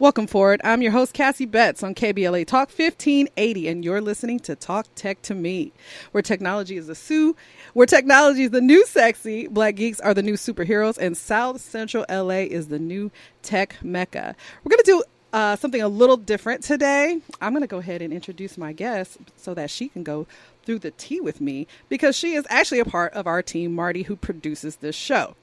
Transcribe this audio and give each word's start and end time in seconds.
Welcome 0.00 0.28
forward. 0.28 0.62
I'm 0.64 0.80
your 0.80 0.92
host, 0.92 1.12
Cassie 1.12 1.44
Betts 1.44 1.82
on 1.82 1.94
KBLA 1.94 2.46
Talk 2.46 2.70
1580, 2.70 3.68
and 3.68 3.84
you're 3.84 4.00
listening 4.00 4.40
to 4.40 4.56
Talk 4.56 4.86
Tech 4.94 5.20
to 5.20 5.34
Me, 5.34 5.74
where 6.12 6.22
technology 6.22 6.78
is 6.78 6.88
a 6.88 6.94
sue, 6.94 7.36
where 7.74 7.84
technology 7.84 8.44
is 8.44 8.50
the 8.50 8.62
new 8.62 8.86
sexy, 8.86 9.46
black 9.46 9.74
geeks 9.74 10.00
are 10.00 10.14
the 10.14 10.22
new 10.22 10.36
superheroes, 10.38 10.96
and 10.96 11.18
South 11.18 11.60
Central 11.60 12.06
LA 12.08 12.46
is 12.48 12.68
the 12.68 12.78
new 12.78 13.10
tech 13.42 13.76
mecca. 13.82 14.34
We're 14.64 14.70
going 14.70 14.82
to 14.82 14.90
do 14.90 15.02
uh, 15.34 15.56
something 15.56 15.82
a 15.82 15.88
little 15.88 16.16
different 16.16 16.62
today. 16.62 17.20
I'm 17.42 17.52
going 17.52 17.60
to 17.60 17.66
go 17.66 17.76
ahead 17.76 18.00
and 18.00 18.10
introduce 18.10 18.56
my 18.56 18.72
guest 18.72 19.18
so 19.36 19.52
that 19.52 19.68
she 19.68 19.88
can 19.88 20.02
go 20.02 20.26
through 20.70 20.78
the 20.78 20.92
tea 20.92 21.20
with 21.20 21.40
me 21.40 21.66
because 21.88 22.14
she 22.14 22.34
is 22.34 22.46
actually 22.48 22.78
a 22.78 22.84
part 22.84 23.12
of 23.14 23.26
our 23.26 23.42
team, 23.42 23.74
Marty, 23.74 24.04
who 24.04 24.14
produces 24.14 24.76
this 24.76 24.94
show. 24.94 25.34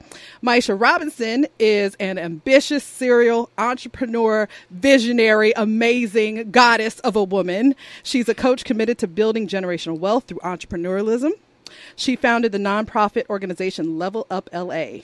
Miesha 0.42 0.74
Robinson 0.80 1.46
is 1.58 1.94
an 1.96 2.16
ambitious 2.16 2.82
serial 2.82 3.50
entrepreneur, 3.58 4.48
visionary, 4.70 5.52
amazing 5.54 6.50
goddess 6.50 6.98
of 7.00 7.14
a 7.14 7.22
woman. 7.22 7.76
She's 8.02 8.26
a 8.26 8.34
coach 8.34 8.64
committed 8.64 8.96
to 9.00 9.06
building 9.06 9.46
generational 9.46 9.98
wealth 9.98 10.24
through 10.24 10.38
entrepreneurialism. 10.38 11.32
She 11.94 12.16
founded 12.16 12.52
the 12.52 12.58
nonprofit 12.58 13.28
organization 13.28 13.98
Level 13.98 14.26
Up 14.30 14.48
LA. 14.50 15.00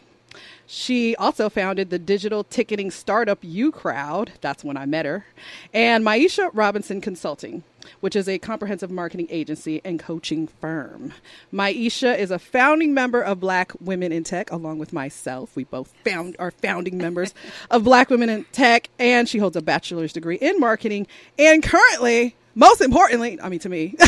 She 0.66 1.14
also 1.16 1.50
founded 1.50 1.91
the 1.91 1.98
digital 1.98 2.44
ticketing 2.44 2.91
startup 2.91 3.42
Ucrowd. 3.42 4.30
That's 4.41 4.64
when 4.64 4.78
I 4.78 4.86
met 4.86 5.04
her. 5.04 5.27
And 5.74 6.02
Miesha 6.02 6.50
Robinson 6.54 7.02
Consulting, 7.02 7.62
which 8.00 8.16
is 8.16 8.28
a 8.28 8.38
comprehensive 8.38 8.90
marketing 8.90 9.26
agency 9.30 9.80
and 9.84 9.98
coaching 9.98 10.46
firm. 10.46 11.12
Miesha 11.52 12.16
is 12.16 12.30
a 12.30 12.38
founding 12.38 12.94
member 12.94 13.20
of 13.20 13.40
Black 13.40 13.72
Women 13.80 14.12
in 14.12 14.24
Tech, 14.24 14.50
along 14.50 14.78
with 14.78 14.92
myself. 14.92 15.54
We 15.56 15.64
both 15.64 15.92
found 16.04 16.36
are 16.38 16.50
founding 16.50 16.98
members 16.98 17.34
of 17.70 17.84
Black 17.84 18.10
Women 18.10 18.28
in 18.28 18.44
Tech, 18.52 18.88
and 18.98 19.28
she 19.28 19.38
holds 19.38 19.56
a 19.56 19.62
bachelor's 19.62 20.12
degree 20.12 20.36
in 20.36 20.58
marketing. 20.60 21.06
And 21.38 21.62
currently, 21.62 22.36
most 22.54 22.80
importantly, 22.80 23.41
I 23.41 23.48
mean 23.48 23.60
to 23.60 23.69
me, 23.69 23.97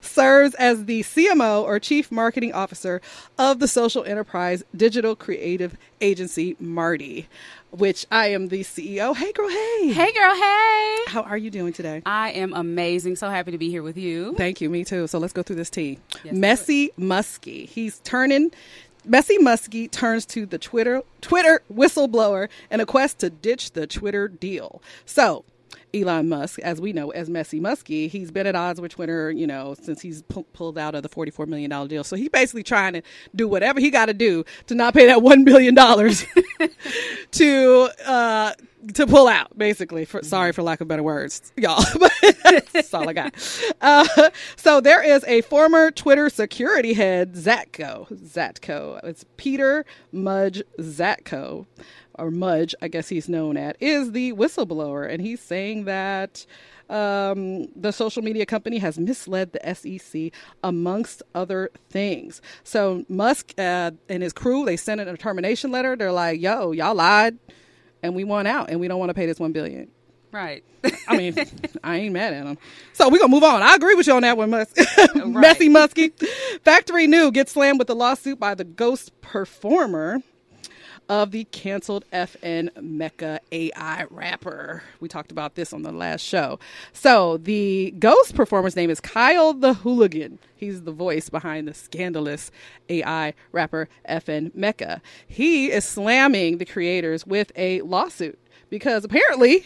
serves 0.00 0.54
as 0.54 0.84
the 0.86 1.02
CMO 1.02 1.62
or 1.62 1.78
Chief 1.78 2.10
Marketing 2.10 2.52
Officer 2.52 3.00
of 3.38 3.58
the 3.58 3.68
social 3.68 4.04
enterprise 4.04 4.62
digital 4.74 5.14
creative 5.14 5.76
agency 6.00 6.56
Marty, 6.58 7.28
which 7.70 8.06
I 8.10 8.28
am 8.28 8.48
the 8.48 8.60
CEO. 8.60 9.14
Hey, 9.16 9.32
girl, 9.32 9.48
hey. 9.48 9.92
Hey, 9.92 10.12
girl, 10.12 10.34
hey. 10.34 10.96
How 11.08 11.22
are 11.22 11.36
you 11.36 11.50
doing 11.50 11.72
today? 11.72 12.02
I 12.06 12.30
am 12.30 12.54
amazing. 12.54 13.16
So 13.16 13.28
happy 13.28 13.50
to 13.50 13.58
be 13.58 13.70
here 13.70 13.82
with 13.82 13.96
you. 13.96 14.34
Thank 14.34 14.60
you. 14.60 14.70
Me 14.70 14.84
too. 14.84 15.06
So 15.06 15.18
let's 15.18 15.32
go 15.32 15.42
through 15.42 15.56
this 15.56 15.70
tea. 15.70 15.98
Yes, 16.24 16.34
Messy 16.34 16.90
Muskie. 16.98 17.68
He's 17.68 18.00
turning. 18.00 18.52
Messy 19.04 19.38
Muskie 19.38 19.90
turns 19.90 20.26
to 20.26 20.46
the 20.46 20.58
Twitter 20.58 21.02
Twitter 21.20 21.62
whistleblower 21.72 22.48
in 22.70 22.80
a 22.80 22.86
quest 22.86 23.20
to 23.20 23.30
ditch 23.30 23.72
the 23.72 23.86
Twitter 23.86 24.26
deal. 24.28 24.82
So 25.04 25.44
Elon 25.94 26.28
Musk, 26.28 26.58
as 26.60 26.80
we 26.80 26.92
know, 26.92 27.10
as 27.10 27.28
Messy 27.28 27.60
Muskie, 27.60 28.08
he's 28.08 28.30
been 28.30 28.46
at 28.46 28.54
odds 28.54 28.80
with 28.80 28.92
Twitter, 28.92 29.30
you 29.30 29.46
know, 29.46 29.74
since 29.80 30.00
he's 30.00 30.22
pu- 30.22 30.46
pulled 30.52 30.78
out 30.78 30.94
of 30.94 31.02
the 31.02 31.08
$44 31.08 31.46
million 31.46 31.70
deal. 31.88 32.04
So 32.04 32.16
he's 32.16 32.28
basically 32.28 32.62
trying 32.62 32.94
to 32.94 33.02
do 33.34 33.48
whatever 33.48 33.80
he 33.80 33.90
got 33.90 34.06
to 34.06 34.14
do 34.14 34.44
to 34.66 34.74
not 34.74 34.94
pay 34.94 35.06
that 35.06 35.18
$1 35.18 35.44
billion 35.44 35.74
to, 37.32 37.90
uh, 38.06 38.52
to 38.94 39.06
pull 39.06 39.28
out, 39.28 39.56
basically. 39.56 40.04
For, 40.04 40.22
sorry 40.22 40.52
for 40.52 40.62
lack 40.62 40.80
of 40.80 40.88
better 40.88 41.02
words, 41.02 41.52
y'all. 41.56 41.84
But 41.98 42.12
that's 42.72 42.92
all 42.94 43.08
I 43.08 43.12
got. 43.12 43.34
Uh, 43.80 44.30
so 44.56 44.80
there 44.80 45.02
is 45.02 45.24
a 45.24 45.40
former 45.42 45.90
Twitter 45.90 46.28
security 46.30 46.94
head, 46.94 47.34
Zatko. 47.34 48.08
Zatko. 48.12 49.02
It's 49.04 49.24
Peter 49.36 49.84
Mudge 50.12 50.62
Zatko 50.78 51.66
or 52.18 52.30
Mudge, 52.30 52.74
I 52.82 52.88
guess 52.88 53.08
he's 53.08 53.28
known 53.28 53.56
at, 53.56 53.76
is 53.80 54.12
the 54.12 54.32
whistleblower. 54.32 55.08
And 55.08 55.20
he's 55.20 55.40
saying 55.40 55.84
that 55.84 56.46
um, 56.88 57.66
the 57.74 57.92
social 57.92 58.22
media 58.22 58.46
company 58.46 58.78
has 58.78 58.98
misled 58.98 59.52
the 59.52 59.74
SEC, 59.74 60.32
amongst 60.62 61.22
other 61.34 61.70
things. 61.90 62.40
So 62.64 63.04
Musk 63.08 63.52
uh, 63.58 63.92
and 64.08 64.22
his 64.22 64.32
crew, 64.32 64.64
they 64.64 64.76
sent 64.76 65.00
in 65.00 65.08
a 65.08 65.16
termination 65.16 65.70
letter. 65.70 65.96
They're 65.96 66.12
like, 66.12 66.40
yo, 66.40 66.72
y'all 66.72 66.94
lied 66.94 67.38
and 68.02 68.14
we 68.14 68.24
want 68.24 68.48
out 68.48 68.70
and 68.70 68.80
we 68.80 68.88
don't 68.88 68.98
want 68.98 69.10
to 69.10 69.14
pay 69.14 69.26
this 69.26 69.40
1 69.40 69.52
billion. 69.52 69.88
Right. 70.32 70.64
I 71.08 71.16
mean, 71.16 71.34
I 71.84 71.96
ain't 71.96 72.12
mad 72.12 72.34
at 72.34 72.46
him. 72.46 72.58
So 72.92 73.08
we're 73.08 73.18
going 73.18 73.30
to 73.30 73.34
move 73.34 73.44
on. 73.44 73.62
I 73.62 73.74
agree 73.74 73.94
with 73.94 74.06
you 74.06 74.14
on 74.14 74.22
that 74.22 74.36
one, 74.36 74.50
Musk. 74.50 74.76
Messy 75.14 75.68
Muskie. 75.68 76.12
Factory 76.62 77.06
New 77.06 77.30
gets 77.30 77.52
slammed 77.52 77.78
with 77.78 77.88
a 77.90 77.94
lawsuit 77.94 78.38
by 78.38 78.54
the 78.54 78.64
ghost 78.64 79.18
performer 79.20 80.20
of 81.08 81.30
the 81.30 81.44
canceled 81.44 82.04
FN 82.12 82.70
Meka 82.74 83.38
AI 83.52 84.06
rapper. 84.10 84.82
We 85.00 85.08
talked 85.08 85.30
about 85.32 85.54
this 85.54 85.72
on 85.72 85.82
the 85.82 85.92
last 85.92 86.22
show. 86.22 86.58
So 86.92 87.36
the 87.38 87.94
ghost 87.98 88.34
performer's 88.34 88.76
name 88.76 88.90
is 88.90 89.00
Kyle 89.00 89.52
the 89.52 89.74
Hooligan. 89.74 90.38
He's 90.56 90.82
the 90.82 90.92
voice 90.92 91.28
behind 91.28 91.68
the 91.68 91.74
scandalous 91.74 92.50
AI 92.88 93.34
rapper 93.52 93.88
FN 94.08 94.52
Meka. 94.52 95.00
He 95.26 95.70
is 95.70 95.84
slamming 95.84 96.58
the 96.58 96.64
creators 96.64 97.26
with 97.26 97.52
a 97.56 97.80
lawsuit 97.82 98.38
because 98.70 99.04
apparently 99.04 99.64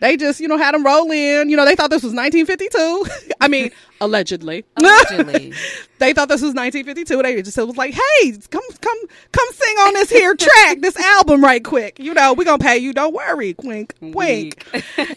they 0.00 0.16
just, 0.16 0.40
you 0.40 0.48
know, 0.48 0.56
had 0.56 0.74
them 0.74 0.84
roll 0.84 1.10
in. 1.10 1.48
You 1.48 1.56
know, 1.56 1.64
they 1.64 1.74
thought 1.74 1.90
this 1.90 2.02
was 2.02 2.14
1952. 2.14 3.32
I 3.40 3.48
mean, 3.48 3.70
allegedly. 4.00 4.64
Allegedly. 4.76 5.52
they 5.98 6.12
thought 6.12 6.28
this 6.28 6.42
was 6.42 6.54
1952. 6.54 7.22
They 7.22 7.42
just 7.42 7.54
said 7.54 7.64
was 7.64 7.76
like, 7.76 7.94
"Hey, 7.94 8.32
come, 8.50 8.62
come, 8.80 8.98
come 9.32 9.48
sing 9.52 9.76
on 9.78 9.94
this 9.94 10.10
here 10.10 10.34
track, 10.34 10.80
this 10.80 10.96
album, 10.96 11.42
right 11.42 11.62
quick. 11.62 11.98
You 11.98 12.14
know, 12.14 12.34
we're 12.34 12.44
gonna 12.44 12.58
pay 12.58 12.78
you. 12.78 12.92
Don't 12.92 13.14
worry, 13.14 13.54
wink, 13.62 13.94
wink." 14.00 14.64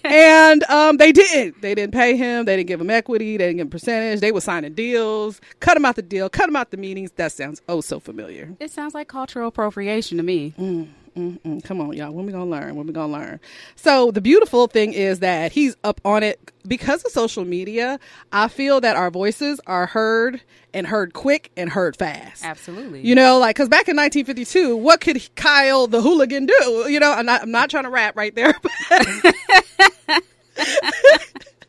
and 0.03 0.63
um, 0.65 0.97
they 0.97 1.11
didn't. 1.11 1.61
They 1.61 1.75
didn't 1.75 1.93
pay 1.93 2.15
him. 2.15 2.45
They 2.45 2.55
didn't 2.57 2.67
give 2.67 2.81
him 2.81 2.89
equity. 2.89 3.37
They 3.37 3.45
didn't 3.45 3.57
give 3.57 3.67
him 3.67 3.71
percentage. 3.71 4.19
They 4.19 4.31
were 4.31 4.41
signing 4.41 4.73
deals, 4.73 5.41
cut 5.59 5.77
him 5.77 5.85
out 5.85 5.95
the 5.95 6.01
deal, 6.01 6.29
cut 6.29 6.49
him 6.49 6.55
out 6.55 6.71
the 6.71 6.77
meetings. 6.77 7.11
That 7.11 7.31
sounds 7.31 7.61
oh 7.69 7.81
so 7.81 7.99
familiar. 7.99 8.55
It 8.59 8.71
sounds 8.71 8.93
like 8.93 9.07
cultural 9.07 9.47
appropriation 9.47 10.17
to 10.17 10.23
me. 10.23 10.53
Mm. 10.57 10.87
Mm-mm. 11.15 11.63
Come 11.63 11.81
on, 11.81 11.93
y'all. 11.93 12.11
When 12.11 12.25
we 12.25 12.31
gonna 12.31 12.45
learn? 12.49 12.75
When 12.75 12.87
we 12.87 12.93
gonna 12.93 13.11
learn? 13.11 13.39
So 13.75 14.11
the 14.11 14.21
beautiful 14.21 14.67
thing 14.67 14.93
is 14.93 15.19
that 15.19 15.51
he's 15.51 15.75
up 15.83 15.99
on 16.05 16.23
it 16.23 16.51
because 16.67 17.03
of 17.03 17.11
social 17.11 17.43
media. 17.43 17.99
I 18.31 18.47
feel 18.47 18.79
that 18.81 18.95
our 18.95 19.11
voices 19.11 19.59
are 19.67 19.87
heard 19.87 20.41
and 20.73 20.87
heard 20.87 21.13
quick 21.13 21.51
and 21.57 21.69
heard 21.69 21.97
fast. 21.97 22.45
Absolutely. 22.45 23.05
You 23.05 23.15
know, 23.15 23.39
like 23.39 23.55
because 23.55 23.67
back 23.67 23.89
in 23.89 23.97
1952, 23.97 24.77
what 24.77 25.01
could 25.01 25.35
Kyle 25.35 25.87
the 25.87 26.01
hooligan 26.01 26.45
do? 26.45 26.85
You 26.87 26.99
know, 26.99 27.11
I'm 27.11 27.25
not, 27.25 27.41
I'm 27.41 27.51
not 27.51 27.69
trying 27.69 27.83
to 27.83 27.89
rap 27.89 28.15
right 28.15 28.33
there. 28.33 28.53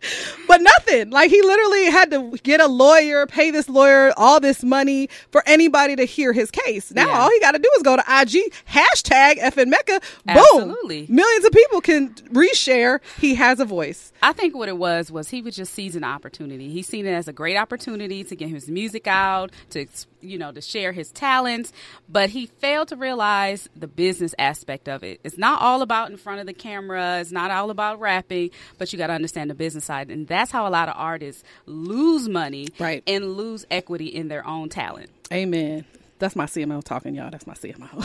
But 0.49 0.61
nothing. 0.61 1.11
Like 1.11 1.31
he 1.31 1.41
literally 1.41 1.85
had 1.87 2.11
to 2.11 2.31
get 2.43 2.61
a 2.61 2.67
lawyer, 2.67 3.27
pay 3.27 3.51
this 3.51 3.69
lawyer 3.69 4.13
all 4.19 4.39
this 4.41 4.63
money 4.63 5.09
for 5.31 5.43
anybody 5.47 5.97
to 5.97 6.05
hear 6.05 6.33
his 6.33 6.51
case. 6.51 6.93
Now 6.93 7.07
Yeah. 7.09 7.21
all 7.21 7.31
he 7.31 7.41
got 7.41 7.53
to 7.53 7.59
do 7.59 7.71
is 7.77 7.83
go 7.83 7.97
to 7.97 8.03
IG 8.03 8.53
hashtag 8.69 9.39
FN 9.39 9.73
Meka. 9.73 10.01
Boom, 10.27 10.37
Absolutely. 10.37 11.07
millions 11.09 11.45
of 11.47 11.53
people 11.53 11.81
can 11.81 12.11
reshare. 12.33 13.01
He 13.21 13.35
has 13.37 13.61
a 13.61 13.65
voice. 13.65 14.13
I 14.23 14.33
think 14.33 14.55
what 14.55 14.69
it 14.69 14.77
was 14.77 15.11
was 15.11 15.31
he 15.31 15.41
was 15.41 15.57
just 15.57 15.73
seizing 15.73 16.03
the 16.03 16.07
opportunity. 16.09 16.69
He 16.71 16.83
seen 16.83 17.07
it 17.07 17.13
as 17.13 17.29
a 17.29 17.33
great 17.33 17.57
opportunity 17.57 18.25
to 18.25 18.37
get 18.37 18.49
his 18.51 18.69
music 18.69 19.07
out, 19.07 19.51
to 19.71 19.87
you 20.23 20.39
know, 20.39 20.53
to 20.53 20.61
share 20.61 20.93
his 20.93 21.11
talents, 21.13 21.73
but 22.09 22.31
he 22.31 22.47
failed 22.47 22.89
to 22.89 22.97
realize 22.97 23.69
the 23.77 23.87
business 23.89 24.35
aspect 24.39 24.89
of 24.89 25.03
it. 25.03 25.21
It's 25.25 25.37
not 25.39 25.61
all 25.61 25.83
about 25.83 26.11
in 26.11 26.17
front 26.17 26.41
of 26.41 26.47
the 26.47 26.53
camera. 26.53 27.19
It's 27.21 27.33
not 27.33 27.51
all 27.51 27.71
about 27.71 28.01
rapping, 28.01 28.51
but 28.79 28.93
you 28.93 28.99
got 28.99 29.09
to 29.09 29.13
understand 29.13 29.51
the 29.51 29.55
business 29.55 29.85
side, 29.85 30.11
and 30.11 30.27
that's 30.27 30.51
how 30.51 30.67
a 30.67 30.71
lot 30.71 30.89
of 30.89 30.95
artists 30.97 31.43
lose 31.67 32.29
money 32.29 32.69
Right. 32.79 33.03
and 33.07 33.37
lose 33.37 33.65
equity 33.71 34.07
in 34.07 34.29
their 34.29 34.47
own 34.47 34.69
talent. 34.69 35.11
Amen. 35.33 35.85
That's 36.19 36.37
my 36.37 36.47
CMO 36.47 36.85
talking, 36.85 37.15
y'all. 37.17 37.31
That's 37.31 37.47
my 37.49 37.55
CMO. 37.55 38.05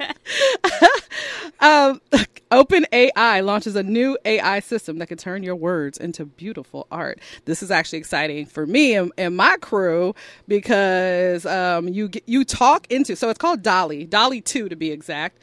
um, 1.60 2.00
OpenAI 2.50 3.44
launches 3.44 3.76
a 3.76 3.82
new 3.82 4.18
AI 4.24 4.58
system 4.60 4.98
that 4.98 5.06
can 5.06 5.16
turn 5.16 5.44
your 5.44 5.54
words 5.54 5.98
into 5.98 6.24
beautiful 6.24 6.86
art. 6.90 7.20
This 7.44 7.62
is 7.62 7.70
actually 7.70 8.00
exciting 8.00 8.46
for 8.46 8.66
me 8.66 8.94
and, 8.94 9.12
and 9.16 9.36
my 9.36 9.56
crew 9.60 10.14
because 10.48 11.46
um, 11.46 11.88
you 11.88 12.10
you 12.26 12.44
talk 12.44 12.90
into 12.90 13.14
so 13.14 13.28
it's 13.28 13.38
called 13.38 13.62
DALL-E, 13.62 14.06
DALL-E 14.06 14.40
Two 14.40 14.68
to 14.68 14.74
be 14.74 14.90
exact. 14.90 15.38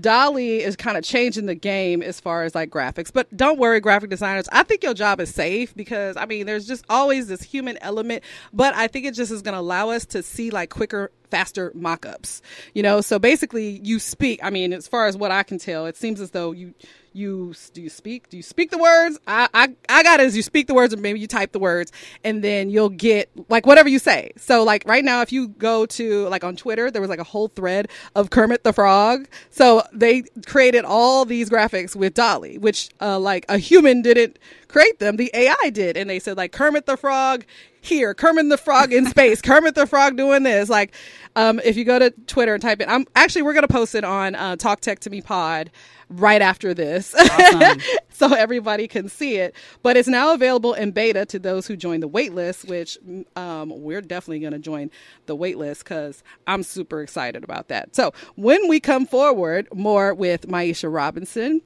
DALL-E 0.00 0.62
is 0.62 0.76
kind 0.76 0.96
of 0.96 1.04
changing 1.04 1.46
the 1.46 1.54
game 1.54 2.02
as 2.02 2.20
far 2.20 2.42
as 2.42 2.54
like 2.54 2.70
graphics. 2.70 3.12
But 3.12 3.34
don't 3.36 3.58
worry, 3.58 3.80
graphic 3.80 4.10
designers. 4.10 4.48
I 4.52 4.62
think 4.62 4.82
your 4.82 4.94
job 4.94 5.20
is 5.20 5.32
safe 5.32 5.74
because 5.74 6.16
I 6.16 6.26
mean, 6.26 6.46
there's 6.46 6.66
just 6.66 6.84
always 6.88 7.28
this 7.28 7.42
human 7.42 7.78
element. 7.82 8.24
But 8.52 8.74
I 8.74 8.88
think 8.88 9.06
it 9.06 9.14
just 9.14 9.30
is 9.30 9.42
going 9.42 9.54
to 9.54 9.60
allow 9.60 9.90
us 9.90 10.06
to 10.06 10.22
see 10.22 10.50
like 10.50 10.70
quicker, 10.70 11.10
faster 11.30 11.72
mock-ups. 11.74 12.42
You 12.74 12.82
know, 12.82 13.00
so 13.00 13.18
basically, 13.18 13.80
you 13.82 13.98
speak. 13.98 14.40
I 14.42 14.50
mean, 14.50 14.72
as 14.72 14.88
far 14.88 15.06
as 15.06 15.16
what 15.16 15.30
I 15.30 15.42
can 15.42 15.58
tell, 15.58 15.86
it 15.86 15.96
seems 15.96 16.20
as 16.20 16.30
though 16.30 16.52
you 16.52 16.74
you 17.18 17.54
do 17.72 17.82
you 17.82 17.90
speak? 17.90 18.28
Do 18.28 18.36
you 18.36 18.42
speak 18.42 18.70
the 18.70 18.78
words? 18.78 19.18
I, 19.26 19.48
I 19.52 19.74
i 19.88 20.02
got 20.02 20.20
it 20.20 20.24
as 20.24 20.36
you 20.36 20.42
speak 20.42 20.66
the 20.66 20.74
words 20.74 20.94
or 20.94 20.98
maybe 20.98 21.18
you 21.18 21.26
type 21.26 21.52
the 21.52 21.58
words 21.58 21.92
and 22.24 22.42
then 22.42 22.70
you'll 22.70 22.88
get 22.88 23.30
like 23.48 23.66
whatever 23.66 23.88
you 23.88 23.98
say. 23.98 24.32
So 24.36 24.62
like 24.62 24.84
right 24.86 25.04
now 25.04 25.20
if 25.22 25.32
you 25.32 25.48
go 25.48 25.86
to 25.86 26.28
like 26.28 26.44
on 26.44 26.56
twitter 26.56 26.90
there 26.90 27.02
was 27.02 27.10
like 27.10 27.18
a 27.18 27.24
whole 27.24 27.48
thread 27.48 27.88
of 28.14 28.30
kermit 28.30 28.64
the 28.64 28.72
frog. 28.72 29.28
So 29.50 29.82
they 29.92 30.22
created 30.46 30.84
all 30.84 31.24
these 31.24 31.50
graphics 31.50 31.96
with 31.96 32.14
DALL-E 32.14 32.58
which 32.58 32.90
uh, 33.00 33.18
like 33.18 33.44
a 33.48 33.58
human 33.58 34.02
didn't 34.02 34.38
create 34.68 34.98
them. 34.98 35.16
The 35.16 35.30
ai 35.34 35.70
did. 35.70 35.96
And 35.96 36.08
they 36.08 36.18
said 36.18 36.36
like 36.36 36.52
kermit 36.52 36.86
the 36.86 36.96
frog 36.96 37.44
here 37.88 38.14
kermit 38.14 38.48
the 38.48 38.58
frog 38.58 38.92
in 38.92 39.06
space 39.06 39.42
kermit 39.42 39.74
the 39.74 39.86
frog 39.86 40.16
doing 40.16 40.42
this 40.42 40.68
like 40.68 40.94
um, 41.36 41.60
if 41.64 41.76
you 41.76 41.84
go 41.84 41.98
to 41.98 42.10
twitter 42.26 42.54
and 42.54 42.62
type 42.62 42.80
it 42.80 42.88
i'm 42.88 43.06
actually 43.16 43.42
we're 43.42 43.54
gonna 43.54 43.68
post 43.68 43.94
it 43.94 44.04
on 44.04 44.34
uh, 44.34 44.56
talk 44.56 44.80
tech 44.80 44.98
to 45.00 45.10
me 45.10 45.20
pod 45.20 45.70
right 46.10 46.42
after 46.42 46.72
this 46.74 47.14
Awesome. 47.14 47.80
so 48.18 48.34
everybody 48.34 48.88
can 48.88 49.08
see 49.08 49.36
it. 49.36 49.54
But 49.82 49.96
it's 49.96 50.08
now 50.08 50.34
available 50.34 50.74
in 50.74 50.90
beta 50.90 51.24
to 51.26 51.38
those 51.38 51.66
who 51.66 51.76
join 51.76 52.00
the 52.00 52.08
waitlist, 52.08 52.68
which 52.68 52.98
um, 53.36 53.72
we're 53.82 54.00
definitely 54.00 54.40
going 54.40 54.52
to 54.52 54.58
join 54.58 54.90
the 55.26 55.36
waitlist 55.36 55.78
because 55.80 56.22
I'm 56.46 56.62
super 56.62 57.00
excited 57.00 57.44
about 57.44 57.68
that. 57.68 57.94
So 57.94 58.12
when 58.34 58.68
we 58.68 58.80
come 58.80 59.06
forward, 59.06 59.68
more 59.72 60.12
with 60.14 60.48
Miesha 60.48 60.92
Robinson 60.92 61.62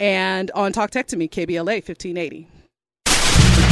and 0.00 0.50
on 0.52 0.72
Talk 0.72 0.90
Tech 0.90 1.06
to 1.08 1.16
Me, 1.16 1.28
KBLA 1.28 1.86
1580. 1.86 2.48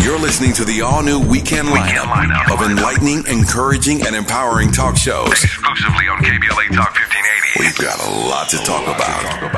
You're 0.02 0.19
listening 0.19 0.52
to 0.55 0.64
the 0.64 0.81
all 0.81 1.02
new 1.02 1.20
weekend 1.20 1.69
lineup, 1.69 2.05
lineup. 2.05 2.52
of 2.52 2.62
enlightening, 2.69 3.23
encouraging, 3.26 4.06
and 4.06 4.17
empowering 4.17 4.73
talk 4.73 4.97
shows. 4.97 5.31
Exclusively 5.31 6.08
on 6.08 6.19
KBLA 6.19 6.75
Talk 6.75 6.94
1580. 6.94 7.61
We've 7.61 7.76
got 7.76 8.00
a 8.00 8.11
lot 8.29 8.49
to 8.49 8.56
talk 8.58 8.82
about. 8.88 9.50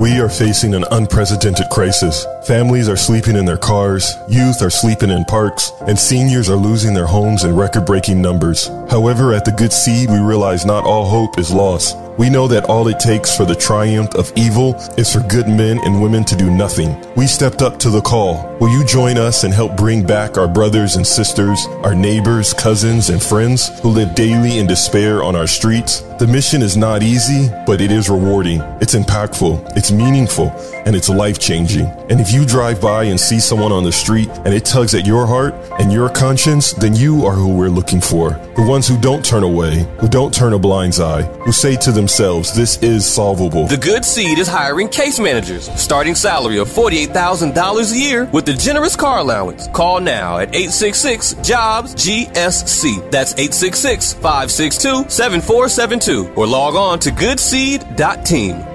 We 0.00 0.18
are 0.18 0.28
facing 0.28 0.74
an 0.74 0.84
unprecedented 0.90 1.66
crisis. 1.70 2.26
Families 2.46 2.88
are 2.88 2.96
sleeping 2.96 3.36
in 3.36 3.44
their 3.44 3.58
cars, 3.58 4.14
youth 4.28 4.62
are 4.62 4.70
sleeping 4.70 5.10
in 5.10 5.24
parks, 5.26 5.72
and 5.82 5.98
seniors 5.98 6.48
are 6.50 6.56
losing 6.56 6.94
their 6.94 7.06
homes 7.06 7.44
in 7.44 7.54
record 7.54 7.84
breaking 7.86 8.20
numbers. 8.20 8.66
However, 8.88 9.32
at 9.34 9.44
the 9.44 9.52
Good 9.52 9.72
Seed, 9.72 10.10
we 10.10 10.18
realize 10.18 10.64
not 10.66 10.84
all 10.84 11.04
hope 11.04 11.38
is 11.38 11.52
lost. 11.52 11.96
We 12.20 12.28
know 12.28 12.46
that 12.48 12.64
all 12.64 12.86
it 12.88 13.00
takes 13.00 13.34
for 13.34 13.46
the 13.46 13.54
triumph 13.54 14.14
of 14.14 14.30
evil 14.36 14.74
is 14.98 15.10
for 15.10 15.20
good 15.20 15.48
men 15.48 15.78
and 15.86 16.02
women 16.02 16.22
to 16.24 16.36
do 16.36 16.50
nothing. 16.50 16.94
We 17.16 17.26
stepped 17.26 17.62
up 17.62 17.78
to 17.78 17.88
the 17.88 18.02
call. 18.02 18.46
Will 18.60 18.68
you 18.68 18.84
join 18.84 19.16
us 19.16 19.42
and 19.44 19.54
help 19.54 19.74
bring 19.74 20.06
back 20.06 20.36
our 20.36 20.46
brothers 20.46 20.96
and 20.96 21.06
sisters, 21.06 21.66
our 21.82 21.94
neighbors, 21.94 22.52
cousins, 22.52 23.08
and 23.08 23.22
friends 23.22 23.80
who 23.80 23.88
live 23.88 24.14
daily 24.14 24.58
in 24.58 24.66
despair 24.66 25.22
on 25.22 25.34
our 25.34 25.46
streets? 25.46 26.00
The 26.18 26.26
mission 26.26 26.60
is 26.60 26.76
not 26.76 27.02
easy, 27.02 27.48
but 27.64 27.80
it 27.80 27.90
is 27.90 28.10
rewarding. 28.10 28.60
It's 28.82 28.94
impactful, 28.94 29.74
it's 29.74 29.90
meaningful, 29.90 30.52
and 30.90 30.96
it's 30.96 31.08
life 31.08 31.38
changing. 31.38 31.86
And 32.10 32.20
if 32.20 32.32
you 32.32 32.44
drive 32.44 32.80
by 32.80 33.04
and 33.04 33.20
see 33.20 33.38
someone 33.38 33.70
on 33.70 33.84
the 33.84 33.92
street 33.92 34.28
and 34.44 34.52
it 34.52 34.64
tugs 34.64 34.92
at 34.92 35.06
your 35.06 35.24
heart 35.24 35.54
and 35.78 35.92
your 35.92 36.08
conscience, 36.08 36.72
then 36.72 36.96
you 36.96 37.24
are 37.26 37.32
who 37.32 37.54
we're 37.54 37.68
looking 37.68 38.00
for. 38.00 38.30
The 38.56 38.66
ones 38.66 38.88
who 38.88 39.00
don't 39.00 39.24
turn 39.24 39.44
away, 39.44 39.86
who 40.00 40.08
don't 40.08 40.34
turn 40.34 40.52
a 40.52 40.58
blind 40.58 40.98
eye, 40.98 41.22
who 41.44 41.52
say 41.52 41.76
to 41.76 41.92
themselves, 41.92 42.52
this 42.56 42.82
is 42.82 43.06
solvable. 43.06 43.68
The 43.68 43.76
Good 43.76 44.04
Seed 44.04 44.40
is 44.40 44.48
hiring 44.48 44.88
case 44.88 45.20
managers, 45.20 45.70
starting 45.80 46.16
salary 46.16 46.58
of 46.58 46.68
$48,000 46.68 47.92
a 47.92 47.96
year 47.96 48.24
with 48.24 48.48
a 48.48 48.54
generous 48.54 48.96
car 48.96 49.18
allowance. 49.18 49.68
Call 49.68 50.00
now 50.00 50.38
at 50.38 50.48
866 50.48 51.34
JOBS 51.34 51.94
GSC. 51.94 53.12
That's 53.12 53.32
866 53.34 54.14
562 54.14 55.08
7472 55.08 56.32
or 56.34 56.48
log 56.48 56.74
on 56.74 56.98
to 56.98 57.10
goodseed.team. 57.10 58.69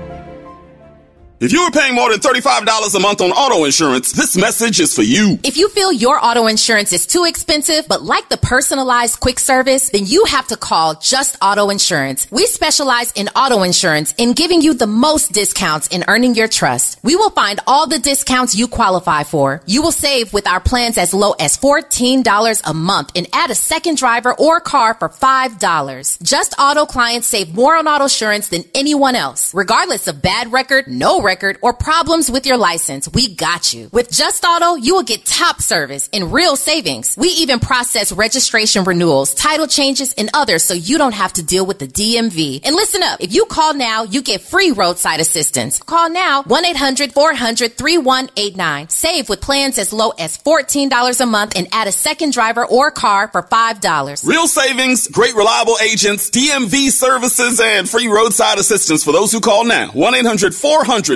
If 1.38 1.52
you 1.52 1.60
are 1.60 1.72
paying 1.72 1.96
more 1.96 2.10
than 2.10 2.22
$35 2.22 2.96
a 2.96 3.00
month 3.02 3.20
on 3.20 3.32
auto 3.32 3.66
insurance, 3.66 4.14
this 4.14 4.38
message 4.38 4.80
is 4.80 4.96
for 4.96 5.02
you. 5.02 5.38
If 5.44 5.58
you 5.58 5.68
feel 5.68 5.92
your 5.92 6.18
auto 6.24 6.48
insurance 6.48 6.94
is 6.94 7.06
too 7.06 7.26
expensive, 7.26 7.90
but 7.90 8.02
like 8.02 8.30
the 8.30 8.38
personalized 8.38 9.20
quick 9.20 9.40
service, 9.40 9.90
then 9.90 10.06
you 10.06 10.24
have 10.30 10.48
to 10.48 10.56
call 10.56 10.96
Just 10.96 11.36
Auto 11.42 11.70
Insurance. 11.72 12.26
We 12.32 12.46
specialize 12.46 13.12
in 13.18 13.28
auto 13.36 13.64
insurance 13.64 14.14
in 14.18 14.32
giving 14.32 14.62
you 14.62 14.76
the 14.76 14.88
most 14.88 15.34
discounts 15.34 15.90
in 15.90 16.06
earning 16.08 16.36
your 16.36 16.48
trust. 16.48 17.00
We 17.04 17.18
will 17.18 17.32
find 17.32 17.60
all 17.68 17.86
the 17.86 18.00
discounts 18.00 18.56
you 18.56 18.70
qualify 18.70 19.24
for. 19.24 19.62
You 19.66 19.82
will 19.82 19.92
save 19.92 20.32
with 20.32 20.48
our 20.48 20.62
plans 20.62 20.98
as 20.98 21.14
low 21.14 21.34
as 21.34 21.58
$14 21.58 22.62
a 22.64 22.74
month 22.74 23.12
and 23.14 23.28
add 23.34 23.52
a 23.52 23.56
second 23.56 23.98
driver 23.98 24.34
or 24.34 24.62
car 24.62 24.94
for 24.94 25.10
$5. 25.10 26.24
Just 26.24 26.56
Auto 26.58 26.86
clients 26.86 27.28
save 27.28 27.54
more 27.54 27.76
on 27.76 27.90
auto 27.90 28.06
insurance 28.06 28.48
than 28.48 28.64
anyone 28.74 29.16
else. 29.16 29.54
Regardless 29.54 30.08
of 30.08 30.22
bad 30.22 30.54
record, 30.54 30.88
no 30.88 31.25
record, 31.26 31.58
or 31.62 31.74
problems 31.74 32.32
with 32.32 32.46
your 32.46 32.56
license, 32.56 33.10
we 33.10 33.36
got 33.36 33.74
you. 33.74 33.90
With 33.92 34.10
Just 34.12 34.46
Auto, 34.46 34.76
you 34.76 34.96
will 34.96 35.04
get 35.04 35.26
top 35.26 35.62
service 35.62 36.08
and 36.14 36.32
real 36.32 36.56
savings. 36.56 37.18
We 37.18 37.28
even 37.30 37.60
process 37.60 38.14
registration 38.14 38.86
renewals, 38.86 39.34
title 39.34 39.68
changes, 39.68 40.14
and 40.14 40.30
others 40.34 40.64
so 40.64 40.74
you 40.74 40.98
don't 40.98 41.16
have 41.16 41.34
to 41.34 41.44
deal 41.44 41.66
with 41.66 41.80
the 41.80 41.88
DMV. 41.88 42.62
And 42.64 42.74
listen 42.76 43.04
up, 43.04 43.22
if 43.22 43.34
you 43.34 43.44
call 43.46 43.74
now, 43.74 44.04
you 44.04 44.22
get 44.22 44.40
free 44.42 44.72
roadside 44.72 45.20
assistance. 45.20 45.82
Call 45.82 46.10
now 46.10 46.44
1-800-400-3189. 46.44 48.92
Save 48.92 49.28
with 49.28 49.42
plans 49.42 49.78
as 49.78 49.92
low 49.92 50.12
as 50.12 50.38
$14 50.38 51.22
a 51.22 51.26
month 51.26 51.52
and 51.56 51.68
add 51.72 51.88
a 51.88 51.92
second 51.92 52.34
driver 52.34 52.66
or 52.66 52.92
car 52.92 53.28
for 53.28 53.42
$5. 53.42 54.28
Real 54.28 54.48
savings, 54.48 55.08
great 55.08 55.34
reliable 55.34 55.78
agents, 55.82 56.30
DMV 56.30 56.92
services, 56.92 57.60
and 57.60 57.90
free 57.90 58.08
roadside 58.08 58.60
assistance 58.60 59.04
for 59.04 59.12
those 59.12 59.32
who 59.32 59.42
call 59.42 59.66
now. 59.66 59.90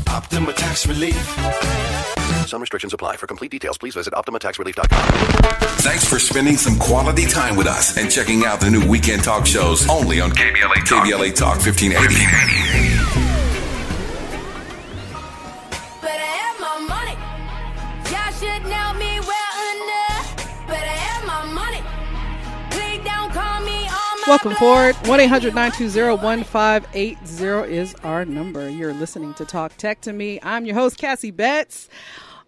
Optima 0.08 0.52
Tax 0.52 0.86
Relief. 0.86 1.16
Some 2.46 2.60
restrictions 2.60 2.94
apply. 2.94 3.16
For 3.16 3.26
complete 3.26 3.50
details, 3.50 3.78
please 3.78 3.94
visit 3.94 4.14
OptimaTaxRelief.com. 4.14 5.48
Thanks 5.80 6.08
for 6.08 6.18
spending 6.18 6.56
some 6.56 6.78
quality 6.78 7.26
time 7.26 7.56
with 7.56 7.66
us 7.66 7.96
and 7.96 8.10
checking 8.10 8.44
out 8.44 8.60
the 8.60 8.70
new 8.70 8.86
weekend 8.88 9.24
talk 9.24 9.46
shows 9.46 9.88
only 9.88 10.20
on 10.20 10.30
KBLA 10.30 10.84
Talk. 10.84 11.06
KBLA 11.06 11.34
Talk 11.34 11.58
1580. 11.64 12.95
Welcome 24.26 24.54
forward. 24.56 24.96
1 25.06 25.20
800 25.20 25.54
920 25.54 26.42
1580 26.42 27.72
is 27.76 27.94
our 28.02 28.24
number. 28.24 28.68
You're 28.68 28.92
listening 28.92 29.34
to 29.34 29.44
Talk 29.44 29.76
Tech 29.76 30.00
to 30.00 30.12
Me. 30.12 30.40
I'm 30.42 30.64
your 30.66 30.74
host, 30.74 30.98
Cassie 30.98 31.30
Betts. 31.30 31.88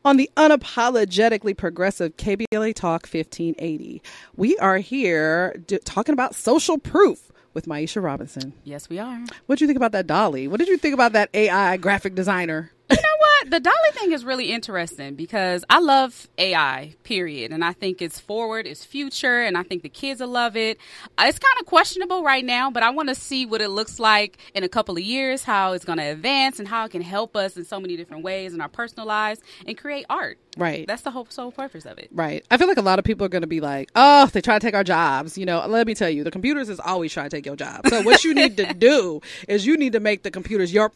On 0.04 0.16
the 0.16 0.28
unapologetically 0.36 1.56
progressive 1.56 2.16
KBLA 2.16 2.74
Talk 2.74 3.02
1580, 3.02 4.02
we 4.36 4.56
are 4.58 4.78
here 4.78 5.54
d- 5.66 5.78
talking 5.84 6.12
about 6.12 6.34
social 6.34 6.78
proof 6.78 7.30
with 7.54 7.66
Miesha 7.66 8.02
Robinson. 8.02 8.54
Yes, 8.64 8.88
we 8.88 8.98
are. 8.98 9.20
What 9.46 9.58
did 9.58 9.60
you 9.62 9.66
think 9.68 9.76
about 9.76 9.92
that 9.92 10.06
DALL-E? 10.08 10.48
What 10.48 10.58
did 10.58 10.68
you 10.68 10.78
think 10.78 10.94
about 10.94 11.12
that 11.12 11.30
AI 11.32 11.76
graphic 11.76 12.14
designer? 12.16 12.72
You 12.90 12.96
what? 13.18 13.50
the 13.50 13.60
DALL-E 13.60 13.92
thing 13.94 14.12
is 14.12 14.24
really 14.24 14.52
interesting 14.52 15.14
because 15.14 15.64
I 15.70 15.78
love 15.80 16.28
AI, 16.38 16.94
period. 17.04 17.52
And 17.52 17.64
I 17.64 17.72
think 17.72 18.00
it's 18.02 18.18
forward, 18.20 18.66
it's 18.66 18.84
future, 18.84 19.42
and 19.42 19.56
I 19.56 19.62
think 19.62 19.82
the 19.82 19.88
kids 19.88 20.20
will 20.20 20.28
love 20.28 20.56
it. 20.56 20.78
Uh, 21.16 21.24
It's 21.28 21.38
kind 21.38 21.54
of 21.60 21.66
questionable 21.66 22.22
right 22.22 22.44
now, 22.44 22.70
but 22.70 22.82
I 22.82 22.90
want 22.90 23.08
to 23.08 23.14
see 23.14 23.46
what 23.46 23.60
it 23.60 23.68
looks 23.68 23.98
like 23.98 24.38
in 24.54 24.64
a 24.64 24.68
couple 24.68 24.96
of 24.96 25.02
years, 25.02 25.44
how 25.44 25.72
it's 25.72 25.84
going 25.84 25.98
to 25.98 26.04
advance, 26.04 26.58
and 26.58 26.68
how 26.68 26.84
it 26.84 26.90
can 26.90 27.02
help 27.02 27.36
us 27.36 27.56
in 27.56 27.64
so 27.64 27.80
many 27.80 27.96
different 27.96 28.22
ways 28.24 28.54
in 28.54 28.60
our 28.60 28.68
personal 28.68 29.06
lives 29.06 29.40
and 29.66 29.76
create 29.76 30.06
art. 30.10 30.38
Right. 30.56 30.86
That's 30.88 31.02
the 31.02 31.12
whole 31.12 31.26
sole 31.30 31.52
purpose 31.52 31.86
of 31.86 31.98
it. 31.98 32.08
Right. 32.12 32.44
I 32.50 32.56
feel 32.56 32.66
like 32.66 32.78
a 32.78 32.82
lot 32.82 32.98
of 32.98 33.04
people 33.04 33.24
are 33.24 33.28
going 33.28 33.42
to 33.42 33.46
be 33.48 33.60
like, 33.60 33.90
oh, 33.94 34.26
they 34.26 34.40
try 34.40 34.58
to 34.58 34.60
take 34.66 34.74
our 34.74 34.82
jobs. 34.82 35.38
You 35.38 35.46
know, 35.46 35.64
let 35.68 35.86
me 35.86 35.94
tell 35.94 36.10
you, 36.10 36.24
the 36.24 36.32
computers 36.32 36.68
is 36.68 36.80
always 36.80 37.12
trying 37.12 37.30
to 37.30 37.36
take 37.36 37.46
your 37.46 37.54
job. 37.54 37.86
So 37.88 38.02
what 38.02 38.24
you 38.24 38.34
need 38.34 38.56
to 38.56 38.74
do 38.78 39.20
is 39.46 39.64
you 39.66 39.76
need 39.76 39.92
to 39.92 40.00
make 40.00 40.24
the 40.24 40.32
computers 40.32 40.72
your. 40.72 40.92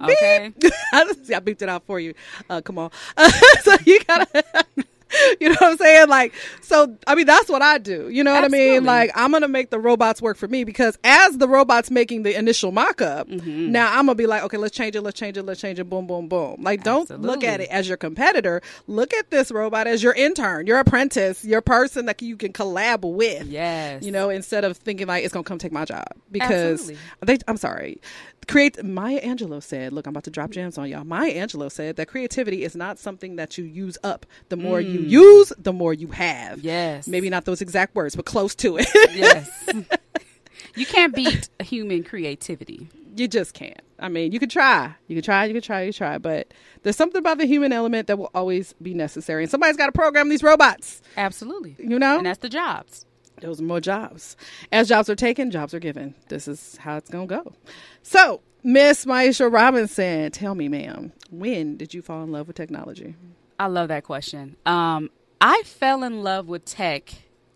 Okay. 0.00 0.52
I, 0.92 1.04
just- 1.04 1.32
I 1.32 1.38
beeped 1.56 1.62
it 1.62 1.68
out 1.68 1.84
for 1.86 2.00
you. 2.00 2.14
Uh, 2.48 2.60
come 2.60 2.78
on. 2.78 2.90
so 3.62 3.76
you 3.84 4.00
gotta. 4.04 4.44
You 5.40 5.50
know 5.50 5.56
what 5.60 5.72
I'm 5.72 5.76
saying? 5.78 6.08
Like, 6.08 6.34
so 6.62 6.96
I 7.06 7.14
mean, 7.14 7.26
that's 7.26 7.48
what 7.48 7.62
I 7.62 7.78
do. 7.78 8.08
You 8.08 8.24
know 8.24 8.32
what 8.34 8.44
I 8.44 8.48
mean? 8.48 8.84
Like, 8.84 9.10
I'm 9.14 9.30
gonna 9.32 9.48
make 9.48 9.70
the 9.70 9.78
robots 9.78 10.20
work 10.20 10.36
for 10.36 10.48
me 10.48 10.64
because 10.64 10.98
as 11.04 11.38
the 11.38 11.48
robots 11.48 11.90
making 11.90 12.22
the 12.24 12.34
initial 12.36 12.72
mock-up, 12.72 13.28
Mm-hmm. 13.28 13.70
now 13.72 13.88
I'm 13.90 14.06
gonna 14.06 14.14
be 14.14 14.26
like, 14.26 14.42
okay, 14.44 14.56
let's 14.56 14.76
change 14.76 14.96
it, 14.96 15.02
let's 15.02 15.18
change 15.18 15.36
it, 15.36 15.42
let's 15.44 15.60
change 15.60 15.78
it, 15.78 15.84
boom, 15.84 16.06
boom, 16.06 16.28
boom. 16.28 16.62
Like, 16.62 16.82
don't 16.82 17.08
look 17.20 17.44
at 17.44 17.60
it 17.60 17.68
as 17.70 17.86
your 17.88 17.96
competitor. 17.96 18.62
Look 18.86 19.14
at 19.14 19.30
this 19.30 19.50
robot 19.52 19.86
as 19.86 20.02
your 20.02 20.12
intern, 20.14 20.66
your 20.66 20.78
apprentice, 20.78 21.44
your 21.44 21.60
person 21.60 22.06
that 22.06 22.20
you 22.22 22.36
can 22.36 22.52
collab 22.52 23.02
with. 23.02 23.46
Yes. 23.46 24.02
You 24.02 24.10
know, 24.12 24.28
instead 24.30 24.64
of 24.64 24.76
thinking 24.76 25.06
like 25.06 25.24
it's 25.24 25.32
gonna 25.32 25.44
come 25.44 25.58
take 25.58 25.72
my 25.72 25.84
job 25.84 26.06
because 26.32 26.80
Absolutely. 26.90 26.98
they. 27.26 27.38
I'm 27.46 27.56
sorry. 27.56 28.00
Create 28.48 28.84
Maya 28.84 29.20
Angelou 29.22 29.60
said, 29.60 29.92
"Look, 29.92 30.06
I'm 30.06 30.12
about 30.12 30.22
to 30.24 30.30
drop 30.30 30.50
gems 30.52 30.78
on 30.78 30.88
y'all." 30.88 31.02
Maya 31.02 31.34
Angelou 31.34 31.70
said 31.70 31.96
that 31.96 32.06
creativity 32.06 32.62
is 32.62 32.76
not 32.76 32.96
something 32.96 33.34
that 33.36 33.58
you 33.58 33.64
use 33.64 33.98
up. 34.04 34.24
The 34.50 34.56
more 34.56 34.80
you 34.80 34.95
use, 35.02 35.52
the 35.58 35.72
more 35.72 35.92
you 35.94 36.08
have. 36.08 36.58
Mm. 36.58 36.64
Yes. 36.64 37.06
Maybe 37.08 37.30
not 37.30 37.44
those 37.44 37.60
exact 37.60 37.94
words, 37.94 38.16
but 38.16 38.24
close 38.26 38.54
to 38.56 38.76
it. 38.78 38.86
Yes. 39.14 39.48
you 40.76 40.86
can't 40.86 41.14
beat 41.14 41.48
human 41.62 42.02
creativity. 42.04 42.88
you 43.16 43.28
just 43.28 43.54
can't. 43.54 43.80
I 43.98 44.08
mean, 44.08 44.32
you 44.32 44.38
could 44.38 44.50
try, 44.50 44.94
you 45.08 45.16
could 45.16 45.24
try, 45.24 45.46
you 45.46 45.54
could 45.54 45.64
try, 45.64 45.82
you 45.82 45.88
could 45.88 45.96
try, 45.96 46.18
but 46.18 46.52
there's 46.82 46.96
something 46.96 47.18
about 47.18 47.38
the 47.38 47.46
human 47.46 47.72
element 47.72 48.08
that 48.08 48.18
will 48.18 48.30
always 48.34 48.74
be 48.82 48.92
necessary. 48.92 49.44
And 49.44 49.50
somebody's 49.50 49.76
got 49.78 49.86
to 49.86 49.92
program 49.92 50.28
these 50.28 50.42
robots. 50.42 51.00
Absolutely. 51.16 51.76
You 51.78 51.98
know, 51.98 52.18
And 52.18 52.26
that's 52.26 52.40
the 52.40 52.50
jobs. 52.50 53.06
those 53.40 53.58
are 53.60 53.64
more 53.64 53.80
jobs. 53.80 54.36
As 54.70 54.88
jobs 54.88 55.08
are 55.08 55.14
taken, 55.16 55.50
jobs 55.50 55.72
are 55.72 55.80
given. 55.80 56.14
This 56.28 56.46
is 56.46 56.76
how 56.76 56.98
it's 56.98 57.08
gonna 57.08 57.26
go. 57.26 57.54
So, 58.02 58.42
Miss 58.62 59.04
Miesha 59.06 59.50
Robinson, 59.50 60.30
tell 60.32 60.54
me, 60.54 60.68
ma'am, 60.68 61.12
when 61.30 61.76
did 61.78 61.94
you 61.94 62.02
fall 62.02 62.22
in 62.22 62.32
love 62.32 62.48
with 62.48 62.56
technology? 62.56 63.14
I 63.58 63.66
love 63.66 63.88
that 63.88 64.04
question. 64.04 64.56
Um, 64.66 65.10
I 65.40 65.62
fell 65.64 66.02
in 66.02 66.22
love 66.22 66.48
with 66.48 66.64
tech 66.64 67.12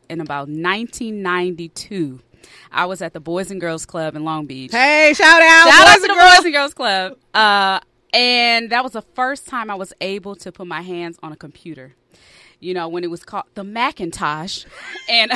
in 0.09 0.21
about 0.21 0.49
1992. 0.49 2.21
I 2.73 2.87
was 2.87 3.03
at 3.03 3.13
the 3.13 3.21
Boys 3.21 3.51
and 3.51 3.61
Girls 3.61 3.87
Club 3.87 4.17
in 4.17 4.25
Long 4.25 4.47
Beach. 4.47 4.73
Hey, 4.73 5.13
shout 5.15 5.43
out, 5.43 5.69
Shout 5.69 5.87
Boys 5.87 5.89
out 5.89 5.95
to 5.97 6.01
the 6.03 6.15
Girls. 6.15 6.37
Boys 6.37 6.45
and 6.45 6.55
Girls 6.55 6.75
Club. 6.75 7.19
Uh, 7.35 7.81
and 8.13 8.71
that 8.71 8.83
was 8.83 8.93
the 8.93 9.03
first 9.03 9.47
time 9.47 9.71
I 9.71 9.75
was 9.75 9.93
able 10.01 10.35
to 10.37 10.51
put 10.51 10.67
my 10.67 10.81
hands 10.81 11.19
on 11.23 11.33
a 11.33 11.37
computer. 11.37 11.95
You 12.61 12.75
know, 12.75 12.89
when 12.89 13.05
it 13.05 13.11
was 13.11 13.25
called 13.25 13.47
the 13.55 13.65
Macintosh, 13.65 14.65
and 15.09 15.33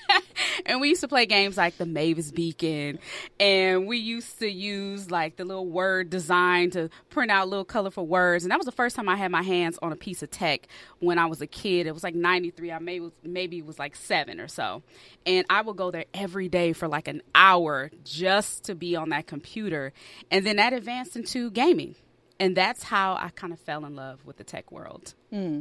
and 0.66 0.80
we 0.80 0.88
used 0.88 1.00
to 1.02 1.08
play 1.08 1.26
games 1.26 1.56
like 1.56 1.76
the 1.78 1.86
Mavis 1.86 2.30
Beacon, 2.30 2.98
and 3.38 3.86
we 3.86 3.98
used 3.98 4.38
to 4.40 4.50
use 4.50 5.10
like 5.10 5.36
the 5.36 5.44
little 5.44 5.66
word 5.66 6.10
design 6.10 6.70
to 6.70 6.88
print 7.10 7.30
out 7.30 7.48
little 7.48 7.64
colorful 7.64 8.06
words. 8.06 8.44
And 8.44 8.50
that 8.50 8.58
was 8.58 8.66
the 8.66 8.72
first 8.72 8.96
time 8.96 9.08
I 9.08 9.16
had 9.16 9.30
my 9.30 9.42
hands 9.42 9.78
on 9.82 9.92
a 9.92 9.96
piece 9.96 10.22
of 10.22 10.30
tech 10.30 10.66
when 10.98 11.18
I 11.18 11.26
was 11.26 11.40
a 11.40 11.46
kid. 11.46 11.86
It 11.86 11.92
was 11.92 12.02
like 12.02 12.14
'93. 12.14 12.72
I 12.72 12.78
maybe 12.78 13.10
maybe 13.22 13.62
was 13.62 13.78
like 13.78 13.96
seven 13.96 14.40
or 14.40 14.48
so, 14.48 14.82
and 15.24 15.46
I 15.50 15.62
would 15.62 15.76
go 15.76 15.90
there 15.90 16.06
every 16.14 16.48
day 16.48 16.72
for 16.72 16.88
like 16.88 17.08
an 17.08 17.22
hour 17.34 17.90
just 18.04 18.64
to 18.64 18.74
be 18.74 18.96
on 18.96 19.10
that 19.10 19.26
computer, 19.26 19.92
and 20.30 20.46
then 20.46 20.56
that 20.56 20.72
advanced 20.72 21.16
into 21.16 21.50
gaming, 21.50 21.96
and 22.40 22.56
that's 22.56 22.82
how 22.82 23.14
I 23.14 23.30
kind 23.34 23.52
of 23.52 23.60
fell 23.60 23.84
in 23.84 23.94
love 23.94 24.24
with 24.24 24.36
the 24.36 24.44
tech 24.44 24.72
world. 24.72 25.14
Hmm. 25.30 25.60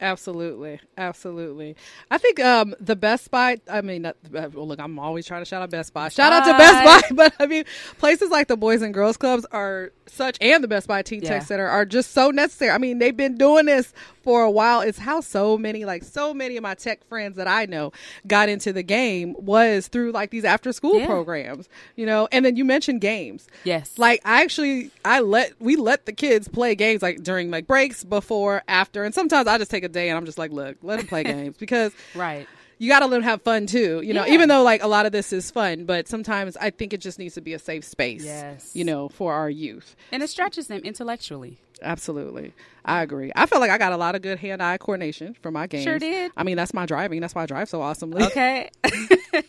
Absolutely, 0.00 0.80
absolutely. 0.96 1.74
I 2.10 2.18
think 2.18 2.38
um, 2.40 2.74
the 2.80 2.94
Best 2.96 3.30
Buy. 3.30 3.58
I 3.68 3.80
mean, 3.80 4.02
not, 4.02 4.16
uh, 4.34 4.48
well, 4.52 4.66
look, 4.68 4.78
I'm 4.78 4.98
always 4.98 5.26
trying 5.26 5.40
to 5.40 5.44
shout 5.44 5.62
out 5.62 5.70
Best 5.70 5.92
Buy. 5.92 6.08
Shout 6.08 6.32
out 6.32 6.44
to 6.44 6.52
Best 6.56 6.84
Buy. 6.84 7.00
Buy, 7.00 7.14
but 7.14 7.34
I 7.40 7.46
mean, 7.46 7.64
places 7.98 8.30
like 8.30 8.46
the 8.48 8.56
Boys 8.56 8.82
and 8.82 8.94
Girls 8.94 9.16
Clubs 9.16 9.44
are 9.50 9.92
such, 10.06 10.38
and 10.40 10.62
the 10.62 10.68
Best 10.68 10.86
Buy 10.86 11.02
Teen 11.02 11.22
Yeah. 11.22 11.30
Tech 11.30 11.42
Center 11.42 11.66
are 11.66 11.84
just 11.84 12.12
so 12.12 12.30
necessary. 12.30 12.70
I 12.70 12.78
mean, 12.78 12.98
they've 12.98 13.16
been 13.16 13.36
doing 13.36 13.66
this 13.66 13.92
for 14.22 14.42
a 14.42 14.50
while. 14.50 14.80
It's 14.82 14.98
how 14.98 15.20
so 15.20 15.58
many, 15.58 15.84
like 15.84 16.04
so 16.04 16.32
many 16.32 16.56
of 16.56 16.62
my 16.62 16.74
tech 16.74 17.04
friends 17.08 17.36
that 17.36 17.48
I 17.48 17.66
know 17.66 17.92
got 18.26 18.48
into 18.48 18.72
the 18.72 18.82
game 18.82 19.34
was 19.38 19.88
through 19.88 20.12
like 20.12 20.30
these 20.30 20.44
after 20.44 20.72
school 20.72 20.98
Yeah. 21.00 21.06
programs, 21.06 21.68
you 21.96 22.06
know. 22.06 22.28
And 22.30 22.44
then 22.44 22.56
you 22.56 22.64
mentioned 22.64 23.00
games. 23.00 23.46
Yes. 23.64 23.98
Like 23.98 24.20
I 24.24 24.42
actually 24.42 24.90
I 25.04 25.20
let 25.20 25.60
we 25.60 25.76
let 25.76 26.06
the 26.06 26.12
kids 26.12 26.46
play 26.46 26.74
games 26.74 27.02
like 27.02 27.22
during 27.22 27.50
like 27.50 27.66
breaks, 27.66 28.04
before, 28.04 28.62
after, 28.68 29.02
and 29.04 29.14
sometimes 29.14 29.46
I 29.48 29.58
just 29.58 29.70
take 29.70 29.84
a 29.84 29.87
day 29.88 30.08
and 30.08 30.16
I'm 30.16 30.24
just 30.26 30.38
like, 30.38 30.50
look, 30.52 30.76
let 30.82 30.98
them 30.98 31.06
play 31.06 31.24
games 31.24 31.56
because 31.58 31.92
Right. 32.14 32.46
you 32.78 32.88
got 32.88 33.00
to 33.00 33.06
let 33.06 33.16
them 33.16 33.22
have 33.24 33.42
fun 33.42 33.66
too. 33.66 34.00
You 34.02 34.14
know, 34.14 34.24
Yeah. 34.26 34.34
even 34.34 34.48
though 34.48 34.62
like 34.62 34.82
a 34.82 34.86
lot 34.88 35.06
of 35.06 35.12
this 35.12 35.32
is 35.32 35.50
fun, 35.50 35.84
but 35.84 36.06
sometimes 36.08 36.56
I 36.56 36.70
think 36.70 36.92
it 36.92 37.00
just 37.00 37.18
needs 37.18 37.34
to 37.34 37.40
be 37.40 37.52
a 37.54 37.58
safe 37.58 37.84
space. 37.84 38.24
Yes. 38.24 38.70
You 38.74 38.84
know, 38.84 39.08
for 39.08 39.32
our 39.32 39.50
youth. 39.50 39.96
And 40.12 40.22
it 40.22 40.28
stretches 40.28 40.66
them 40.68 40.80
intellectually. 40.82 41.58
Absolutely. 41.80 42.52
I 42.84 43.02
agree. 43.02 43.30
I 43.36 43.46
feel 43.46 43.60
like 43.60 43.70
I 43.70 43.78
got 43.78 43.92
a 43.92 43.96
lot 43.96 44.16
of 44.16 44.22
good 44.22 44.38
hand 44.40 44.60
eye 44.62 44.78
coordination 44.78 45.34
for 45.34 45.50
my 45.52 45.66
games. 45.68 45.84
Sure 45.84 45.98
did. 46.00 46.32
I 46.36 46.42
mean, 46.42 46.56
that's 46.56 46.74
my 46.74 46.86
driving. 46.86 47.20
That's 47.20 47.34
why 47.36 47.44
I 47.44 47.46
drive 47.46 47.68
so 47.68 47.80
awesomely. 47.82 48.24
Okay. 48.24 48.68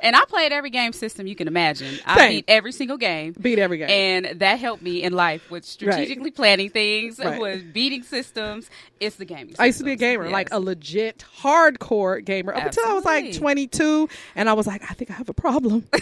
and 0.00 0.14
I 0.16 0.24
played 0.26 0.52
every 0.52 0.70
game 0.70 0.92
system 0.92 1.26
you 1.26 1.34
can 1.36 1.48
imagine. 1.48 1.98
I 2.06 2.16
Same. 2.16 2.30
beat 2.30 2.44
every 2.48 2.72
single 2.72 2.96
game. 2.96 3.34
Beat 3.40 3.58
every 3.58 3.78
game. 3.78 3.88
And 3.90 4.40
that 4.40 4.58
helped 4.58 4.82
me 4.82 5.02
in 5.02 5.12
life 5.12 5.50
with 5.50 5.64
strategically 5.64 6.30
planning 6.30 6.70
things, 6.70 7.18
Right. 7.18 7.40
with 7.40 7.72
beating 7.72 8.02
systems. 8.02 8.70
It's 9.00 9.16
the 9.16 9.24
gaming 9.24 9.54
I 9.58 9.66
used 9.66 9.78
to 9.78 9.84
be 9.84 9.92
a 9.92 9.94
systems. 9.94 10.00
gamer, 10.00 10.30
like 10.30 10.48
a 10.52 10.58
legit 10.60 11.24
hardcore 11.40 12.24
gamer, 12.24 12.54
up 12.54 12.64
until 12.66 12.84
I 12.86 12.92
was 12.94 13.04
like 13.04 13.32
22, 13.34 14.08
and 14.34 14.48
I 14.48 14.52
was 14.54 14.66
like, 14.66 14.82
I 14.82 14.94
think 14.94 15.10
I 15.10 15.14
have 15.14 15.28
a 15.28 15.34
problem. 15.34 15.84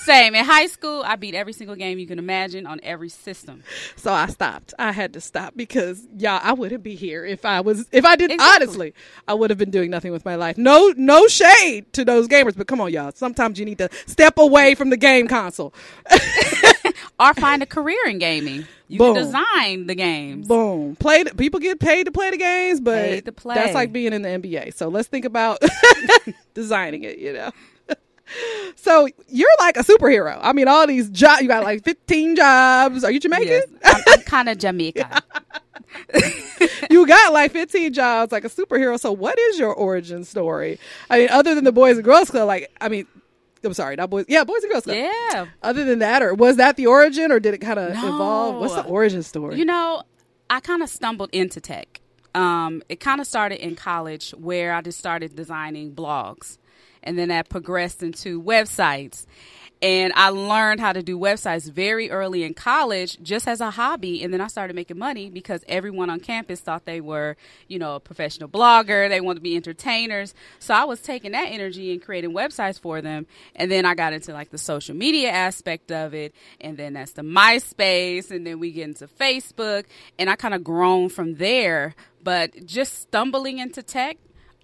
Same. 0.00 0.34
In 0.34 0.44
high 0.44 0.66
school, 0.66 1.02
I 1.04 1.16
beat 1.16 1.34
every 1.34 1.52
single 1.52 1.76
game 1.76 1.98
you 1.98 2.06
can 2.06 2.18
imagine 2.18 2.66
on 2.66 2.80
every 2.82 3.08
system. 3.10 3.62
So 3.96 4.12
I 4.12 4.26
stopped. 4.28 4.72
I 4.78 4.92
had 4.92 5.12
to 5.14 5.20
stop 5.20 5.52
because 5.54 6.06
y'all, 6.16 6.40
I 6.42 6.52
wouldn't 6.54 6.82
be 6.82 6.94
here 6.94 7.24
if 7.26 7.44
I 7.44 7.60
was 7.60 7.86
if 7.92 8.04
I 8.06 8.16
did 8.16 8.30
Exactly. 8.30 8.66
honestly. 8.66 8.94
I 9.26 9.34
would 9.34 9.50
have 9.50 9.58
been 9.58 9.70
doing 9.70 9.90
nothing 9.90 10.12
with 10.12 10.24
my 10.24 10.36
life. 10.36 10.56
No 10.56 10.94
no 10.96 11.26
shade 11.28 11.92
to 11.92 12.04
those 12.04 12.26
gamers, 12.44 12.56
but 12.56 12.66
come 12.66 12.80
on 12.80 12.92
y'all. 12.92 13.12
Sometimes 13.14 13.58
you 13.58 13.64
need 13.64 13.78
to 13.78 13.88
step 14.06 14.38
away 14.38 14.74
from 14.74 14.90
the 14.90 14.96
game 14.96 15.28
console. 15.28 15.74
Or 17.20 17.34
find 17.34 17.62
a 17.64 17.66
career 17.66 17.98
in 18.06 18.18
gaming. 18.18 18.66
You 18.86 18.98
Boom. 18.98 19.16
can 19.16 19.24
design 19.24 19.86
the 19.88 19.96
games. 19.96 20.46
Boom. 20.46 20.94
Play 20.96 21.24
the, 21.24 21.34
people 21.34 21.58
get 21.58 21.80
paid 21.80 22.04
to 22.04 22.12
play 22.12 22.30
the 22.30 22.36
games, 22.36 22.80
but 22.80 23.36
play. 23.36 23.56
that's 23.56 23.74
like 23.74 23.92
being 23.92 24.12
in 24.12 24.22
the 24.22 24.28
NBA. 24.28 24.74
So 24.74 24.88
let's 24.88 25.08
think 25.08 25.24
about 25.24 25.60
designing 26.54 27.02
it, 27.02 27.18
you 27.18 27.32
know. 27.32 27.50
So 28.76 29.08
you're 29.28 29.48
like 29.58 29.78
a 29.78 29.82
superhero. 29.82 30.38
I 30.42 30.52
mean, 30.52 30.68
all 30.68 30.86
these 30.86 31.08
jobs. 31.08 31.40
You 31.40 31.48
got 31.48 31.64
like 31.64 31.82
15 31.82 32.36
jobs. 32.36 33.02
Are 33.02 33.10
you 33.10 33.18
Jamaican? 33.20 33.46
Yes. 33.46 33.64
I'm, 33.82 34.02
I'm 34.06 34.20
kind 34.20 34.50
of 34.50 34.58
Jamaica. 34.58 35.22
you 36.90 37.06
got 37.06 37.32
like 37.32 37.52
15 37.52 37.92
jobs 37.92 38.32
like 38.32 38.44
a 38.44 38.48
superhero 38.50 38.98
so 38.98 39.12
what 39.12 39.38
is 39.38 39.58
your 39.58 39.72
origin 39.74 40.24
story 40.24 40.78
i 41.10 41.18
mean 41.20 41.28
other 41.30 41.54
than 41.54 41.64
the 41.64 41.72
boys 41.72 41.96
and 41.96 42.04
girls 42.04 42.30
club 42.30 42.46
like 42.46 42.70
i 42.80 42.88
mean 42.88 43.06
i'm 43.64 43.74
sorry 43.74 43.96
not 43.96 44.10
boys 44.10 44.24
yeah 44.28 44.44
boys 44.44 44.62
and 44.62 44.70
girls 44.72 44.84
club 44.84 44.96
Yeah. 44.96 45.46
other 45.62 45.84
than 45.84 45.98
that 46.00 46.22
or 46.22 46.34
was 46.34 46.56
that 46.56 46.76
the 46.76 46.86
origin 46.86 47.30
or 47.32 47.40
did 47.40 47.54
it 47.54 47.58
kind 47.58 47.78
of 47.78 47.90
evolve 47.92 48.56
what's 48.60 48.74
the 48.74 48.84
origin 48.84 49.22
story 49.22 49.56
You 49.56 49.64
know, 49.64 50.02
I 50.50 50.60
kind 50.60 50.82
of 50.82 50.88
stumbled 50.88 51.28
into 51.32 51.60
tech. 51.60 52.00
Um, 52.34 52.82
it 52.88 53.00
kind 53.00 53.20
of 53.20 53.26
started 53.26 53.62
in 53.62 53.74
college 53.74 54.30
where 54.30 54.72
I 54.72 54.80
just 54.80 54.98
started 54.98 55.34
designing 55.36 55.92
blogs. 55.92 56.56
And 57.02 57.18
then 57.18 57.28
that 57.28 57.48
progressed 57.50 58.02
into 58.02 58.40
websites. 58.42 59.26
And 59.80 60.12
I 60.16 60.30
learned 60.30 60.80
how 60.80 60.92
to 60.92 61.02
do 61.02 61.16
websites 61.16 61.70
very 61.70 62.10
early 62.10 62.42
in 62.42 62.54
college 62.54 63.18
just 63.22 63.46
as 63.46 63.60
a 63.60 63.70
hobby. 63.70 64.24
And 64.24 64.32
then 64.32 64.40
I 64.40 64.48
started 64.48 64.74
making 64.74 64.98
money 64.98 65.30
because 65.30 65.64
everyone 65.68 66.10
on 66.10 66.18
campus 66.18 66.60
thought 66.60 66.84
they 66.84 67.00
were, 67.00 67.36
you 67.68 67.78
know, 67.78 67.94
a 67.94 68.00
professional 68.00 68.48
blogger. 68.48 69.08
They 69.08 69.20
wanted 69.20 69.36
to 69.36 69.42
be 69.42 69.54
entertainers. 69.54 70.34
So 70.58 70.74
I 70.74 70.84
was 70.84 71.00
taking 71.00 71.32
that 71.32 71.46
energy 71.46 71.92
and 71.92 72.02
creating 72.02 72.32
websites 72.32 72.80
for 72.80 73.00
them. 73.00 73.26
And 73.54 73.70
then 73.70 73.86
I 73.86 73.94
got 73.94 74.12
into 74.12 74.32
like 74.32 74.50
the 74.50 74.58
social 74.58 74.96
media 74.96 75.30
aspect 75.30 75.92
of 75.92 76.12
it. 76.12 76.34
And 76.60 76.76
then 76.76 76.94
that's 76.94 77.12
the 77.12 77.22
MySpace. 77.22 78.32
And 78.32 78.44
then 78.44 78.58
we 78.58 78.72
get 78.72 78.88
into 78.88 79.06
Facebook. 79.06 79.84
And 80.18 80.28
I 80.28 80.34
kind 80.34 80.54
of 80.54 80.64
grown 80.64 81.08
from 81.08 81.36
there. 81.36 81.94
But 82.24 82.66
just 82.66 83.00
stumbling 83.00 83.58
into 83.58 83.84
tech 83.84 84.18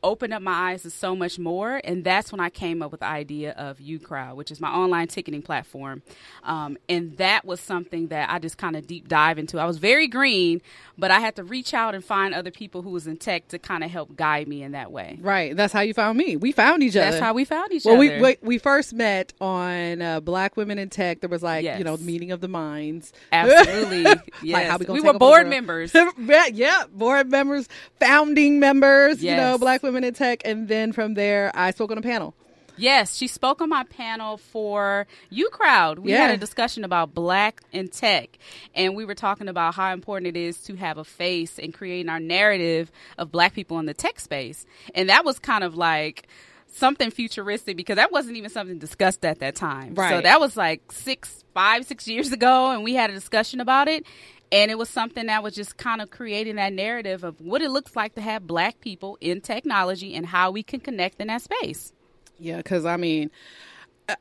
opened 0.04 0.32
up 0.32 0.42
my 0.42 0.70
eyes 0.70 0.82
to 0.82 0.90
so 0.90 1.16
much 1.16 1.38
more. 1.38 1.80
And 1.82 2.04
that's 2.04 2.30
when 2.30 2.40
I 2.40 2.50
came 2.50 2.82
up 2.82 2.92
with 2.92 3.00
the 3.00 3.06
idea 3.06 3.52
of 3.52 3.78
Ucrowd, 3.78 4.36
which 4.36 4.52
is 4.52 4.60
my 4.60 4.68
online 4.68 5.08
ticketing 5.08 5.42
platform. 5.42 6.02
Um, 6.44 6.76
and 6.88 7.16
that 7.16 7.44
was 7.44 7.58
something 7.60 8.08
that 8.08 8.30
I 8.30 8.38
just 8.38 8.58
kind 8.58 8.76
of 8.76 8.86
deep 8.86 9.08
dive 9.08 9.38
into. 9.38 9.58
I 9.58 9.64
was 9.64 9.78
very 9.78 10.06
green, 10.06 10.60
but 10.98 11.10
I 11.10 11.20
had 11.20 11.34
to 11.36 11.44
reach 11.44 11.74
out 11.74 11.94
and 11.94 12.04
find 12.04 12.34
other 12.34 12.50
people 12.50 12.82
who 12.82 12.90
was 12.90 13.06
in 13.06 13.16
tech 13.16 13.48
to 13.48 13.58
kind 13.58 13.82
of 13.82 13.90
help 13.90 14.14
guide 14.14 14.46
me 14.46 14.62
in 14.62 14.72
that 14.72 14.92
way. 14.92 15.18
Right. 15.20 15.56
That's 15.56 15.72
how 15.72 15.80
you 15.80 15.94
found 15.94 16.18
me. 16.18 16.36
We 16.36 16.52
found 16.52 16.82
each 16.82 16.96
other. 16.96 17.10
That's 17.10 17.22
how 17.22 17.32
we 17.32 17.44
found 17.44 17.72
each 17.72 17.84
well, 17.84 17.94
other. 17.94 18.16
we, 18.16 18.20
we 18.20 18.36
we 18.42 18.58
first 18.58 18.92
met 18.92 19.32
on 19.40 20.02
uh, 20.02 20.20
Black 20.20 20.56
Women 20.56 20.78
in 20.78 20.90
Tech. 20.90 21.20
There 21.20 21.30
was 21.30 21.42
like 21.42 21.64
Yes. 21.64 21.78
you 21.78 21.84
know 21.84 21.96
meeting 21.96 22.30
of 22.30 22.40
the 22.42 22.48
minds. 22.48 23.12
Absolutely. 23.32 24.02
like 24.04 24.34
Yes. 24.42 24.70
how 24.70 24.76
we, 24.76 24.86
We 24.86 25.00
were 25.00 25.14
board 25.18 25.48
members. 25.48 25.94
yeah, 26.18 26.46
yeah, 26.52 26.82
board 26.92 27.30
members, 27.30 27.68
founding 27.98 28.60
members. 28.60 29.22
You 29.22 29.36
know, 29.36 29.56
Black 29.56 29.82
Women 29.82 29.93
in 30.02 30.14
Tech, 30.14 30.42
and 30.44 30.66
then 30.66 30.92
from 30.92 31.14
there, 31.14 31.52
I 31.54 31.70
spoke 31.70 31.92
on 31.92 31.98
a 31.98 32.02
panel. 32.02 32.34
Yes, 32.76 33.14
she 33.16 33.28
spoke 33.28 33.60
on 33.60 33.68
my 33.68 33.84
panel 33.84 34.36
for 34.36 35.06
Ucrowd. 35.30 36.00
We 36.00 36.10
Yeah. 36.10 36.22
had 36.26 36.30
a 36.34 36.36
discussion 36.36 36.82
about 36.82 37.14
black 37.14 37.60
in 37.70 37.86
tech, 37.86 38.30
and 38.74 38.96
we 38.96 39.04
were 39.04 39.14
talking 39.14 39.46
about 39.46 39.76
how 39.76 39.92
important 39.92 40.36
it 40.36 40.40
is 40.40 40.58
to 40.62 40.74
have 40.74 40.98
a 40.98 41.04
face 41.04 41.60
and 41.60 41.72
creating 41.72 42.08
our 42.08 42.18
narrative 42.18 42.90
of 43.16 43.30
black 43.30 43.54
people 43.54 43.78
in 43.78 43.86
the 43.86 43.94
tech 43.94 44.18
space. 44.18 44.66
And 44.92 45.08
that 45.08 45.24
was 45.24 45.38
kind 45.38 45.62
of 45.62 45.76
like 45.76 46.26
something 46.66 47.12
futuristic 47.12 47.76
because 47.76 47.94
that 47.94 48.10
wasn't 48.10 48.36
even 48.36 48.50
something 48.50 48.78
discussed 48.78 49.24
at 49.24 49.38
that 49.38 49.54
time. 49.54 49.94
Right. 49.94 50.10
So 50.10 50.20
that 50.22 50.40
was 50.40 50.56
like 50.56 50.90
six, 50.90 51.44
five, 51.54 51.86
six 51.86 52.08
years 52.08 52.32
ago, 52.32 52.72
and 52.72 52.82
we 52.82 52.94
had 52.94 53.08
a 53.10 53.12
discussion 53.12 53.60
about 53.60 53.86
it. 53.86 54.04
And 54.52 54.70
it 54.70 54.78
was 54.78 54.88
something 54.88 55.26
that 55.26 55.42
was 55.42 55.54
just 55.54 55.76
kind 55.76 56.00
of 56.00 56.10
creating 56.10 56.56
that 56.56 56.72
narrative 56.72 57.24
of 57.24 57.40
what 57.40 57.60
it 57.62 57.70
looks 57.70 57.96
like 57.96 58.14
to 58.14 58.20
have 58.20 58.46
black 58.46 58.80
people 58.80 59.18
in 59.20 59.40
technology 59.40 60.14
and 60.14 60.26
how 60.26 60.50
we 60.52 60.62
can 60.62 60.80
connect 60.80 61.20
in 61.20 61.26
that 61.28 61.42
space. 61.42 61.92
Yeah, 62.38 62.58
because 62.58 62.84
I 62.84 62.96
mean, 62.96 63.30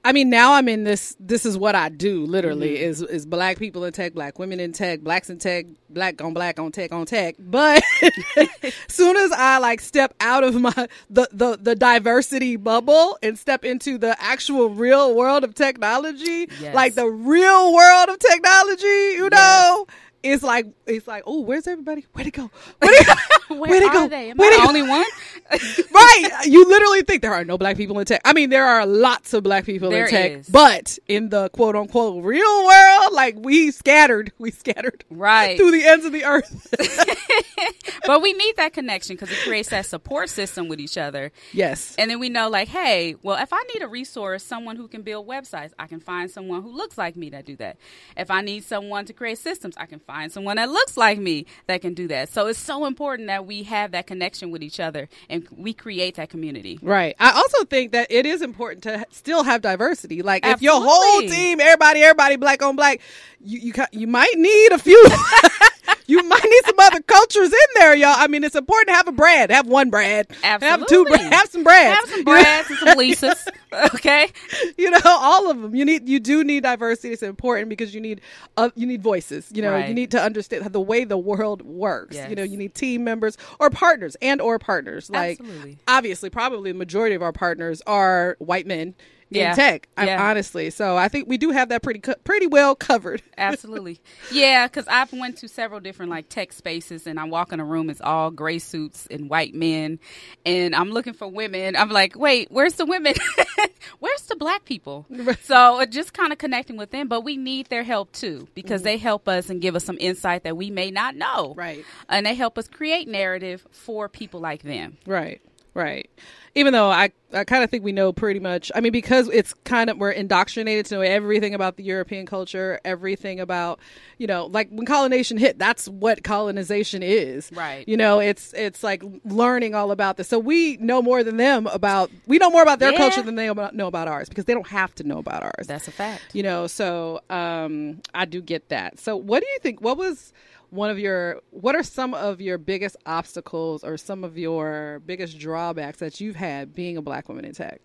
I 0.05 0.11
mean 0.13 0.29
now 0.29 0.53
I'm 0.53 0.69
in 0.69 0.85
this. 0.85 1.15
This 1.19 1.45
is 1.45 1.57
what 1.57 1.75
I 1.75 1.89
do. 1.89 2.25
Literally, 2.25 2.75
Mm-hmm. 2.75 2.83
is 2.83 3.01
is 3.01 3.25
black 3.25 3.59
people 3.59 3.83
in 3.83 3.91
tech, 3.91 4.13
black 4.13 4.39
women 4.39 4.59
in 4.59 4.71
tech, 4.71 5.01
blacks 5.01 5.29
in 5.29 5.39
tech, 5.39 5.65
black 5.89 6.21
on 6.23 6.33
black 6.33 6.57
on 6.59 6.71
tech 6.71 6.93
on 6.93 7.05
tech. 7.05 7.35
But 7.37 7.83
soon 8.87 9.17
as 9.17 9.31
I 9.33 9.57
like 9.57 9.81
step 9.81 10.13
out 10.19 10.43
of 10.43 10.55
my 10.55 10.71
the 11.09 11.27
the 11.31 11.57
the 11.61 11.75
diversity 11.75 12.55
bubble 12.55 13.17
and 13.21 13.37
step 13.37 13.65
into 13.65 13.97
the 13.97 14.15
actual 14.21 14.69
real 14.69 15.15
world 15.15 15.43
of 15.43 15.53
technology, 15.53 16.47
Yes. 16.61 16.73
like 16.73 16.95
the 16.95 17.07
real 17.07 17.73
world 17.73 18.09
of 18.09 18.19
technology, 18.19 18.85
you 19.17 19.29
know. 19.31 19.85
It's 20.23 20.41
like 20.41 20.67
it's 20.87 21.05
like 21.07 21.23
oh 21.27 21.41
where's 21.41 21.67
everybody 21.67 22.05
where'd 22.13 22.27
it 22.27 22.31
go 22.33 22.49
where'd 22.79 22.95
it 22.95 23.05
go 23.07 23.13
Where 23.55 23.59
where'd 23.69 23.83
it 23.83 23.89
are 23.89 23.93
go 23.93 24.07
they? 24.07 24.31
Am 24.31 24.37
Where'd 24.37 24.53
I 24.53 24.57
the 24.61 24.67
only 24.67 24.81
one? 24.81 25.03
right. 25.93 26.29
You 26.45 26.65
literally 26.67 27.01
think 27.03 27.21
there 27.21 27.33
are 27.33 27.43
no 27.43 27.57
black 27.57 27.75
people 27.77 27.99
in 27.99 28.05
tech. 28.05 28.21
I 28.25 28.33
mean, 28.33 28.49
there 28.49 28.65
are 28.65 28.85
lots 28.85 29.33
of 29.33 29.43
black 29.43 29.65
people 29.65 29.89
There 29.89 30.05
in 30.05 30.09
tech, 30.09 30.31
is. 30.31 30.49
but 30.49 30.97
in 31.07 31.29
the 31.29 31.49
quote 31.49 31.75
unquote 31.75 32.23
real 32.23 32.65
world, 32.65 33.11
like 33.13 33.35
we 33.37 33.69
scattered, 33.71 34.31
we 34.39 34.49
scattered 34.49 35.03
Right. 35.09 35.57
through 35.57 35.71
the 35.71 35.83
ends 35.85 36.05
of 36.05 36.13
the 36.13 36.23
earth. 36.23 36.73
but 38.05 38.21
we 38.21 38.33
need 38.33 38.55
that 38.57 38.73
connection 38.73 39.15
because 39.15 39.29
it 39.29 39.37
creates 39.45 39.69
that 39.69 39.85
support 39.85 40.29
system 40.29 40.67
with 40.67 40.79
each 40.79 40.97
other. 40.97 41.31
yes. 41.51 41.95
And 41.97 42.09
then 42.09 42.19
we 42.19 42.29
know, 42.29 42.49
like, 42.49 42.69
hey, 42.69 43.15
well, 43.23 43.37
if 43.41 43.51
I 43.53 43.61
need 43.73 43.83
a 43.83 43.87
resource, 43.87 44.43
someone 44.43 44.77
who 44.77 44.87
can 44.87 45.01
build 45.03 45.27
websites, 45.27 45.71
I 45.77 45.87
can 45.87 45.99
find 45.99 46.31
someone 46.31 46.63
who 46.63 46.71
looks 46.71 46.97
like 46.97 47.15
me 47.15 47.29
that 47.31 47.45
do 47.45 47.55
that. 47.57 47.77
If 48.17 48.31
I 48.31 48.41
need 48.41 48.63
someone 48.63 49.05
to 49.05 49.13
create 49.13 49.37
systems, 49.37 49.75
I 49.77 49.85
can 49.85 49.99
find 49.99 50.12
someone 50.31 50.57
that 50.57 50.69
looks 50.69 50.97
like 50.97 51.19
me 51.19 51.45
that 51.67 51.81
can 51.81 51.93
do 51.93 52.07
that. 52.07 52.29
So 52.29 52.47
it's 52.47 52.59
so 52.59 52.85
important 52.85 53.27
that 53.27 53.45
we 53.45 53.63
have 53.63 53.91
that 53.91 54.07
connection 54.07 54.51
with 54.51 54.63
each 54.63 54.79
other 54.79 55.09
and 55.29 55.47
we 55.55 55.73
create 55.73 56.15
that 56.15 56.29
community. 56.29 56.79
Right. 56.81 57.15
I 57.19 57.31
also 57.31 57.65
think 57.65 57.91
that 57.91 58.11
it 58.11 58.25
is 58.25 58.41
important 58.41 58.83
to 58.83 59.05
still 59.11 59.43
have 59.43 59.61
diversity. 59.61 60.21
Like 60.21 60.45
if 60.45 60.61
your 60.61 60.81
whole 60.81 61.21
team, 61.21 61.59
everybody, 61.59 62.01
everybody 62.01 62.35
black 62.35 62.61
on 62.61 62.75
black, 62.75 63.01
you 63.39 63.59
you 63.59 63.73
you 63.91 64.07
might 64.07 64.37
need 64.37 64.71
a 64.71 64.77
few. 64.77 65.03
you 66.07 66.21
might 66.23 66.43
need 66.43 66.65
some 66.65 66.79
other 66.79 67.01
cultures 67.01 67.47
in 67.49 67.67
there, 67.75 67.95
y'all. 67.95 68.15
I 68.17 68.27
mean, 68.27 68.43
it's 68.43 68.55
important 68.55 68.89
to 68.89 68.93
have 68.93 69.07
a 69.07 69.11
Brad, 69.11 69.51
have 69.51 69.67
one 69.67 69.89
Brad, 69.89 70.27
have 70.41 70.61
two, 70.61 70.65
Absolutely. 70.67 71.17
Brad, 71.17 71.33
have 71.33 71.49
some 71.49 71.63
Brads, 71.63 71.99
Have 71.99 72.09
some 72.09 72.23
Brads 72.23 72.69
and 72.69 72.79
some 72.79 72.97
Lisas. 72.97 73.47
Okay. 73.95 74.31
you 74.77 74.91
know 74.91 74.99
all 75.03 75.49
of 75.49 75.59
them 75.59 75.73
you 75.73 75.83
need 75.83 76.07
you 76.07 76.19
do 76.19 76.43
need 76.43 76.61
diversity 76.61 77.11
it's 77.11 77.23
important 77.23 77.69
because 77.69 77.95
you 77.95 77.99
need 77.99 78.21
uh, 78.55 78.69
you 78.75 78.85
need 78.85 79.01
voices 79.01 79.49
you 79.51 79.63
know 79.63 79.75
you 79.75 79.95
need 79.95 80.11
to 80.11 80.21
understand 80.21 80.63
the 80.65 80.79
way 80.79 81.05
the 81.05 81.17
world 81.17 81.63
works 81.63 82.15
you 82.15 82.35
know 82.35 82.43
you 82.43 82.55
need 82.55 82.75
team 82.75 83.03
members 83.03 83.35
or 83.59 83.71
partners 83.71 84.15
and 84.21 84.41
or 84.41 84.59
partners 84.59 85.09
like 85.09 85.39
Absolutely. 85.39 85.77
obviously 85.87 86.29
probably 86.29 86.71
the 86.71 86.77
majority 86.77 87.15
of 87.15 87.23
our 87.23 87.31
partners 87.33 87.81
are 87.87 88.35
white 88.37 88.67
men 88.67 88.93
Yeah. 89.35 89.51
in 89.51 89.55
tech 89.55 89.87
Yeah. 89.97 90.29
honestly 90.29 90.69
so 90.69 90.97
i 90.97 91.07
think 91.07 91.27
we 91.27 91.37
do 91.37 91.51
have 91.51 91.69
that 91.69 91.83
pretty 91.83 91.99
co- 91.99 92.15
pretty 92.23 92.47
well 92.47 92.75
covered 92.75 93.21
Absolutely. 93.37 93.99
Yeah, 94.31 94.67
because 94.67 94.87
I've 94.87 95.11
went 95.11 95.37
to 95.37 95.47
several 95.47 95.79
different 95.79 96.11
like 96.11 96.29
tech 96.29 96.53
spaces, 96.53 97.07
and 97.07 97.19
I 97.19 97.25
walk 97.25 97.51
in 97.51 97.59
a 97.59 97.65
room, 97.65 97.89
it's 97.89 98.01
all 98.01 98.31
gray 98.31 98.59
suits 98.59 99.07
and 99.09 99.29
white 99.29 99.53
men, 99.53 99.99
and 100.45 100.75
I'm 100.75 100.89
looking 100.89 101.13
for 101.13 101.27
women. 101.27 101.75
I'm 101.75 101.89
like, 101.89 102.17
wait, 102.17 102.49
where's 102.51 102.73
the 102.73 102.85
women? 102.85 103.13
where's 103.99 104.21
the 104.23 104.35
black 104.35 104.65
people? 104.65 105.05
So 105.41 105.81
uh, 105.81 105.85
just 105.85 106.13
kind 106.13 106.31
of 106.31 106.37
connecting 106.37 106.77
with 106.77 106.91
them, 106.91 107.07
but 107.07 107.21
we 107.21 107.37
need 107.37 107.67
their 107.67 107.83
help 107.83 108.11
too 108.11 108.47
because 108.53 108.81
mm-hmm. 108.81 108.85
they 108.85 108.97
help 108.97 109.27
us 109.27 109.49
and 109.49 109.61
give 109.61 109.75
us 109.75 109.83
some 109.83 109.97
insight 109.99 110.43
that 110.43 110.55
we 110.57 110.69
may 110.69 110.91
not 110.91 111.15
know. 111.15 111.53
Right. 111.55 111.83
And 112.09 112.25
they 112.25 112.35
help 112.35 112.57
us 112.57 112.67
create 112.67 113.07
narrative 113.07 113.65
for 113.71 114.07
people 114.09 114.39
like 114.39 114.63
them. 114.63 114.97
Right. 115.05 115.41
Right. 115.73 116.09
Even 116.55 116.71
though 116.71 116.91
I, 116.91 117.11
I 117.33 117.45
kind 117.45 117.63
of 117.63 117.71
think 117.71 117.83
we 117.83 117.91
know 117.91 118.13
pretty 118.13 118.39
much. 118.39 118.71
I 118.75 118.79
mean, 118.79 118.91
because 118.91 119.27
it's 119.29 119.55
kind 119.63 119.89
of 119.89 119.97
we're 119.97 120.11
indoctrinated 120.11 120.85
to 120.87 120.95
know 120.95 121.01
everything 121.01 121.55
about 121.55 121.77
the 121.77 121.83
European 121.83 122.27
culture, 122.27 122.79
everything 122.85 123.39
about 123.39 123.79
you 124.19 124.27
know, 124.27 124.45
like 124.45 124.69
when 124.69 124.85
colonization 124.85 125.37
hit, 125.37 125.57
that's 125.57 125.87
what 125.89 126.23
colonization 126.23 127.01
is. 127.01 127.51
Right. 127.51 127.87
You 127.87 127.97
know, 127.97 128.19
it's 128.19 128.53
it's 128.53 128.83
like 128.83 129.03
learning 129.25 129.73
all 129.73 129.89
about 129.89 130.17
this. 130.17 130.27
So 130.27 130.37
we 130.37 130.77
know 130.77 131.01
more 131.01 131.23
than 131.23 131.37
them 131.37 131.65
about. 131.67 132.11
We 132.27 132.37
know 132.37 132.51
more 132.51 132.61
about 132.61 132.77
their 132.77 132.91
Yeah. 132.91 132.99
culture 132.99 133.23
than 133.23 133.33
they 133.33 133.51
know 133.51 133.87
about 133.87 134.07
ours 134.07 134.29
because 134.29 134.45
they 134.45 134.53
don't 134.53 134.67
have 134.67 134.93
to 134.95 135.03
know 135.03 135.17
about 135.17 135.41
ours. 135.41 135.65
That's 135.65 135.87
a 135.87 135.91
fact. 135.91 136.35
You 136.35 136.43
know, 136.43 136.67
so 136.67 137.21
um, 137.31 138.01
I 138.13 138.25
do 138.25 138.41
get 138.41 138.69
that. 138.69 138.99
So, 138.99 139.15
what 139.17 139.41
do 139.41 139.49
you 139.49 139.59
think? 139.59 139.81
What 139.81 139.97
was 139.97 140.33
one 140.73 140.89
of 140.89 140.99
your? 140.99 141.41
What 141.51 141.75
are 141.75 141.83
some 141.83 142.13
of 142.13 142.41
your 142.41 142.57
biggest 142.57 142.97
obstacles 143.05 143.83
or 143.83 143.97
some 143.97 144.23
of 144.23 144.37
your 144.37 145.01
biggest 145.05 145.39
drawbacks 145.39 145.99
that 145.99 146.19
you've 146.19 146.35
had 146.35 146.73
being 146.73 146.97
a 146.97 147.01
black 147.01 147.29
woman 147.29 147.45
in 147.45 147.53
tech? 147.53 147.81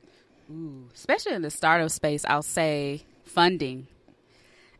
especially 0.94 1.34
in 1.34 1.42
the 1.42 1.50
startup 1.50 1.90
space, 1.90 2.24
I'll 2.26 2.42
say 2.42 3.02
funding. 3.24 3.86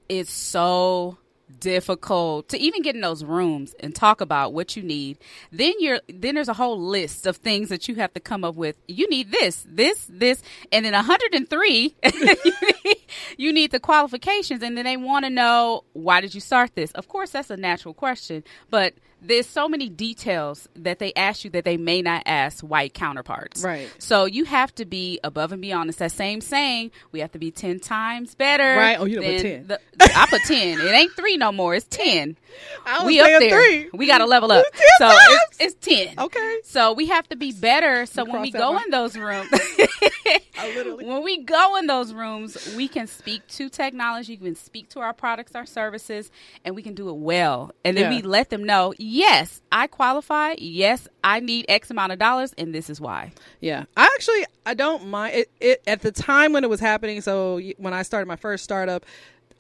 It's 0.09 0.33
so 0.33 1.19
difficult 1.61 2.51
to 2.51 2.59
even 2.59 2.83
get 2.83 2.95
in 2.95 3.01
those 3.01 3.25
rooms 3.25 3.75
and 3.81 3.95
talk 3.95 4.21
about 4.21 4.53
what 4.53 4.77
you 4.77 4.83
need. 4.83 5.19
Then 5.51 5.75
you're 5.79 6.01
then 6.09 6.35
there's 6.35 6.49
a 6.49 6.55
whole 6.55 6.81
list 6.81 7.27
of 7.27 7.37
things 7.37 7.69
that 7.69 7.89
you 7.89 7.97
have 7.97 8.13
to 8.15 8.21
come 8.21 8.45
up 8.45 8.55
with. 8.55 8.77
You 8.87 9.09
need 9.09 9.31
this, 9.31 9.67
this, 9.69 10.07
this, 10.11 10.43
and 10.73 10.85
then 10.85 10.93
103 10.93 11.97
you 12.05 12.55
need 12.85 12.97
the 13.39 13.81
qualifications 13.81 14.63
and 14.63 14.77
then 14.77 14.85
they 14.85 14.97
want 14.97 15.25
to 15.25 15.31
know 15.31 15.85
why 15.93 16.21
did 16.21 16.35
you 16.35 16.41
start 16.41 16.75
this? 16.75 16.91
Of 16.93 17.09
course 17.09 17.31
that's 17.31 17.51
a 17.51 17.57
natural 17.57 17.95
question, 17.95 18.45
but 18.71 18.95
there's 19.21 19.47
so 19.47 19.69
many 19.69 19.89
details 19.89 20.69
that 20.77 20.99
they 20.99 21.13
ask 21.15 21.45
you 21.45 21.51
that 21.51 21.65
they 21.65 21.77
may 21.77 22.03
not 22.03 22.23
ask 22.27 22.63
white 22.63 22.95
counterparts. 22.95 23.63
Right. 23.65 23.91
So 23.99 24.27
you 24.27 24.45
have 24.45 24.75
to 24.77 24.85
be 24.85 25.19
above 25.25 25.53
and 25.53 25.61
beyond. 25.61 25.89
It's 25.91 25.99
that 25.99 26.13
same 26.13 26.41
saying. 26.41 26.93
We 27.11 27.21
have 27.21 27.33
to 27.33 27.39
be 27.39 27.51
ten 27.51 27.81
times 27.81 28.35
better. 28.35 28.77
Right. 28.77 28.99
Oh, 28.99 29.05
you 29.07 29.21
put 29.21 29.41
10. 29.43 29.67
the- 29.67 29.81
I 30.01 30.27
put 30.31 30.43
ten. 30.43 30.79
It 30.81 30.93
ain't 30.93 31.13
three 31.17 31.37
no 31.37 31.51
more. 31.51 31.75
It's 31.75 31.87
ten. 31.87 32.37
I 32.87 32.99
was 32.99 33.07
we 33.07 33.21
up 33.21 33.27
there. 33.41 33.51
three. 33.51 33.91
We 33.93 34.07
got 34.07 34.19
to 34.19 34.27
level 34.27 34.53
up. 34.53 34.65
So 34.99 35.09
it's, 35.13 35.57
it's 35.61 35.75
ten. 35.87 36.19
Okay. 36.19 36.59
So 36.65 36.93
we 36.93 37.07
have 37.07 37.29
to 37.29 37.37
be 37.37 37.53
better. 37.53 38.05
So 38.07 38.25
You 38.27 38.33
when 38.33 38.43
we 38.43 38.51
go 38.51 38.77
in 38.79 38.91
those 38.91 39.17
rooms, 39.17 39.49
I 39.53 40.73
literally. 40.75 41.05
when 41.07 41.23
we 41.23 41.45
go 41.45 41.77
in 41.77 41.87
those 41.87 42.13
rooms, 42.13 42.75
we 42.77 42.89
can 42.89 42.98
speak 43.07 43.47
to 43.49 43.69
technology, 43.69 44.39
we 44.41 44.47
can 44.47 44.55
speak 44.55 44.89
to 44.91 45.01
our 45.01 45.13
products, 45.13 45.55
our 45.55 45.67
services, 45.67 46.31
and 46.65 46.75
we 46.75 46.83
can 46.83 46.95
do 46.95 47.09
it 47.09 47.17
well. 47.17 47.71
And 47.85 47.97
then 47.97 48.11
Yeah. 48.11 48.17
we 48.19 48.23
let 48.23 48.51
them 48.51 48.65
know, 48.65 48.95
yes, 48.99 49.61
I 49.71 49.87
qualify. 49.87 50.55
Yes, 50.59 51.07
I 51.23 51.41
need 51.41 51.67
X 51.69 51.91
amount 51.91 52.13
of 52.13 52.19
dollars, 52.19 52.53
and 52.59 52.75
this 52.75 52.91
is 52.91 53.01
why. 53.01 53.33
Yeah, 53.61 53.85
I 53.97 54.05
actually 54.15 54.45
I 54.67 54.75
don't 54.75 55.09
mind 55.09 55.35
it, 55.35 55.51
it. 55.61 55.83
At 55.87 56.03
the 56.03 56.13
time 56.13 56.53
when 56.53 56.65
it 56.65 56.71
was 56.71 56.81
happening, 56.81 57.21
so 57.21 57.61
when 57.79 57.95
I 57.95 58.03
started 58.03 58.27
my 58.27 58.37
first 58.37 58.65
startup, 58.65 59.05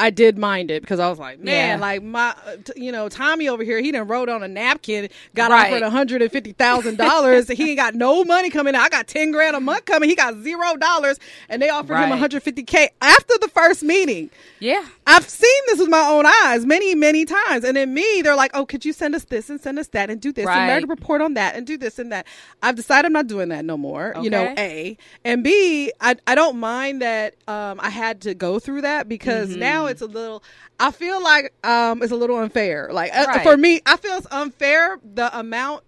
I 0.01 0.11
did 0.11 0.39
mind 0.39 0.71
it 0.71 0.81
because 0.83 1.01
I 1.01 1.09
was 1.11 1.19
like, 1.19 1.41
man, 1.41 1.79
Yeah. 1.79 1.81
like 1.81 2.03
my, 2.05 2.35
t- 2.65 2.73
you 2.85 2.93
know, 2.93 3.09
Tommy 3.09 3.49
over 3.49 3.65
here, 3.65 3.81
he 3.81 3.91
done 3.91 4.07
wrote 4.07 4.29
on 4.29 4.43
a 4.45 4.49
napkin, 4.49 5.09
got 5.35 5.51
Right. 5.51 5.67
offered 5.73 5.83
one 5.83 5.91
hundred 5.91 6.23
and 6.23 6.31
fifty 6.31 6.53
thousand 6.53 6.99
dollars. 6.99 7.49
He 7.59 7.71
ain't 7.71 7.79
got 7.79 7.95
no 7.97 8.23
money 8.25 8.49
coming. 8.51 8.75
in. 8.77 8.81
I 8.81 8.89
got 8.89 9.09
ten 9.09 9.33
grand 9.33 9.57
a 9.57 9.61
month 9.61 9.87
coming. 9.87 10.09
He 10.09 10.15
got 10.15 10.37
zero 10.43 10.77
dollars, 10.77 11.19
and 11.49 11.61
they 11.61 11.69
offered 11.69 11.95
him 11.95 12.03
Right. 12.03 12.09
one 12.11 12.19
hundred 12.19 12.43
fifty 12.45 12.63
k 12.63 12.91
after 13.03 13.35
the 13.41 13.49
first 13.49 13.83
meeting. 13.83 14.31
Yeah. 14.61 14.85
I've 15.07 15.29
seen 15.29 15.61
this 15.67 15.79
with 15.81 15.89
my 15.89 16.07
own 16.09 16.27
eyes 16.45 16.65
many, 16.65 16.95
many 16.95 17.25
times. 17.25 17.65
And 17.65 17.77
then 17.77 17.93
me, 17.95 18.23
they're 18.23 18.37
like, 18.37 18.51
oh, 18.55 18.67
could 18.67 18.85
you 18.85 18.93
send 18.93 19.15
us 19.15 19.25
this 19.25 19.51
and 19.51 19.61
send 19.61 19.79
us 19.79 19.89
that 19.89 20.11
and 20.11 20.21
do 20.21 20.33
this 20.33 20.47
and 20.47 20.49
Right. 20.55 20.69
write 20.69 20.85
a 20.85 20.87
report 20.87 21.21
on 21.21 21.35
that 21.35 21.57
and 21.57 21.67
do 21.67 21.77
this 21.77 21.99
and 21.99 22.13
that. 22.13 22.27
I've 22.63 22.77
decided 22.77 23.07
I'm 23.07 23.13
not 23.15 23.27
doing 23.27 23.49
that 23.49 23.65
no 23.65 23.77
more. 23.77 24.15
You 24.21 24.31
know, 24.31 24.55
A. 24.59 24.97
And 25.25 25.43
B, 25.43 25.93
I, 26.01 26.17
I 26.27 26.35
don't 26.37 26.59
mind 26.59 27.03
that 27.03 27.35
um, 27.49 27.81
I 27.81 27.91
had 27.91 28.21
to 28.23 28.35
go 28.35 28.59
through 28.61 28.83
that 28.83 29.09
because 29.09 29.51
Mm-hmm. 29.51 29.61
now 29.61 29.87
it's 29.89 30.03
a 30.03 30.07
little, 30.07 30.43
I 30.79 30.91
feel 30.91 31.23
like 31.23 31.53
um, 31.65 32.03
it's 32.03 32.13
a 32.13 32.17
little 32.17 32.37
unfair. 32.37 32.91
Like 32.93 33.13
uh, 33.15 33.25
Right. 33.29 33.43
for 33.43 33.57
me, 33.57 33.81
I 33.87 33.97
feel 33.97 34.13
it's 34.17 34.27
unfair 34.31 34.99
the 35.03 35.37
amount. 35.39 35.85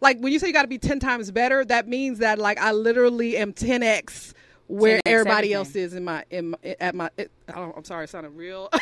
Like 0.00 0.18
when 0.20 0.32
you 0.32 0.38
say 0.38 0.48
you 0.48 0.52
got 0.52 0.62
to 0.62 0.68
be 0.68 0.78
10 0.78 1.00
times 1.00 1.30
better, 1.30 1.64
that 1.64 1.88
means 1.88 2.18
that 2.18 2.38
like 2.38 2.58
I 2.58 2.72
literally 2.72 3.36
am 3.38 3.52
10x 3.52 4.34
where 4.68 4.98
10x 4.98 5.00
everybody 5.06 5.54
everything. 5.54 5.54
else 5.54 5.74
is 5.76 5.94
in 5.94 6.04
my 6.04 6.24
in 6.30 6.54
at 6.80 6.94
my 6.94 7.08
it, 7.16 7.30
I 7.48 7.52
don't, 7.52 7.74
I'm 7.76 7.84
sorry, 7.84 8.04
it 8.04 8.10
sounded 8.10 8.30
real. 8.30 8.68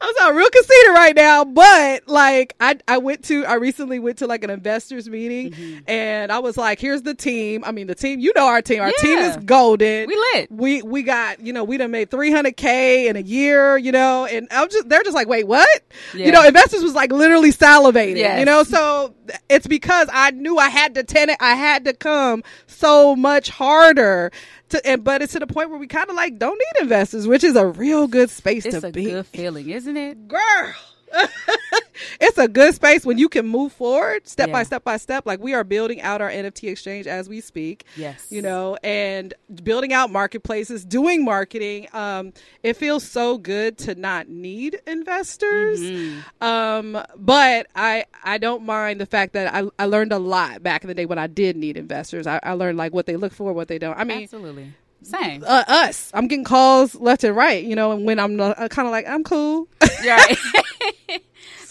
I'm 0.00 0.14
sounding 0.16 0.36
real 0.36 0.50
conceited 0.50 0.90
right 0.94 1.14
now, 1.16 1.44
but 1.44 2.06
like 2.08 2.54
I 2.60 2.76
I 2.86 2.98
went 2.98 3.24
to 3.24 3.44
I 3.44 3.54
recently 3.54 3.98
went 3.98 4.18
to 4.18 4.26
like 4.26 4.44
an 4.44 4.50
investors 4.50 5.08
meeting 5.08 5.52
Mm-hmm. 5.52 5.78
and 5.88 6.30
I 6.32 6.38
was 6.38 6.56
like, 6.56 6.78
here's 6.80 7.02
the 7.02 7.14
team. 7.14 7.64
I 7.64 7.72
mean 7.72 7.86
the 7.86 7.94
team, 7.94 8.20
you 8.20 8.32
know 8.36 8.46
our 8.46 8.62
team. 8.62 8.80
Our 8.82 8.92
team 9.00 9.18
is 9.18 9.36
golden. 9.38 10.06
We 10.08 10.16
lit. 10.34 10.50
We 10.52 10.82
we 10.82 11.02
got, 11.02 11.40
you 11.40 11.52
know, 11.52 11.64
we 11.64 11.76
done 11.76 11.90
made 11.90 12.10
300k 12.10 13.06
in 13.06 13.16
a 13.16 13.20
year, 13.20 13.76
you 13.76 13.92
know, 13.92 14.26
and 14.26 14.46
I'm 14.50 14.68
just 14.68 14.88
they're 14.88 15.02
just 15.02 15.14
like, 15.14 15.28
"Wait, 15.28 15.46
what?" 15.46 15.68
You 16.14 16.30
know, 16.32 16.44
investors 16.44 16.82
was 16.82 16.94
like 16.94 17.12
literally 17.12 17.50
salivating, 17.52 18.16
Yes. 18.16 18.38
you 18.38 18.44
know? 18.44 18.62
So 18.62 19.14
it's 19.48 19.66
because 19.66 20.08
I 20.12 20.30
knew 20.32 20.58
I 20.58 20.68
had 20.68 20.94
to 20.96 21.02
ten 21.02 21.30
I 21.40 21.54
had 21.54 21.84
to 21.86 21.92
come 21.94 22.42
so 22.66 23.16
much 23.16 23.48
harder 23.50 24.30
to 24.74 24.86
and 24.86 25.02
but 25.04 25.22
it's 25.22 25.32
to 25.32 25.38
the 25.38 25.46
point 25.46 25.70
where 25.70 25.78
we 25.78 25.86
kind 25.86 26.08
of 26.10 26.16
like 26.16 26.38
don't 26.38 26.58
need 26.58 26.82
investors, 26.82 27.26
which 27.26 27.44
is 27.44 27.56
a 27.56 27.66
real 27.66 28.06
good 28.06 28.30
space 28.30 28.64
It's 28.66 28.80
to 28.80 28.86
a 28.86 28.92
good 28.92 29.26
feeling, 29.26 29.70
isn't 29.70 29.96
it? 29.96 30.28
girl. 30.28 30.74
it's 32.20 32.38
a 32.38 32.48
good 32.48 32.74
space 32.74 33.04
when 33.04 33.18
you 33.18 33.28
can 33.28 33.46
move 33.46 33.72
forward 33.72 34.26
step 34.26 34.50
by 34.50 34.62
step 34.62 34.84
by 34.84 34.96
step. 34.96 35.26
Like 35.26 35.40
we 35.40 35.54
are 35.54 35.64
building 35.64 36.00
out 36.00 36.20
our 36.20 36.30
NFT 36.30 36.70
exchange 36.70 37.06
as 37.06 37.28
we 37.28 37.40
speak. 37.40 37.84
Yes. 37.96 38.26
You 38.30 38.42
know, 38.42 38.76
and 38.82 39.34
building 39.62 39.92
out 39.92 40.10
marketplaces, 40.10 40.84
doing 40.84 41.24
marketing. 41.24 41.88
Um, 41.92 42.32
it 42.62 42.74
feels 42.74 43.08
so 43.08 43.38
good 43.38 43.78
to 43.78 43.94
not 43.94 44.28
need 44.28 44.80
investors. 44.86 45.80
Mm-hmm. 45.80 46.44
Um, 46.44 47.02
but 47.16 47.66
I 47.74 48.04
I 48.22 48.38
don't 48.38 48.64
mind 48.64 49.00
the 49.00 49.06
fact 49.06 49.32
that 49.34 49.54
I, 49.54 49.68
I 49.78 49.86
learned 49.86 50.12
a 50.12 50.18
lot 50.18 50.62
back 50.62 50.82
in 50.82 50.88
the 50.88 50.94
day 50.94 51.06
when 51.06 51.18
I 51.18 51.26
did 51.26 51.56
need 51.56 51.76
investors. 51.76 52.26
I, 52.26 52.40
I 52.42 52.52
learned 52.52 52.78
like 52.78 52.92
what 52.92 53.06
they 53.06 53.16
look 53.16 53.32
for, 53.32 53.52
what 53.52 53.68
they 53.68 53.78
don't. 53.78 53.98
I 53.98 54.04
mean, 54.04 54.22
Absolutely. 54.24 54.72
Same. 55.04 55.44
uh, 55.46 55.64
us. 55.68 56.10
I'm 56.14 56.26
getting 56.28 56.44
calls 56.44 56.94
left 56.94 57.24
and 57.24 57.36
right, 57.36 57.62
you 57.62 57.76
know, 57.76 57.92
and 57.92 58.04
when 58.04 58.18
I'm 58.18 58.40
uh, 58.40 58.68
kind 58.68 58.86
of 58.88 58.92
like, 58.92 59.06
I'm 59.06 59.22
cool. 59.24 59.68
Right. 60.04 60.36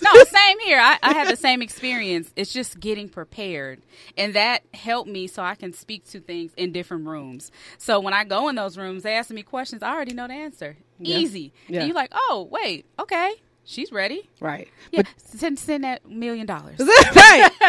no, 0.02 0.24
same 0.26 0.60
here. 0.60 0.80
I, 0.80 0.98
I 1.04 1.14
had 1.14 1.28
the 1.30 1.36
same 1.36 1.62
experience. 1.62 2.32
It's 2.36 2.54
just 2.54 2.80
getting 2.80 3.10
prepared. 3.10 3.82
And 4.18 4.34
that 4.36 4.64
helped 4.74 5.10
me 5.10 5.28
so 5.28 5.44
I 5.44 5.56
can 5.56 5.74
speak 5.74 6.06
to 6.12 6.20
things 6.20 6.52
in 6.58 6.72
different 6.72 7.06
rooms. 7.08 7.52
So 7.78 8.00
when 8.00 8.14
I 8.14 8.24
go 8.24 8.50
in 8.50 8.56
those 8.56 8.78
rooms, 8.78 9.04
they 9.04 9.14
ask 9.16 9.30
me 9.32 9.44
questions. 9.44 9.84
I 9.84 9.94
already 9.94 10.14
know 10.14 10.28
the 10.28 10.34
answer. 10.34 10.78
Yeah. 11.00 11.18
Easy. 11.18 11.54
Yeah. 11.68 11.80
And 11.80 11.88
you're 11.90 11.96
like, 11.96 12.12
oh, 12.14 12.48
wait, 12.52 12.86
okay. 13.00 13.34
She's 13.66 13.92
ready. 13.94 14.30
right. 14.42 14.68
Yeah, 14.92 15.04
send, 15.18 15.58
send 15.58 15.86
that 15.86 16.06
million 16.10 16.46
dollars. 16.46 16.80
right. 17.16 17.50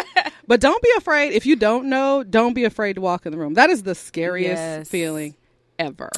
But 0.47 0.61
don't 0.61 0.83
be 0.83 0.91
afraid. 0.99 1.33
If 1.33 1.47
you 1.47 1.57
don't 1.57 1.89
know, 1.89 2.23
don't 2.23 2.53
be 2.53 2.65
afraid 2.65 2.95
to 2.95 3.01
walk 3.01 3.25
in 3.25 3.33
the 3.33 3.39
room. 3.39 3.55
That 3.55 3.71
is 3.71 3.83
the 3.83 3.95
scariest 3.95 4.51
Yes. 4.61 4.89
feeling 4.91 5.35
ever. 5.79 6.11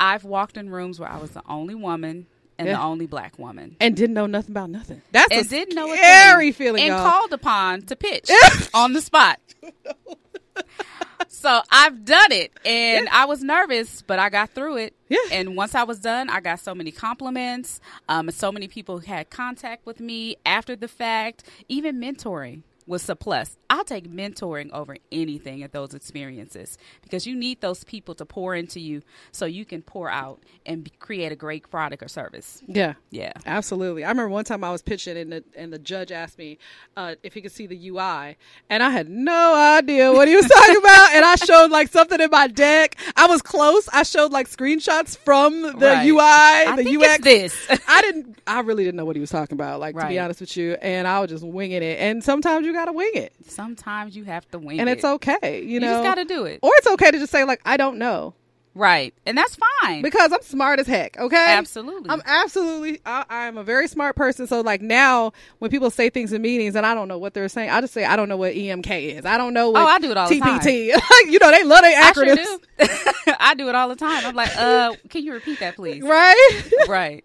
I've 0.00 0.24
walked 0.24 0.56
in 0.56 0.70
rooms 0.70 1.00
where 1.00 1.08
I 1.10 1.18
was 1.18 1.30
the 1.30 1.42
only 1.48 1.74
woman 1.74 2.26
and 2.58 2.66
Yeah. 2.68 2.74
the 2.76 2.82
only 2.82 3.06
black 3.06 3.38
woman. 3.38 3.76
And 3.80 3.96
didn't 3.96 4.14
know 4.14 4.26
nothing 4.26 4.52
about 4.52 4.70
nothing. 4.70 5.02
That's 5.12 5.32
and 5.32 5.46
a 5.46 5.48
didn't 5.48 5.74
know 5.74 5.92
a 5.92 5.96
scary 5.96 6.52
feeling. 6.52 6.82
and 6.82 6.88
y'all. 6.90 7.10
called 7.10 7.32
upon 7.32 7.82
to 7.82 7.96
pitch 7.96 8.30
on 8.74 8.92
the 8.92 9.00
spot. 9.00 9.40
so 11.28 11.60
I've 11.70 12.04
done 12.04 12.32
it, 12.32 12.52
and 12.64 13.08
I 13.10 13.24
was 13.26 13.42
nervous, 13.42 14.02
but 14.02 14.18
I 14.18 14.28
got 14.28 14.50
through 14.50 14.78
it. 14.78 14.94
Yeah. 15.08 15.18
And 15.32 15.56
once 15.56 15.74
I 15.74 15.84
was 15.84 16.00
done, 16.00 16.28
I 16.30 16.40
got 16.40 16.60
so 16.60 16.74
many 16.74 16.90
compliments. 16.90 17.80
Um, 18.08 18.30
so 18.30 18.50
many 18.50 18.66
people 18.68 18.98
had 18.98 19.30
contact 19.30 19.86
with 19.86 20.00
me 20.00 20.36
after 20.44 20.74
the 20.76 20.88
fact. 20.88 21.44
Even 21.68 22.00
mentoring 22.00 22.62
was 22.88 23.08
a 23.08 23.14
plus. 23.14 23.56
I'll 23.70 23.84
take 23.84 24.10
mentoring 24.10 24.70
over 24.72 24.96
anything 25.12 25.62
at 25.62 25.72
those 25.72 25.92
experiences 25.94 26.78
because 27.02 27.26
you 27.26 27.36
need 27.36 27.60
those 27.60 27.84
people 27.84 28.14
to 28.16 28.24
pour 28.24 28.54
into 28.54 28.80
you 28.80 29.02
so 29.30 29.44
you 29.44 29.64
can 29.66 29.82
pour 29.82 30.10
out 30.10 30.42
and 30.66 30.82
be, 30.84 30.90
create 30.98 31.30
a 31.30 31.36
great 31.36 31.70
product 31.70 32.02
or 32.02 32.08
service. 32.08 32.62
Yeah. 32.66 32.94
Yeah. 33.10 33.32
Absolutely. 33.44 34.04
I 34.04 34.08
remember 34.08 34.30
one 34.30 34.44
time 34.44 34.64
I 34.64 34.70
was 34.72 34.80
pitching 34.82 35.16
and 35.18 35.30
the, 35.30 35.44
and 35.54 35.70
the 35.72 35.78
judge 35.78 36.10
asked 36.10 36.38
me 36.38 36.58
uh, 36.96 37.16
if 37.22 37.34
he 37.34 37.42
could 37.42 37.52
see 37.52 37.66
the 37.66 37.88
UI 37.90 38.36
and 38.70 38.82
I 38.82 38.88
had 38.90 39.08
no 39.10 39.54
idea 39.54 40.10
what 40.12 40.26
he 40.28 40.34
was 40.34 40.46
talking 40.48 40.76
about 40.78 41.12
and 41.12 41.24
I 41.24 41.34
showed 41.36 41.70
like 41.70 41.88
something 41.88 42.20
in 42.20 42.30
my 42.30 42.46
deck. 42.48 42.96
I 43.16 43.26
was 43.26 43.42
close. 43.42 43.86
I 43.92 44.02
showed 44.02 44.32
like 44.32 44.48
screenshots 44.48 45.16
from 45.16 45.60
the 45.62 45.74
Right. 45.78 46.06
UI, 46.08 46.20
I 46.20 46.74
the 46.82 46.96
UX. 46.96 47.22
this. 47.22 47.68
I 47.86 48.00
didn't 48.00 48.38
I 48.46 48.60
really 48.60 48.84
didn't 48.84 48.96
know 48.96 49.04
what 49.04 49.16
he 49.16 49.20
was 49.20 49.30
talking 49.30 49.54
about 49.56 49.78
like 49.78 49.94
to 49.94 50.06
be 50.08 50.18
honest 50.18 50.40
with 50.40 50.56
you 50.56 50.72
and 50.80 51.06
I 51.06 51.20
was 51.20 51.28
just 51.30 51.44
winging 51.44 51.82
it 51.82 51.98
and 51.98 52.24
sometimes 52.24 52.64
you 52.66 52.72
got 52.78 52.86
to 52.86 52.92
wing 52.92 53.10
it 53.14 53.32
Sometimes 53.46 54.16
you 54.16 54.24
have 54.24 54.48
to 54.50 54.58
wing 54.58 54.78
and 54.80 54.88
it. 54.88 54.92
And 54.92 54.98
it's 54.98 55.04
okay, 55.04 55.62
you 55.62 55.74
You 55.74 55.80
know. 55.80 55.86
just 55.94 56.04
got 56.04 56.14
to 56.16 56.24
do 56.24 56.44
it. 56.44 56.60
or 56.62 56.70
it's 56.76 56.86
okay 56.86 57.10
to 57.10 57.18
just 57.18 57.32
say 57.32 57.44
like 57.44 57.60
I 57.64 57.76
don't 57.76 57.98
know 57.98 58.34
Right. 58.78 59.12
And 59.26 59.36
that's 59.36 59.56
fine. 59.82 60.02
because 60.02 60.32
I'm 60.32 60.42
smart 60.42 60.78
as 60.78 60.86
heck. 60.86 61.18
Okay, 61.18 61.36
Absolutely. 61.36 62.10
I'm 62.10 62.22
absolutely. 62.24 63.00
I, 63.04 63.24
I'm 63.28 63.58
a 63.58 63.64
very 63.64 63.88
smart 63.88 64.14
person. 64.14 64.46
So 64.46 64.60
like 64.60 64.80
now, 64.80 65.32
when 65.58 65.68
people 65.70 65.90
say 65.90 66.10
things 66.10 66.32
in 66.32 66.40
meetings 66.42 66.76
and 66.76 66.86
I 66.86 66.94
don't 66.94 67.08
know 67.08 67.18
what 67.18 67.34
they're 67.34 67.48
saying, 67.48 67.70
I 67.70 67.80
just 67.80 67.92
say 67.92 68.04
I 68.04 68.14
don't 68.14 68.28
know 68.28 68.36
what 68.36 68.54
EMK 68.54 69.16
is. 69.18 69.24
I 69.26 69.36
don't 69.36 69.52
know 69.52 69.70
what. 69.70 69.82
Oh, 69.82 69.86
I 69.86 69.98
do 69.98 70.12
it 70.12 70.16
all 70.16 70.28
the 70.28 70.38
time. 70.38 70.60
TPT. 70.60 70.86
you 71.28 71.38
know 71.40 71.50
they 71.50 71.64
love 71.64 71.82
their 71.82 72.00
I 72.00 72.12
sure 72.12 72.24
acronyms, 72.24 72.58
do. 73.26 73.32
I 73.40 73.54
do 73.54 73.68
it 73.68 73.74
all 73.74 73.88
the 73.88 73.96
time. 73.96 74.24
I'm 74.24 74.36
like, 74.36 74.56
uh, 74.56 74.94
can 75.08 75.24
you 75.24 75.32
repeat 75.32 75.58
that, 75.58 75.74
please? 75.74 76.02
right? 76.02 76.62
Right. 76.88 77.24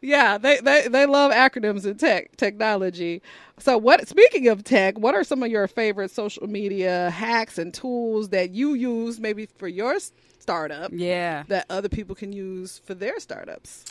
yeah, 0.00 0.38
they, 0.38 0.58
they 0.60 0.88
they 0.88 1.06
love 1.06 1.32
acronyms 1.32 1.84
and 1.84 1.98
tech 1.98 2.36
technology. 2.36 3.20
So 3.58 3.76
what? 3.78 4.06
Speaking 4.08 4.46
of 4.48 4.62
tech, 4.64 4.96
what 4.98 5.14
are 5.14 5.24
some 5.24 5.42
of 5.42 5.50
your 5.50 5.66
favorite 5.66 6.10
social 6.12 6.46
media 6.46 7.10
hacks 7.10 7.58
and 7.58 7.74
tools 7.74 8.28
that 8.30 8.50
you 8.52 8.74
use 8.74 9.18
maybe 9.20 9.46
for 9.58 9.68
your 9.68 9.98
startup 10.44 10.90
Yeah. 10.92 11.44
that 11.48 11.64
other 11.70 11.88
people 11.88 12.14
can 12.14 12.34
use 12.34 12.82
for 12.84 12.92
their 12.94 13.18
startups? 13.18 13.86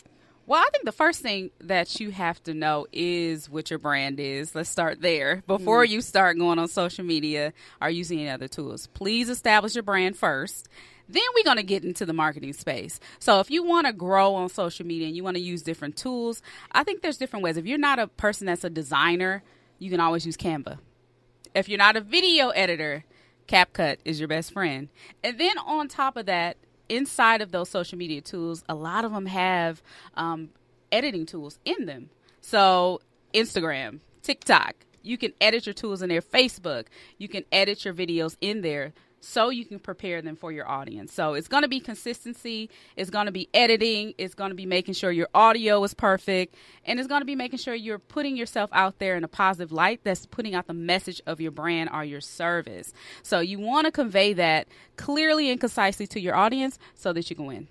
Well, 0.46 0.60
I 0.60 0.68
think 0.70 0.84
the 0.84 0.92
first 0.92 1.20
thing 1.20 1.50
that 1.62 1.98
you 1.98 2.10
have 2.10 2.40
to 2.44 2.54
know 2.54 2.86
is 2.92 3.50
what 3.50 3.70
your 3.70 3.80
brand 3.80 4.20
is. 4.20 4.54
Let's 4.54 4.68
start 4.68 5.00
there. 5.00 5.42
Before 5.48 5.84
mm. 5.84 5.88
you 5.88 6.00
start 6.00 6.38
going 6.38 6.60
on 6.60 6.68
social 6.68 7.04
media 7.04 7.52
or 7.82 7.90
using 7.90 8.20
any 8.20 8.28
other 8.28 8.46
tools, 8.46 8.86
please 8.88 9.28
establish 9.30 9.74
your 9.74 9.82
brand 9.82 10.16
first. 10.16 10.68
Then 11.08 11.22
we're 11.34 11.44
going 11.44 11.56
to 11.56 11.64
get 11.64 11.82
into 11.82 12.06
the 12.06 12.12
marketing 12.12 12.52
space. 12.52 13.00
So, 13.18 13.40
if 13.40 13.50
you 13.50 13.64
want 13.64 13.86
to 13.88 13.92
grow 13.92 14.34
on 14.36 14.48
social 14.48 14.86
media 14.86 15.08
and 15.08 15.16
you 15.16 15.24
want 15.24 15.36
to 15.36 15.42
use 15.42 15.62
different 15.62 15.96
tools, 15.96 16.40
I 16.70 16.84
think 16.84 17.02
there's 17.02 17.18
different 17.18 17.42
ways. 17.42 17.56
If 17.56 17.66
you're 17.66 17.78
not 17.78 17.98
a 17.98 18.06
person 18.06 18.46
that's 18.46 18.64
a 18.64 18.70
designer, 18.70 19.42
you 19.78 19.90
can 19.90 20.00
always 20.00 20.24
use 20.24 20.36
Canva. 20.36 20.78
If 21.54 21.68
you're 21.68 21.78
not 21.78 21.96
a 21.96 22.00
video 22.00 22.50
editor, 22.50 23.04
CapCut 23.48 23.98
is 24.04 24.18
your 24.18 24.28
best 24.28 24.52
friend. 24.52 24.88
And 25.22 25.38
then 25.38 25.58
on 25.58 25.88
top 25.88 26.16
of 26.16 26.26
that, 26.26 26.56
inside 26.88 27.40
of 27.40 27.52
those 27.52 27.68
social 27.68 27.98
media 27.98 28.20
tools, 28.20 28.64
a 28.68 28.74
lot 28.74 29.04
of 29.04 29.12
them 29.12 29.26
have 29.26 29.82
um, 30.14 30.50
editing 30.92 31.26
tools 31.26 31.58
in 31.64 31.86
them. 31.86 32.10
So, 32.40 33.00
Instagram, 33.32 34.00
TikTok, 34.22 34.74
you 35.02 35.18
can 35.18 35.32
edit 35.40 35.66
your 35.66 35.74
tools 35.74 36.02
in 36.02 36.08
there. 36.08 36.22
Facebook, 36.22 36.86
you 37.18 37.28
can 37.28 37.44
edit 37.52 37.84
your 37.84 37.94
videos 37.94 38.36
in 38.40 38.62
there 38.62 38.92
so 39.24 39.48
you 39.48 39.64
can 39.64 39.78
prepare 39.78 40.20
them 40.22 40.36
for 40.36 40.52
your 40.52 40.68
audience. 40.68 41.12
So 41.12 41.34
it's 41.34 41.48
going 41.48 41.62
to 41.62 41.68
be 41.68 41.80
consistency, 41.80 42.70
it's 42.96 43.10
going 43.10 43.26
to 43.26 43.32
be 43.32 43.48
editing, 43.54 44.14
it's 44.18 44.34
going 44.34 44.50
to 44.50 44.54
be 44.54 44.66
making 44.66 44.94
sure 44.94 45.10
your 45.10 45.28
audio 45.34 45.82
is 45.84 45.94
perfect, 45.94 46.54
and 46.84 46.98
it's 46.98 47.08
going 47.08 47.22
to 47.22 47.26
be 47.26 47.34
making 47.34 47.58
sure 47.58 47.74
you're 47.74 47.98
putting 47.98 48.36
yourself 48.36 48.70
out 48.72 48.98
there 48.98 49.16
in 49.16 49.24
a 49.24 49.28
positive 49.28 49.72
light 49.72 50.00
that's 50.04 50.26
putting 50.26 50.54
out 50.54 50.66
the 50.66 50.74
message 50.74 51.20
of 51.26 51.40
your 51.40 51.50
brand 51.50 51.90
or 51.92 52.04
your 52.04 52.20
service. 52.20 52.92
So 53.22 53.40
you 53.40 53.58
want 53.58 53.86
to 53.86 53.90
convey 53.90 54.34
that 54.34 54.68
clearly 54.96 55.50
and 55.50 55.58
concisely 55.58 56.06
to 56.08 56.20
your 56.20 56.34
audience 56.34 56.78
so 56.94 57.12
that 57.12 57.30
you 57.30 57.36
can 57.36 57.46
win. 57.46 57.68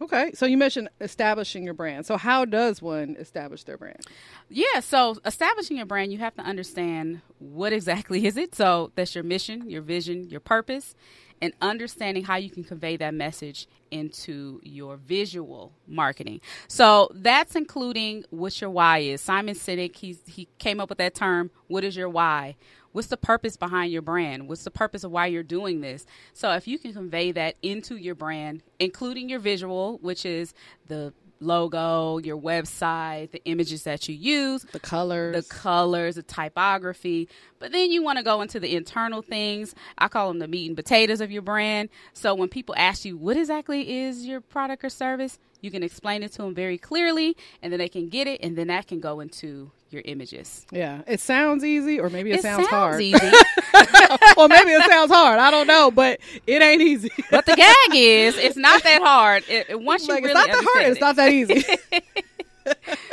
Okay, 0.00 0.30
so 0.32 0.46
you 0.46 0.56
mentioned 0.56 0.88
establishing 1.00 1.64
your 1.64 1.74
brand. 1.74 2.06
So 2.06 2.16
how 2.16 2.44
does 2.44 2.80
one 2.80 3.16
establish 3.18 3.64
their 3.64 3.76
brand? 3.76 4.06
Yeah, 4.48 4.80
so 4.80 5.16
establishing 5.24 5.76
your 5.76 5.86
brand, 5.86 6.12
you 6.12 6.18
have 6.18 6.34
to 6.36 6.42
understand 6.42 7.20
what 7.38 7.72
exactly 7.72 8.26
is 8.28 8.36
it. 8.36 8.54
So 8.54 8.92
that's 8.94 9.14
your 9.14 9.24
mission, 9.24 9.68
your 9.68 9.82
vision, 9.82 10.30
your 10.30 10.40
purpose, 10.40 10.94
and 11.40 11.52
understanding 11.60 12.24
how 12.24 12.36
you 12.36 12.50
can 12.50 12.62
convey 12.62 12.96
that 12.96 13.14
message 13.14 13.66
into 13.90 14.60
your 14.62 14.96
visual 14.96 15.72
marketing. 15.86 16.40
So 16.68 17.10
that's 17.14 17.56
including 17.56 18.24
what 18.30 18.60
your 18.60 18.70
why 18.70 18.98
is. 18.98 19.20
Simon 19.20 19.54
Sinek, 19.54 19.96
he's, 19.96 20.20
he 20.26 20.48
came 20.58 20.80
up 20.80 20.88
with 20.88 20.98
that 20.98 21.14
term. 21.14 21.50
What 21.66 21.84
is 21.84 21.96
your 21.96 22.08
why? 22.08 22.56
What's 22.92 23.08
the 23.08 23.16
purpose 23.16 23.56
behind 23.56 23.92
your 23.92 24.02
brand? 24.02 24.48
What's 24.48 24.64
the 24.64 24.70
purpose 24.70 25.04
of 25.04 25.10
why 25.10 25.26
you're 25.26 25.42
doing 25.42 25.80
this? 25.80 26.06
So 26.32 26.52
if 26.52 26.66
you 26.66 26.78
can 26.78 26.92
convey 26.92 27.32
that 27.32 27.56
into 27.62 27.96
your 27.96 28.14
brand, 28.14 28.62
including 28.78 29.28
your 29.28 29.40
visual, 29.40 29.98
which 30.02 30.24
is 30.24 30.54
the 30.86 31.12
logo, 31.40 32.18
your 32.18 32.36
website, 32.36 33.30
the 33.30 33.44
images 33.44 33.84
that 33.84 34.08
you 34.08 34.14
use, 34.14 34.64
the 34.72 34.80
colors, 34.80 35.48
the 35.48 35.54
colors, 35.54 36.16
the 36.16 36.22
typography. 36.22 37.28
But 37.58 37.72
then 37.72 37.92
you 37.92 38.02
want 38.02 38.18
to 38.18 38.24
go 38.24 38.40
into 38.40 38.58
the 38.58 38.74
internal 38.74 39.22
things. 39.22 39.74
I 39.96 40.08
call 40.08 40.28
them 40.28 40.40
the 40.40 40.48
meat 40.48 40.66
and 40.66 40.76
potatoes 40.76 41.20
of 41.20 41.30
your 41.30 41.42
brand. 41.42 41.90
So 42.12 42.34
when 42.34 42.48
people 42.48 42.74
ask 42.76 43.04
you 43.04 43.16
what 43.16 43.36
exactly 43.36 44.00
is 44.00 44.26
your 44.26 44.40
product 44.40 44.84
or 44.84 44.88
service, 44.88 45.38
you 45.60 45.70
can 45.70 45.82
explain 45.82 46.22
it 46.22 46.32
to 46.32 46.42
them 46.42 46.54
very 46.54 46.78
clearly, 46.78 47.36
and 47.62 47.72
then 47.72 47.78
they 47.78 47.88
can 47.88 48.08
get 48.08 48.26
it, 48.26 48.40
and 48.42 48.56
then 48.56 48.68
that 48.68 48.86
can 48.86 49.00
go 49.00 49.20
into 49.20 49.70
your 49.92 50.02
images. 50.04 50.66
Yeah, 50.70 51.02
it 51.06 51.20
sounds 51.20 51.64
easy, 51.64 51.98
or 52.00 52.10
maybe 52.10 52.30
it, 52.30 52.36
It 52.36 52.42
sounds, 52.42 52.68
sounds 52.68 52.70
hard. 52.70 53.02
easy. 53.02 53.16
or 54.36 54.48
maybe 54.48 54.70
it 54.70 54.84
sounds 54.90 55.10
hard. 55.10 55.38
I 55.38 55.50
don't 55.50 55.66
know, 55.66 55.90
but 55.90 56.20
it 56.46 56.62
ain't 56.62 56.82
easy. 56.82 57.10
But 57.30 57.46
the 57.46 57.54
gag 57.56 57.94
is, 57.94 58.36
it's 58.36 58.56
not 58.56 58.82
that 58.84 59.02
hard. 59.02 59.44
It, 59.48 59.70
it- 59.70 59.80
once 59.80 60.06
you 60.06 60.14
Like, 60.14 60.24
it's 60.24 60.34
not 60.34 60.46
that 60.46 60.64
hard. 60.64 60.84
understand 60.84 60.92
It's 60.92 61.00
not 61.00 61.16
that 61.16 61.32
easy. 61.32 61.64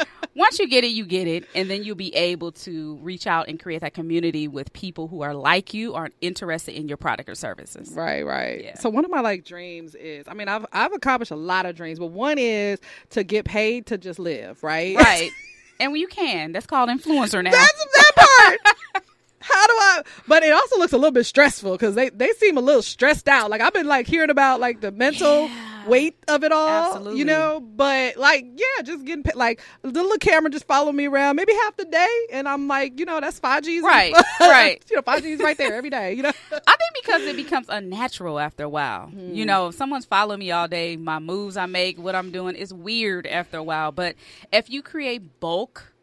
once 0.36 0.60
you 0.60 0.68
get 0.68 0.84
it, 0.84 0.88
you 0.88 1.06
get 1.06 1.28
it, 1.28 1.46
and 1.56 1.70
then 1.70 1.84
you'll 1.84 1.96
be 1.96 2.14
able 2.16 2.52
to 2.52 2.96
reach 3.02 3.26
out 3.26 3.48
and 3.48 3.58
create 3.60 3.82
that 3.82 3.94
community 3.94 4.48
with 4.48 4.72
people 4.74 5.08
who 5.08 5.22
are 5.22 5.34
like 5.34 5.74
you, 5.74 5.94
are 5.94 6.10
interested 6.22 6.76
in 6.76 6.88
your 6.90 6.98
product 6.98 7.30
or 7.30 7.36
services. 7.36 7.92
Right, 7.94 8.24
right. 8.26 8.78
So 8.80 8.90
one 8.90 9.06
of 9.06 9.12
my 9.12 9.22
like 9.22 9.46
dreams 9.46 9.96
is, 9.96 10.28
I 10.28 10.34
mean, 10.34 10.48
I've 10.50 10.66
I've 10.74 10.92
accomplished 10.94 11.32
a 11.32 11.36
lot 11.38 11.66
of 11.66 11.76
dreams, 11.76 12.00
but 12.00 12.08
one 12.08 12.38
is 12.38 12.80
to 13.12 13.24
get 13.24 13.46
paid 13.46 13.86
to 13.88 13.98
just 13.98 14.20
live, 14.20 14.62
right? 14.64 14.96
Right. 14.98 15.32
And 15.80 15.92
when 15.92 16.02
you 16.02 16.08
can, 16.08 16.52
that's 16.52 16.66
called 16.66 16.90
influencer 16.90 17.44
now. 17.44 17.52
That's 17.52 17.86
that 17.94 18.12
part. 18.16 19.04
How 19.40 19.68
do 19.68 19.74
I? 19.74 20.02
But 20.28 20.44
it 20.44 20.52
also 20.52 20.78
looks 20.80 20.94
a 20.94 20.98
little 20.98 21.12
bit 21.12 21.26
stressful 21.26 21.74
because 21.74 21.94
they 21.96 22.10
they 22.10 22.32
seem 22.34 22.58
a 22.58 22.62
little 22.62 22.82
stressed 22.82 23.28
out. 23.28 23.50
Like 23.52 23.62
I've 23.62 23.74
been 23.74 23.88
like 23.88 24.08
hearing 24.08 24.32
about 24.32 24.60
like 24.60 24.82
the 24.82 24.92
mental 24.92 25.50
weight 25.86 26.18
of 26.28 26.44
it 26.44 26.52
all, 26.52 26.96
Absolutely. 26.96 27.20
you 27.20 27.26
know. 27.26 27.60
But 27.60 28.18
like, 28.18 28.46
yeah, 28.56 28.84
just 28.84 29.06
getting 29.06 29.24
like 29.36 29.62
the 29.82 29.90
little 29.90 30.18
camera 30.18 30.50
just 30.50 30.68
follow 30.68 30.92
me 30.92 31.08
around 31.08 31.36
maybe 31.36 31.54
half 31.64 31.78
the 31.78 31.86
day, 31.86 32.28
and 32.32 32.48
I'm 32.48 32.68
like, 32.68 33.00
you 33.00 33.06
know, 33.06 33.20
that's 33.20 33.40
five 33.40 33.64
G's, 33.64 33.84
Right, 33.84 34.14
right. 34.40 34.84
you 34.90 34.96
know, 34.96 35.02
five 35.02 35.24
G's 35.24 35.40
right 35.40 35.58
there 35.58 35.74
every 35.74 35.90
day, 35.90 36.14
you 36.14 36.24
know. 36.24 36.32
I 36.52 36.76
think 36.76 36.96
because 37.06 37.22
it 37.24 37.36
becomes 37.36 37.68
unnatural 37.70 38.40
after 38.40 38.64
a 38.64 38.70
while. 38.70 39.10
You 39.12 39.44
hmm. 39.44 39.48
know, 39.48 39.68
if 39.68 39.76
someone's 39.76 40.06
following 40.06 40.40
me 40.40 40.52
all 40.52 40.68
day, 40.68 40.98
my 40.98 41.20
moves 41.20 41.58
I 41.58 41.66
make, 41.66 41.98
what 41.98 42.16
I'm 42.16 42.32
doing 42.32 42.56
is 42.56 42.74
weird 42.74 43.28
after 43.28 43.58
a 43.58 43.64
while. 43.64 43.92
But 43.92 44.16
if 44.52 44.70
you 44.70 44.82
create 44.82 45.40
bulk 45.40 45.94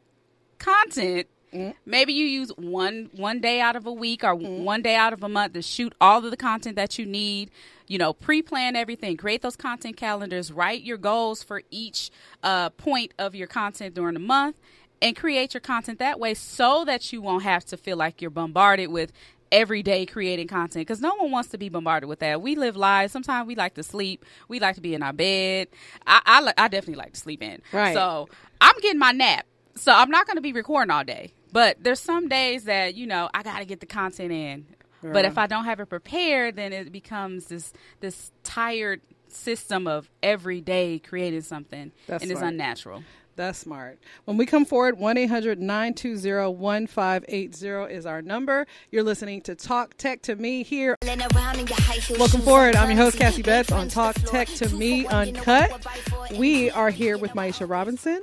content, 0.58 1.26
hmm. 1.52 1.70
maybe 1.84 2.12
you 2.12 2.26
use 2.26 2.50
one 2.56 3.10
one 3.14 3.40
day 3.40 3.60
out 3.60 3.76
of 3.76 3.86
a 3.86 3.92
week 3.92 4.24
or 4.24 4.34
hmm. 4.34 4.64
one 4.64 4.82
day 4.82 4.96
out 4.96 5.12
of 5.12 5.22
a 5.22 5.28
month 5.28 5.54
to 5.54 5.62
shoot 5.62 5.94
all 6.00 6.24
of 6.24 6.30
the 6.30 6.36
content 6.36 6.76
that 6.76 6.98
you 6.98 7.06
need. 7.06 7.50
You 7.92 7.98
know, 7.98 8.14
pre-plan 8.14 8.74
everything, 8.74 9.18
create 9.18 9.42
those 9.42 9.54
content 9.54 9.98
calendars, 9.98 10.50
write 10.50 10.82
your 10.82 10.96
goals 10.96 11.42
for 11.42 11.60
each 11.70 12.10
uh, 12.42 12.70
point 12.70 13.12
of 13.18 13.34
your 13.34 13.46
content 13.46 13.94
during 13.94 14.14
the 14.14 14.20
month, 14.20 14.56
and 15.02 15.14
create 15.14 15.52
your 15.52 15.60
content 15.60 15.98
that 15.98 16.18
way 16.18 16.32
so 16.32 16.86
that 16.86 17.12
you 17.12 17.20
won't 17.20 17.42
have 17.42 17.66
to 17.66 17.76
feel 17.76 17.98
like 17.98 18.22
you're 18.22 18.30
bombarded 18.30 18.88
with 18.88 19.12
every 19.52 19.82
day 19.82 20.06
creating 20.06 20.48
content 20.48 20.86
because 20.86 21.02
no 21.02 21.14
one 21.16 21.30
wants 21.30 21.50
to 21.50 21.58
be 21.58 21.68
bombarded 21.68 22.08
with 22.08 22.20
that. 22.20 22.40
We 22.40 22.56
live 22.56 22.76
lives. 22.76 23.12
Sometimes 23.12 23.46
we 23.46 23.56
like 23.56 23.74
to 23.74 23.82
sleep. 23.82 24.24
We 24.48 24.58
like 24.58 24.76
to 24.76 24.80
be 24.80 24.94
in 24.94 25.02
our 25.02 25.12
bed. 25.12 25.68
I 26.06 26.22
I, 26.24 26.64
I 26.64 26.68
definitely 26.68 26.94
like 26.94 27.12
to 27.12 27.20
sleep 27.20 27.42
in. 27.42 27.60
Right. 27.72 27.92
So 27.92 28.26
I'm 28.62 28.74
getting 28.80 29.00
my 29.00 29.12
nap. 29.12 29.44
So 29.74 29.92
I'm 29.92 30.08
not 30.08 30.26
going 30.26 30.36
to 30.36 30.42
be 30.42 30.54
recording 30.54 30.90
all 30.90 31.04
day. 31.04 31.34
But 31.52 31.76
there's 31.84 32.00
some 32.00 32.30
days 32.30 32.64
that 32.64 32.94
you 32.94 33.06
know 33.06 33.28
I 33.34 33.42
got 33.42 33.58
to 33.58 33.66
get 33.66 33.80
the 33.80 33.86
content 33.86 34.32
in. 34.32 34.64
But 35.02 35.24
if 35.24 35.38
I 35.38 35.46
don't 35.46 35.64
have 35.64 35.80
it 35.80 35.86
prepared, 35.86 36.56
then 36.56 36.72
it 36.72 36.92
becomes 36.92 37.46
this 37.46 37.72
this 38.00 38.30
tired 38.44 39.00
system 39.28 39.86
of 39.86 40.10
every 40.22 40.60
day 40.60 40.98
creating 40.98 41.40
something, 41.42 41.92
That's 42.06 42.22
and 42.22 42.30
it's 42.30 42.40
smart. 42.40 42.52
unnatural. 42.52 43.02
That's 43.34 43.58
smart. 43.58 43.98
When 44.26 44.36
we 44.36 44.44
come 44.44 44.66
forward, 44.66 44.98
1 44.98 45.16
800 45.16 45.58
920 45.58 46.54
1580 46.54 47.94
is 47.94 48.04
our 48.04 48.20
number. 48.20 48.66
You're 48.90 49.02
listening 49.02 49.40
to 49.42 49.54
Talk 49.54 49.96
Tech 49.96 50.20
to 50.22 50.36
Me 50.36 50.62
here. 50.62 50.96
Welcome 51.02 52.42
forward. 52.42 52.76
I'm 52.76 52.90
your 52.90 52.98
host, 52.98 53.16
Cassie 53.16 53.42
Betts, 53.42 53.72
on 53.72 53.88
Talk 53.88 54.16
Tech 54.16 54.48
to 54.48 54.68
Me 54.68 55.06
Uncut. 55.06 55.86
We 56.36 56.70
are 56.70 56.90
here 56.90 57.16
with 57.16 57.32
Miesha 57.32 57.68
Robinson 57.68 58.20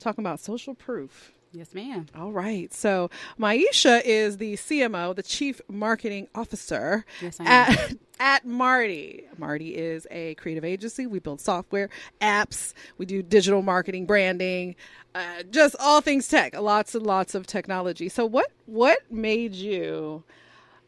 talking 0.00 0.22
about 0.22 0.40
social 0.40 0.74
proof. 0.74 1.32
Yes, 1.52 1.74
ma'am. 1.74 2.06
All 2.16 2.30
right. 2.30 2.72
So, 2.72 3.10
Miesha 3.38 4.00
is 4.04 4.36
the 4.36 4.54
CMO, 4.54 5.16
the 5.16 5.22
Chief 5.22 5.60
Marketing 5.68 6.28
Officer 6.34 7.04
Yes, 7.20 7.38
I 7.40 7.44
am. 7.44 7.48
at, 7.48 7.92
at 8.20 8.46
Marty. 8.46 9.24
Marty 9.36 9.74
is 9.74 10.06
a 10.12 10.34
creative 10.36 10.64
agency. 10.64 11.06
We 11.08 11.18
build 11.18 11.40
software, 11.40 11.90
apps, 12.20 12.72
we 12.98 13.06
do 13.06 13.20
digital 13.22 13.62
marketing, 13.62 14.06
branding, 14.06 14.76
uh, 15.14 15.42
just 15.50 15.74
all 15.80 16.00
things 16.00 16.28
tech, 16.28 16.56
lots 16.56 16.94
and 16.94 17.04
lots 17.04 17.34
of 17.34 17.46
technology. 17.48 18.08
So, 18.08 18.26
what 18.26 18.52
what 18.66 18.98
made 19.10 19.54
you 19.54 20.22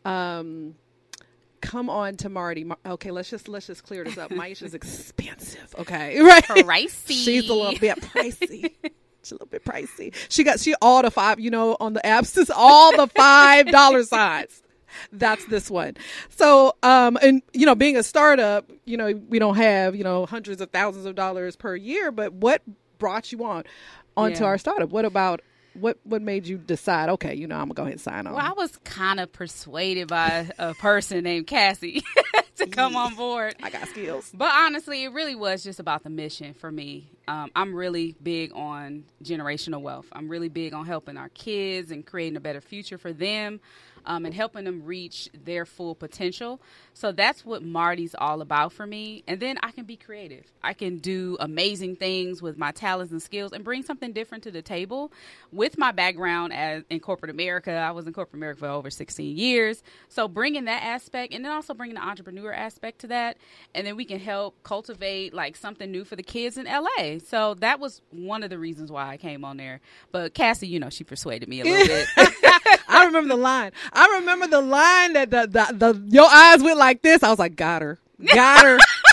um 0.04 0.76
come 1.60 1.90
on 1.90 2.14
to 2.18 2.28
Marty? 2.28 2.70
Okay, 2.86 3.10
let's 3.10 3.30
just 3.30 3.48
let's 3.48 3.66
just 3.66 3.82
clear 3.82 4.04
this 4.04 4.16
up. 4.16 4.30
Miesha's 4.32 4.74
expensive. 4.74 5.74
Okay, 5.76 6.20
right? 6.22 6.44
Pricey. 6.44 7.24
She's 7.24 7.48
a 7.48 7.52
little 7.54 7.80
bit 7.80 8.00
pricey. 8.00 8.72
She's 9.22 9.32
a 9.32 9.34
little 9.34 9.46
bit 9.46 9.64
pricey. 9.64 10.14
She 10.28 10.44
got 10.44 10.60
she 10.60 10.74
all 10.82 11.02
the 11.02 11.10
five, 11.10 11.38
you 11.40 11.50
know, 11.50 11.76
on 11.80 11.92
the 11.94 12.00
apps, 12.04 12.34
just 12.34 12.50
all 12.50 12.96
the 12.96 13.06
five 13.06 13.66
dollar 13.70 14.02
signs. 14.04 14.62
That's 15.12 15.44
this 15.46 15.70
one. 15.70 15.96
So, 16.30 16.74
um, 16.82 17.16
and 17.22 17.40
you 17.54 17.64
know, 17.66 17.74
being 17.74 17.96
a 17.96 18.02
startup, 18.02 18.70
you 18.84 18.96
know, 18.96 19.12
we 19.28 19.38
don't 19.38 19.56
have 19.56 19.96
you 19.96 20.04
know 20.04 20.26
hundreds 20.26 20.60
of 20.60 20.70
thousands 20.70 21.06
of 21.06 21.14
dollars 21.14 21.56
per 21.56 21.74
year. 21.74 22.12
But 22.12 22.32
what 22.34 22.62
brought 22.98 23.32
you 23.32 23.44
on 23.44 23.64
onto 24.16 24.40
Yeah. 24.42 24.48
our 24.48 24.58
startup? 24.58 24.90
What 24.90 25.04
about 25.06 25.40
what 25.74 25.98
what 26.04 26.20
made 26.20 26.46
you 26.46 26.58
decide? 26.58 27.08
Okay, 27.08 27.34
you 27.34 27.46
know, 27.46 27.54
I'm 27.56 27.62
gonna 27.68 27.74
go 27.74 27.82
ahead 27.84 27.92
and 27.92 28.00
sign 28.02 28.26
on. 28.26 28.34
Well, 28.34 28.44
I 28.44 28.52
was 28.52 28.76
kind 28.84 29.18
of 29.20 29.32
persuaded 29.32 30.08
by 30.08 30.50
a 30.58 30.74
person 30.74 31.24
named 31.24 31.46
Cassie 31.46 32.04
to 32.56 32.66
come 32.66 32.96
on 32.96 33.14
board. 33.14 33.54
I 33.62 33.70
got 33.70 33.88
skills. 33.88 34.30
But 34.34 34.52
honestly, 34.52 35.04
it 35.04 35.12
really 35.12 35.34
was 35.34 35.62
just 35.62 35.80
about 35.80 36.02
the 36.02 36.10
mission 36.10 36.54
for 36.54 36.70
me. 36.70 37.10
Um, 37.28 37.50
I'm 37.56 37.74
really 37.74 38.16
big 38.22 38.52
on 38.54 39.04
generational 39.22 39.80
wealth. 39.80 40.06
I'm 40.12 40.28
really 40.28 40.48
big 40.48 40.74
on 40.74 40.86
helping 40.86 41.16
our 41.16 41.28
kids 41.30 41.90
and 41.90 42.04
creating 42.04 42.36
a 42.36 42.40
better 42.40 42.60
future 42.60 42.98
for 42.98 43.12
them 43.12 43.60
um, 44.06 44.24
and 44.24 44.34
helping 44.34 44.64
them 44.64 44.82
reach 44.84 45.28
their 45.44 45.64
full 45.64 45.94
potential. 45.94 46.60
So 46.94 47.12
that's 47.12 47.44
what 47.44 47.62
Marty's 47.62 48.14
all 48.16 48.42
about 48.42 48.72
for 48.72 48.86
me. 48.86 49.24
And 49.26 49.40
then 49.40 49.58
I 49.62 49.70
can 49.70 49.84
be 49.84 49.96
creative. 49.96 50.44
I 50.62 50.74
can 50.74 50.98
do 50.98 51.36
amazing 51.40 51.96
things 51.96 52.42
with 52.42 52.58
my 52.58 52.72
talents 52.72 53.12
and 53.12 53.22
skills 53.22 53.52
and 53.52 53.64
bring 53.64 53.82
something 53.82 54.12
different 54.12 54.44
to 54.44 54.50
the 54.50 54.62
table. 54.62 55.12
With 55.52 55.78
my 55.78 55.92
background 55.92 56.52
as 56.52 56.84
in 56.90 57.00
corporate 57.00 57.30
America, 57.30 57.72
I 57.72 57.92
was 57.92 58.06
in 58.06 58.12
corporate 58.12 58.38
America 58.38 58.60
for 58.60 58.68
over 58.68 58.90
16 58.90 59.36
years. 59.36 59.82
So 60.08 60.28
bringing 60.28 60.64
that 60.66 60.82
aspect 60.82 61.32
and 61.32 61.44
then 61.44 61.52
also 61.52 61.74
bringing 61.74 61.96
the 61.96 62.02
entrepreneur 62.02 62.52
aspect 62.52 63.00
to 63.00 63.06
that, 63.08 63.36
and 63.74 63.86
then 63.86 63.96
we 63.96 64.04
can 64.04 64.18
help 64.18 64.62
cultivate 64.62 65.34
like 65.34 65.56
something 65.56 65.90
new 65.90 66.04
for 66.04 66.16
the 66.16 66.22
kids 66.22 66.56
in 66.56 66.66
LA. 66.66 67.18
So 67.24 67.54
that 67.54 67.80
was 67.80 68.02
one 68.10 68.42
of 68.42 68.50
the 68.50 68.58
reasons 68.58 68.90
why 68.90 69.08
I 69.08 69.16
came 69.16 69.44
on 69.44 69.56
there. 69.56 69.80
But 70.10 70.34
Cassie, 70.34 70.68
you 70.68 70.78
know, 70.78 70.90
she 70.90 71.04
persuaded 71.04 71.48
me 71.48 71.60
a 71.60 71.64
little 71.64 71.86
bit. 72.16 72.80
I 73.12 73.16
remember 73.16 73.34
the 73.34 73.40
line. 73.42 73.72
I 73.92 74.18
remember 74.20 74.46
the 74.46 74.60
line 74.62 75.12
that 75.12 75.30
the, 75.30 75.46
the 75.46 75.92
the 75.92 76.06
your 76.08 76.28
eyes 76.30 76.62
went 76.62 76.78
like 76.78 77.02
this. 77.02 77.22
I 77.22 77.28
was 77.28 77.38
like, 77.38 77.56
got 77.56 77.82
her, 77.82 77.98
got 78.34 78.64
her. 78.64 78.78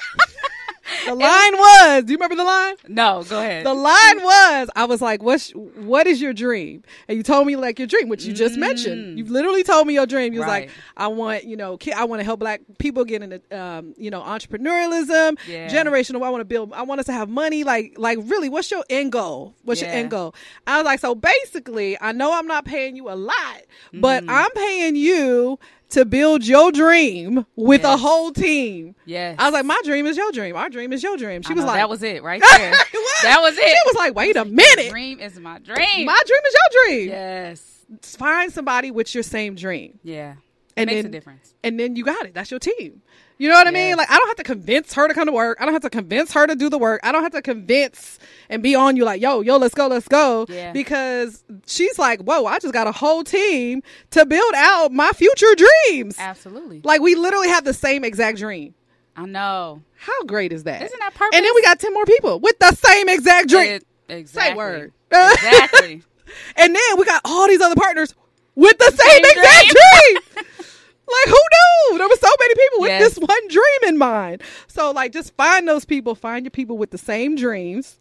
the 1.10 1.16
line 1.16 1.54
was. 1.58 2.04
Do 2.06 2.12
you 2.12 2.18
remember 2.18 2.36
the 2.36 2.44
line? 2.44 2.76
No, 2.88 3.24
go 3.28 3.40
ahead. 3.40 3.66
The 3.66 3.74
line 3.74 4.24
was. 4.24 4.70
I 4.76 4.86
was 4.86 5.02
like, 5.02 5.22
what's 5.24 5.52
what 5.52 6.08
is 6.08 6.22
your 6.22 6.34
dream? 6.34 6.84
And 7.08 7.18
you 7.18 7.24
told 7.24 7.48
me 7.48 7.56
like 7.56 7.80
your 7.80 7.88
dream, 7.88 8.10
which 8.10 8.26
you 8.26 8.34
just 8.34 8.58
mentioned. 8.58 9.18
You 9.18 9.26
literally 9.26 9.64
told 9.64 9.88
me 9.88 9.94
your 9.94 10.06
dream. 10.06 10.34
You 10.34 10.40
was 10.40 10.48
like, 10.48 10.70
Mm. 10.70 10.72
I 10.98 11.08
want 11.08 11.44
you 11.46 11.56
know, 11.58 11.78
I 11.96 12.04
want 12.06 12.20
to 12.20 12.24
help 12.24 12.40
black 12.40 12.62
people 12.78 13.06
get 13.06 13.22
into 13.22 13.42
um, 13.58 13.94
you 13.98 14.10
know, 14.12 14.22
entrepreneurialism, 14.22 15.38
Yeah. 15.48 15.68
generational. 15.70 16.24
I 16.24 16.30
want 16.30 16.42
to 16.42 16.46
build. 16.46 16.74
I 16.74 16.84
want 16.84 17.00
us 17.00 17.06
to 17.08 17.14
have 17.14 17.30
money. 17.30 17.64
Like 17.64 17.94
like 17.98 18.20
really, 18.24 18.50
what's 18.50 18.70
your 18.72 18.84
end 18.90 19.12
goal? 19.12 19.56
What's 19.64 19.82
your 19.82 19.90
end 19.90 20.12
goal? 20.12 20.36
I 20.68 20.78
was 20.78 20.86
like, 20.86 21.00
so 21.00 21.16
basically, 21.16 21.98
I 22.00 22.12
know 22.12 22.34
I'm 22.34 22.48
not 22.48 22.66
paying 22.66 22.96
you 22.96 23.10
a 23.10 23.16
lot, 23.16 23.62
but 23.94 24.20
Mm-hmm. 24.24 24.30
I'm 24.30 24.52
paying 24.52 24.96
you 24.96 25.60
to 25.90 26.06
build 26.06 26.46
your 26.46 26.72
dream 26.72 27.46
with 27.56 27.84
a 27.84 27.98
whole 27.98 28.32
team. 28.32 28.96
Yes. 29.06 29.36
I 29.40 29.46
was 29.46 29.54
like, 29.54 29.66
my 29.66 29.80
dream 29.84 30.06
is 30.06 30.18
your 30.18 30.32
dream. 30.32 30.56
Our 30.56 30.70
dream 30.70 30.94
is 30.94 31.02
your 31.02 31.18
dream. 31.18 31.42
She 31.42 31.52
I 31.52 31.56
was 31.56 31.64
know, 31.64 31.68
like, 31.72 31.80
that 31.80 31.90
was 31.90 32.04
it 32.04 32.22
right 32.24 32.42
there. 32.58 32.72
that 33.24 33.38
was 33.42 33.58
it. 33.58 33.64
She 33.68 33.78
was 33.86 33.96
like, 33.96 34.14
wait 34.16 34.36
a 34.36 34.46
minute. 34.46 34.86
My 34.86 34.90
dream 34.90 35.20
is 35.20 35.40
my 35.40 35.60
dream. 35.60 36.06
My 36.06 36.22
dream 36.28 36.42
is 36.48 36.54
your 36.54 36.84
dream. 36.86 37.10
yes. 37.10 37.76
Find 38.04 38.52
somebody 38.54 38.92
with 38.92 39.14
your 39.16 39.24
same 39.24 39.56
dream. 39.56 39.98
Yeah. 40.04 40.36
And 40.78 40.88
Makes 40.88 40.98
then, 40.98 41.06
a 41.06 41.10
difference. 41.10 41.54
And 41.64 41.80
then 41.80 41.96
you 41.96 42.06
got 42.06 42.26
it. 42.26 42.34
That's 42.36 42.52
your 42.52 42.60
team. 42.60 43.02
You 43.40 43.50
know 43.50 43.56
what 43.56 43.68
I 43.68 43.72
mean? 43.72 43.96
Like 43.98 44.12
I 44.12 44.18
don't 44.18 44.28
have 44.28 44.38
to 44.38 44.44
convince 44.44 44.94
her 44.94 45.08
to 45.08 45.14
come 45.14 45.26
to 45.26 45.32
work. 45.32 45.58
I 45.60 45.66
don't 45.66 45.74
have 45.74 45.82
to 45.84 45.90
convince 45.90 46.34
her 46.34 46.46
to 46.46 46.56
do 46.56 46.70
the 46.70 46.78
work. 46.78 47.00
I 47.04 47.12
don't 47.12 47.24
have 47.24 47.32
to 47.32 47.42
convince 47.42 48.20
and 48.50 48.64
be 48.64 48.76
on 48.76 48.96
you 48.96 49.06
like, 49.06 49.22
yo, 49.22 49.42
yo, 49.42 49.58
let's 49.58 49.76
go, 49.76 49.88
let's 49.88 50.08
go. 50.08 50.46
Yeah. 50.50 50.72
Because 50.72 51.44
she's 51.68 51.98
like, 52.00 52.22
whoa, 52.22 52.46
I 52.46 52.60
just 52.60 52.74
got 52.74 52.88
a 52.88 52.92
whole 52.92 53.24
team 53.24 53.84
to 54.12 54.26
build 54.26 54.54
out 54.56 54.92
my 54.92 55.12
future 55.12 55.54
dreams. 55.56 56.16
Absolutely. 56.20 56.82
Like 56.84 57.02
we 57.02 57.16
literally 57.16 57.50
have 57.50 57.64
the 57.64 57.74
same 57.74 58.04
exact 58.04 58.38
dream. 58.40 58.74
I 59.16 59.26
know. 59.26 59.82
How 59.98 60.24
great 60.24 60.52
is 60.54 60.64
that? 60.64 60.82
Isn't 60.82 61.00
that 61.00 61.14
perfect? 61.14 61.36
And 61.36 61.46
then 61.46 61.52
we 61.54 61.62
got 61.62 61.80
ten 61.80 61.94
more 61.94 62.06
people 62.06 62.40
with 62.40 62.58
the 62.60 62.74
same 62.74 63.10
exact 63.10 63.50
dream. 63.50 63.72
It- 63.74 63.88
exactly. 64.08 64.52
Say 64.52 64.56
word. 64.56 64.94
Exactly. 65.12 66.04
and 66.56 66.76
then 66.76 66.98
we 66.98 67.06
got 67.06 67.22
all 67.26 67.48
these 67.48 67.62
other 67.62 67.76
partners 67.76 68.16
with 68.56 68.78
the 68.78 68.92
same, 68.92 68.98
Same 68.98 69.26
exact 69.26 69.68
dream. 69.68 70.18
dream. 70.36 70.46
like 70.46 71.26
who 71.28 71.32
knew? 71.92 71.98
There 71.98 72.08
were 72.08 72.16
so 72.16 72.30
many 72.40 72.54
people 72.56 72.80
with 72.82 72.90
Yes. 72.90 73.10
this 73.10 73.18
one 73.20 73.48
dream 73.50 73.90
in 73.90 73.98
mind. 73.98 74.42
So 74.68 74.92
like 74.92 75.12
just 75.12 75.36
find 75.36 75.68
those 75.68 75.86
people, 75.86 76.16
find 76.16 76.46
your 76.46 76.52
people 76.52 76.78
with 76.78 76.92
the 76.92 76.98
same 76.98 77.36
dreams, 77.36 77.99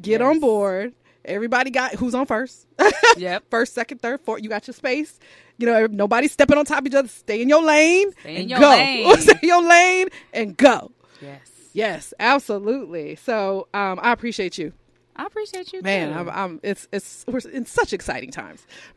get 0.00 0.20
on 0.22 0.40
board. 0.40 0.94
Everybody 1.24 1.70
got 1.70 1.94
who's 1.94 2.14
on 2.14 2.26
first. 2.26 2.66
Yep. 3.16 3.44
First, 3.50 3.74
second, 3.74 4.00
third, 4.00 4.20
fourth. 4.22 4.42
You 4.42 4.48
got 4.48 4.66
your 4.66 4.74
space. 4.74 5.18
You 5.58 5.66
know, 5.66 5.86
nobody's 5.86 6.32
stepping 6.32 6.56
on 6.56 6.64
top 6.64 6.78
of 6.80 6.86
each 6.86 6.94
other. 6.94 7.08
Stay 7.08 7.42
in 7.42 7.48
your 7.48 7.62
lane 7.62 8.12
Stay 8.20 8.36
in 8.36 8.40
and 8.42 8.50
your 8.50 8.60
go. 8.60 8.68
lane. 8.70 9.16
Stay 9.20 9.38
in 9.42 9.48
your 9.48 9.62
lane 9.62 10.08
and 10.32 10.56
go. 10.56 10.90
Yes. 11.20 11.40
Yes, 11.72 12.14
absolutely. 12.18 13.16
So 13.16 13.68
um, 13.74 13.98
I 14.02 14.12
appreciate 14.12 14.56
you. 14.58 14.72
I 15.16 15.26
appreciate 15.26 15.72
you, 15.72 15.82
Man, 15.82 16.12
too. 16.12 16.18
I'm, 16.18 16.30
I'm 16.30 16.60
it's 16.62 16.88
it's 16.92 17.24
we're 17.28 17.40
in 17.52 17.66
such 17.66 17.92
exciting 17.92 18.30
times. 18.30 18.66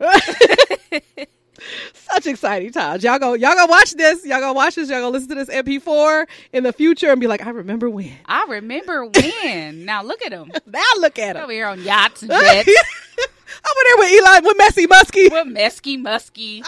such 1.92 2.26
exciting 2.26 2.72
times. 2.72 3.02
Y'all 3.04 3.18
go 3.18 3.34
y'all 3.34 3.54
go 3.54 3.66
watch 3.66 3.92
this. 3.92 4.24
Y'all 4.24 4.40
go 4.40 4.52
watch 4.52 4.74
this. 4.74 4.88
Y'all 4.88 5.00
go 5.00 5.10
listen 5.10 5.28
to 5.30 5.34
this 5.34 5.48
MP4 5.48 6.26
in 6.52 6.64
the 6.64 6.72
future 6.72 7.10
and 7.10 7.20
be 7.20 7.26
like, 7.26 7.44
I 7.44 7.50
remember 7.50 7.88
when. 7.90 8.12
I 8.26 8.44
remember 8.48 9.06
when. 9.06 9.84
now 9.84 10.02
look 10.02 10.22
at 10.22 10.32
him. 10.32 10.50
Now 10.66 10.82
look 10.98 11.18
at 11.18 11.36
him. 11.36 11.42
Over 11.42 11.52
here 11.52 11.66
on 11.66 11.82
yachts 11.82 12.22
and 12.22 12.30
jets 12.32 12.68
Over 12.68 13.80
there 13.84 13.96
with 13.98 14.12
Eli 14.12 14.40
with 14.40 14.58
Messy 14.58 14.86
Muskie. 14.86 15.30
with 15.30 15.46
Mesky 15.46 15.98
Muskie 16.02 16.64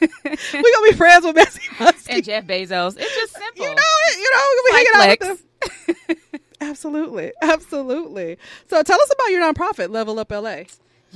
we 0.00 0.72
gonna 0.72 0.90
be 0.90 0.92
friends 0.96 1.24
with 1.24 1.36
Messy 1.36 1.60
Muskie. 1.76 2.06
and 2.10 2.24
Jeff 2.24 2.44
Bezos. 2.46 2.96
It's 2.98 3.14
just 3.14 3.34
simple. 3.36 3.66
You 3.66 3.74
know 3.74 3.82
it. 4.08 4.18
You 4.18 4.30
know 4.30 4.42
we're 4.48 4.56
gonna 4.56 4.68
be 4.68 4.76
hanging 4.76 4.94
out 4.94 5.20
with 5.20 6.06
them. 6.06 6.16
Absolutely, 6.60 7.32
absolutely. 7.42 8.38
So 8.68 8.82
tell 8.82 9.00
us 9.00 9.12
about 9.12 9.30
your 9.30 9.42
nonprofit, 9.42 9.90
Level 9.90 10.18
Up 10.18 10.30
LA. 10.30 10.62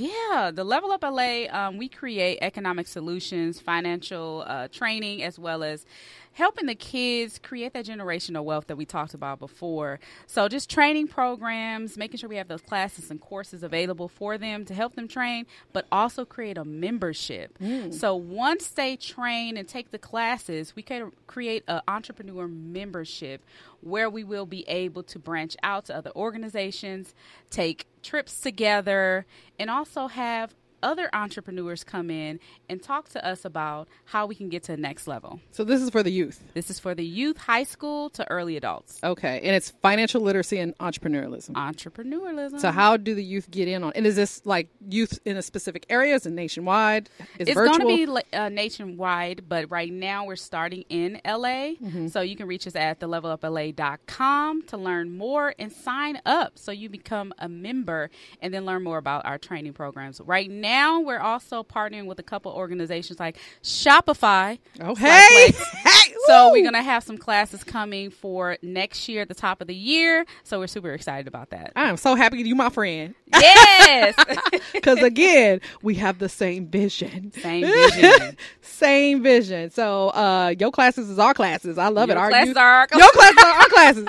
Yeah, 0.01 0.51
the 0.51 0.65
Level 0.65 0.93
Up 0.93 1.03
LA, 1.03 1.45
um, 1.51 1.77
we 1.77 1.87
create 1.87 2.39
economic 2.41 2.87
solutions, 2.87 3.61
financial 3.61 4.45
uh, 4.47 4.69
training, 4.69 5.23
as 5.23 5.39
well 5.39 5.63
as 5.63 5.85
helping 6.33 6.65
the 6.65 6.75
kids 6.75 7.39
create 7.39 7.75
that 7.75 7.85
generational 7.85 8.43
wealth 8.43 8.67
that 8.69 8.77
we 8.77 8.87
talked 8.87 9.13
about 9.13 9.39
before. 9.39 10.01
So, 10.27 10.49
just 10.49 10.71
training 10.71 11.09
programs, 11.09 11.99
making 11.99 12.17
sure 12.17 12.31
we 12.31 12.37
have 12.37 12.49
those 12.49 12.63
classes 12.63 13.11
and 13.11 13.21
courses 13.21 13.63
available 13.63 14.09
for 14.09 14.39
them 14.39 14.65
to 14.65 14.75
help 14.75 14.95
them 14.95 15.07
train, 15.07 15.45
but 15.75 15.87
also 15.93 16.25
create 16.25 16.57
a 16.57 16.65
membership. 16.65 17.59
So, 17.93 18.15
once 18.17 18.69
they 18.69 18.97
train 18.97 19.59
and 19.59 19.69
take 19.69 19.91
the 19.91 19.99
classes, 19.99 20.75
we 20.75 20.83
can 20.83 21.13
create 21.27 21.63
an 21.69 21.83
entrepreneur 21.87 22.49
membership 22.49 23.45
where 23.83 24.09
we 24.09 24.25
will 24.25 24.47
be 24.47 24.67
able 24.67 25.03
to 25.03 25.19
branch 25.19 25.57
out 25.63 25.87
to 25.87 25.97
other 25.97 26.13
organizations, 26.17 27.15
take 27.51 27.87
trips 28.03 28.41
together, 28.41 29.27
and 29.59 29.71
also 29.71 30.07
have 30.09 30.55
other 30.83 31.11
entrepreneurs 31.13 31.85
come 31.85 32.11
in 32.11 32.41
and 32.69 32.83
talk 32.83 33.09
to 33.11 33.27
us 33.27 33.45
about 33.45 33.89
how 34.07 34.27
we 34.27 34.35
can 34.35 34.49
get 34.49 34.63
to 34.65 34.73
the 34.73 34.79
next 34.79 35.07
level. 35.07 35.41
So 35.53 35.65
this 35.65 35.81
is 35.81 35.91
for 35.91 36.03
the 36.03 36.11
youth. 36.11 36.43
This 36.55 36.71
is 36.71 36.79
for 36.79 36.95
the 36.95 37.05
youth, 37.05 37.37
high 37.37 37.65
school 37.65 38.11
to 38.11 38.29
early 38.31 38.57
adults. 38.57 39.01
Okay, 39.03 39.41
and 39.43 39.55
it's 39.55 39.71
financial 39.83 40.21
literacy 40.21 40.59
and 40.59 40.77
entrepreneurialism. 40.79 41.53
Entrepreneurialism. 41.53 42.61
So 42.61 42.71
how 42.71 42.97
do 42.97 43.15
the 43.15 43.25
youth 43.25 43.51
get 43.51 43.69
in 43.69 43.83
on? 43.83 43.93
And 43.95 44.07
is 44.07 44.17
this 44.17 44.43
like 44.45 44.69
youth 44.89 45.19
in 45.25 45.37
a 45.37 45.43
specific 45.43 45.87
area? 45.89 46.15
Is 46.15 46.27
it 46.27 46.33
nationwide? 46.33 47.09
Is 47.39 47.49
it's 47.49 47.55
going 47.55 47.81
to 47.81 47.87
be 47.87 48.37
uh, 48.37 48.49
nationwide, 48.49 49.49
but 49.49 49.71
right 49.71 49.93
now 49.93 50.25
we're 50.25 50.37
starting 50.37 50.85
in 50.89 51.21
LA. 51.25 51.77
Mm-hmm. 51.81 52.09
So 52.09 52.21
you 52.21 52.37
can 52.37 52.47
reach 52.47 52.67
us 52.67 52.77
at 52.77 53.01
theleveluplA.com 53.01 54.63
to 54.63 54.77
learn 54.77 55.17
more 55.17 55.55
and 55.59 55.73
sign 55.73 56.21
up 56.27 56.59
so 56.59 56.73
you 56.73 56.89
become 56.89 57.33
a 57.39 57.49
member 57.49 58.11
and 58.41 58.53
then 58.53 58.65
learn 58.65 58.83
more 58.83 58.99
about 58.99 59.25
our 59.27 59.39
training 59.39 59.73
programs. 59.73 60.21
Right 60.21 60.51
now, 60.51 60.70
we're 61.05 61.19
also 61.21 61.63
partnering 61.63 62.07
with 62.07 62.19
a 62.19 62.23
couple 62.23 62.53
organizations 62.53 63.19
like 63.19 63.37
Shopify. 63.63 64.59
Oh, 64.81 64.95
hey, 64.95 65.53
hey, 65.85 66.15
So 66.27 66.53
we're 66.53 66.63
going 66.63 66.75
to 66.75 66.83
have 66.83 67.03
some 67.03 67.19
classes 67.19 67.65
coming 67.65 68.11
for 68.11 68.57
next 68.63 69.09
year 69.09 69.23
at 69.23 69.29
the 69.29 69.35
top 69.35 69.61
of 69.61 69.67
the 69.67 69.75
year. 69.75 70.25
So 70.45 70.59
we're 70.59 70.67
super 70.67 70.93
excited 70.93 71.27
about 71.27 71.51
that. 71.51 71.73
I 71.77 71.89
am 71.89 71.97
so 71.97 72.15
happy 72.15 72.39
you 72.43 72.55
my 72.55 72.71
friend. 72.71 73.15
Yes. 73.33 74.15
Because 74.73 75.03
again, 75.03 75.61
we 75.83 75.95
have 75.97 76.19
the 76.19 76.29
same 76.29 76.67
vision. 76.67 77.33
Same 77.33 77.67
vision. 77.67 78.37
same 78.63 79.23
vision. 79.23 79.71
So 79.71 80.09
uh 80.11 80.55
your 80.59 80.71
classes 80.71 81.11
is 81.11 81.19
our 81.19 81.35
classes. 81.35 81.77
I 81.77 81.89
love 81.89 82.09
it. 82.09 82.15
Your 82.15 82.23
Our 82.23 82.31
classes 82.31 82.57
are 82.57 82.73
our 82.81 82.89
your 82.97 83.11
classes 83.13 83.45
are 83.45 83.53
our 83.61 83.69
classes. 83.69 84.09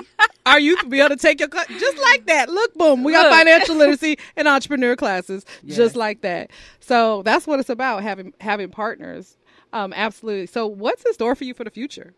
Youth 0.62 0.82
will 0.82 0.90
be 0.90 1.00
able 1.00 1.10
to 1.10 1.16
take 1.16 1.40
your 1.40 1.48
class 1.48 1.66
just 1.68 1.98
like 1.98 2.26
that. 2.26 2.48
Look, 2.48 2.74
boom, 2.74 3.02
we 3.04 3.12
got 3.12 3.26
Look. 3.26 3.38
financial 3.38 3.76
literacy 3.76 4.18
and 4.36 4.48
entrepreneur 4.48 4.96
classes 4.96 5.44
Yes. 5.62 5.76
just 5.76 5.96
like 5.96 6.22
that. 6.22 6.50
So 6.80 7.22
that's 7.22 7.46
what 7.46 7.60
it's 7.60 7.70
about 7.70 8.02
having 8.02 8.34
having 8.40 8.70
partners. 8.70 9.36
Um, 9.72 9.92
absolutely. 9.94 10.46
So 10.46 10.66
what's 10.66 11.04
in 11.04 11.12
store 11.14 11.34
for 11.34 11.44
you 11.44 11.54
for 11.54 11.64
the 11.64 11.70
future? 11.70 12.14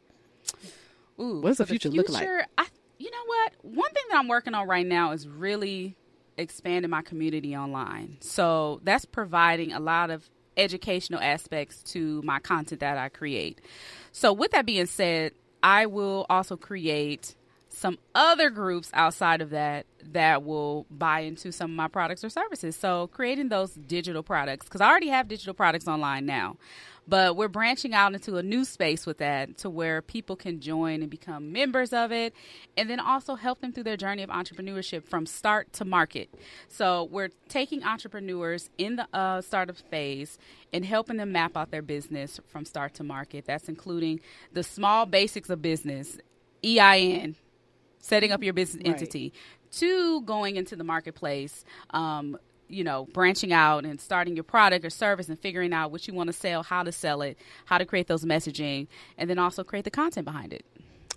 Ooh, 1.21 1.41
What 1.41 1.51
does 1.51 1.59
the 1.59 1.67
for 1.67 1.71
future 1.71 1.91
look 1.91 2.09
like? 2.09 2.27
I, 2.59 2.67
you 2.99 3.11
know 3.11 3.25
what? 3.27 3.53
One 3.63 3.91
thing 3.93 4.03
that 4.11 4.19
I'm 4.19 4.29
working 4.29 4.55
on 4.55 4.67
right 4.67 4.87
now 4.87 5.13
is 5.13 5.29
really 5.29 5.97
expanding 6.37 6.91
my 6.91 7.03
community 7.03 7.57
online. 7.57 8.17
So 8.21 8.81
that's 8.83 9.05
providing 9.05 9.73
a 9.73 9.81
lot 9.81 10.11
of 10.11 10.29
educational 10.57 11.21
aspects 11.21 11.83
to 11.83 12.23
my 12.23 12.39
content 12.41 12.81
that 12.81 12.99
I 12.99 13.09
create. 13.09 13.61
So 14.13 14.33
with 14.33 14.51
that 14.53 14.67
being 14.67 14.87
said, 14.87 15.33
I 15.63 15.87
will 15.87 16.27
also 16.29 16.57
create 16.57 17.35
some 17.75 17.99
other 18.15 18.51
groups 18.51 18.91
outside 18.95 19.41
of 19.41 19.51
that 19.51 19.87
that 20.13 20.45
will 20.45 20.87
buy 20.91 21.21
into 21.21 21.51
some 21.51 21.71
of 21.71 21.77
my 21.77 21.89
products 21.89 22.23
or 22.25 22.29
services. 22.29 22.77
So 22.77 23.09
creating 23.09 23.49
those 23.49 23.73
digital 23.73 24.23
products 24.23 24.67
because 24.67 24.81
I 24.81 24.89
already 24.89 25.09
have 25.09 25.29
digital 25.29 25.55
products 25.55 25.89
online 25.89 26.27
now. 26.27 26.57
But 27.07 27.37
we're 27.37 27.49
branching 27.49 27.93
out 27.93 28.15
into 28.15 28.37
a 28.37 28.43
new 28.43 28.65
space 28.65 29.05
with 29.05 29.19
that 29.19 29.59
to 29.59 29.69
where 29.69 30.01
people 30.01 30.37
can 30.37 30.61
join 30.61 31.03
and 31.03 31.11
become 31.11 31.53
members 31.53 31.93
of 31.93 32.13
it 32.13 32.33
and 32.79 32.89
then 32.89 32.99
also 32.99 33.35
help 33.35 33.61
them 33.61 33.73
through 33.73 33.85
their 33.85 33.99
journey 33.99 34.23
of 34.23 34.31
entrepreneurship 34.31 35.05
from 35.07 35.27
start 35.27 35.71
to 35.75 35.85
market. 35.85 36.31
So 36.69 37.05
we're 37.11 37.29
taking 37.49 37.85
entrepreneurs 37.85 38.71
in 38.79 38.97
the 38.97 39.07
uh, 39.13 39.43
startup 39.43 39.77
phase 39.77 40.39
and 40.73 40.85
helping 40.85 41.19
them 41.19 41.33
map 41.33 41.59
out 41.59 41.71
their 41.71 41.83
business 41.83 42.41
from 42.47 42.65
start 42.65 42.95
to 42.95 43.05
market. 43.05 43.45
That's 43.45 43.69
including 43.69 44.21
the 44.53 44.63
small 44.63 45.05
basics 45.05 45.51
of 45.51 45.61
business, 45.61 46.17
EIN, 46.65 47.37
setting 48.05 48.33
up 48.33 48.43
your 48.43 48.53
business 48.53 48.83
Right. 48.85 48.95
entity, 48.95 49.33
to 49.73 50.21
going 50.23 50.57
into 50.57 50.77
the 50.77 50.85
marketplace, 50.85 51.65
um, 51.91 52.37
you 52.69 52.85
know, 52.85 53.07
branching 53.13 53.53
out 53.53 53.85
and 53.85 54.01
starting 54.01 54.35
your 54.37 54.45
product 54.45 54.85
or 54.85 54.91
service 54.91 55.29
and 55.29 55.39
figuring 55.39 55.73
out 55.73 55.91
what 55.91 56.07
you 56.07 56.15
want 56.15 56.29
to 56.29 56.33
sell, 56.33 56.63
how 56.63 56.83
to 56.83 56.93
sell 56.93 57.23
it, 57.23 57.39
how 57.67 57.79
to 57.79 57.87
create 57.87 58.07
those 58.07 58.25
messaging, 58.25 58.87
and 59.19 59.29
then 59.29 59.39
also 59.39 59.65
create 59.65 59.85
the 59.85 59.91
content 59.91 60.25
behind 60.25 60.53
it. 60.53 60.65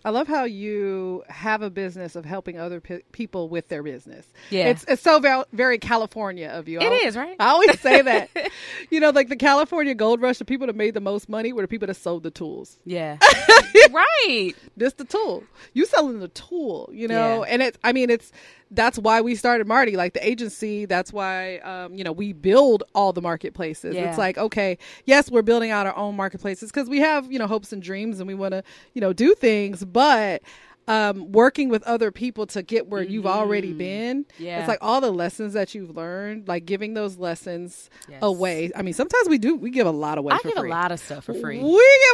I 0.06 0.12
love 0.12 0.28
how 0.28 0.46
you 0.46 1.24
have 1.28 1.62
a 1.62 1.70
business 1.70 2.16
of 2.16 2.24
helping 2.24 2.58
other 2.60 2.80
pe- 2.80 3.02
people 3.12 3.50
with 3.50 3.68
their 3.68 3.84
business. 3.84 4.26
Yeah. 4.50 4.68
it's 4.68 4.86
it's 4.88 5.02
so 5.02 5.20
very, 5.20 5.44
very 5.54 5.78
California 5.80 6.48
of 6.50 6.68
you. 6.70 6.80
It 6.80 6.92
is, 7.06 7.18
right? 7.18 7.36
I 7.40 7.50
always 7.50 7.80
say 7.82 8.02
that. 8.04 8.30
you 8.90 9.00
know, 9.00 9.10
like 9.10 9.28
the 9.30 9.36
California 9.36 9.96
gold 9.96 10.22
rush, 10.22 10.38
the 10.38 10.46
people 10.46 10.68
that 10.68 10.76
made 10.76 10.94
the 10.94 11.02
most 11.02 11.28
money 11.30 11.52
were 11.52 11.64
the 11.64 11.68
people 11.68 11.88
that 11.88 11.96
sold 11.96 12.24
the 12.24 12.32
tools. 12.32 12.78
Yeah. 12.86 13.18
right. 13.92 14.54
This 14.76 14.94
the 14.94 15.06
tool. 15.06 15.44
You 15.74 15.86
selling 15.86 16.20
the 16.20 16.28
tool, 16.30 16.90
you 16.94 17.08
know, 17.08 17.44
Yeah. 17.44 17.52
and 17.54 17.62
it's. 17.62 17.78
I 17.84 17.92
mean, 17.94 18.10
it's 18.10 18.32
that's 18.72 18.98
why 19.00 19.22
we 19.22 19.36
started 19.36 19.68
Marty, 19.68 19.96
like 19.96 20.14
the 20.14 20.28
agency. 20.28 20.86
That's 20.86 21.14
why, 21.14 21.58
um, 21.60 21.94
you 21.94 22.04
know, 22.04 22.12
we 22.12 22.34
build 22.34 22.84
all 22.94 23.14
the 23.14 23.22
marketplaces. 23.22 23.96
Yeah. 23.96 24.10
It's 24.10 24.18
like, 24.18 24.38
okay, 24.38 24.78
yes, 25.06 25.32
we're 25.32 25.42
building 25.42 25.72
out 25.72 25.88
our 25.88 25.96
own 25.96 26.16
marketplaces 26.16 26.72
because 26.72 26.90
we 26.90 27.00
have, 27.00 27.32
you 27.32 27.40
know, 27.40 27.48
hopes 27.48 27.72
and 27.72 27.82
dreams, 27.82 28.20
and 28.20 28.28
we 28.28 28.34
want 28.34 28.54
to, 28.54 28.64
you 28.94 29.02
know, 29.02 29.14
do 29.14 29.34
things, 29.36 29.86
but. 29.86 30.42
Um, 30.90 31.34
working 31.34 31.68
with 31.68 31.84
other 31.84 32.12
people 32.12 32.46
to 32.48 32.64
get 32.64 32.88
where 32.88 33.04
you've 33.04 33.26
already 33.28 33.74
been. 33.74 34.24
Mm-hmm. 34.24 34.44
Yeah. 34.44 34.60
It's 34.60 34.70
like 34.70 34.78
all 34.82 35.02
the 35.02 35.12
lessons 35.12 35.52
that 35.52 35.76
you've 35.76 35.94
learned, 35.96 36.48
like 36.48 36.66
giving 36.66 36.94
those 36.94 37.18
lessons 37.18 37.90
Yes. 38.08 38.20
away. 38.22 38.72
I 38.74 38.84
mean, 38.84 38.94
sometimes 38.94 39.28
we 39.28 39.38
do, 39.38 39.58
we 39.58 39.70
give 39.70 39.86
a 39.86 39.92
lot 39.92 40.18
away 40.18 40.34
I 40.34 40.40
give 40.44 40.54
free. 40.54 40.70
a 40.70 40.72
lot 40.74 40.94
of 40.94 41.02
stuff 41.02 41.26
for 41.26 41.34
free. 41.34 41.60
We 41.60 41.64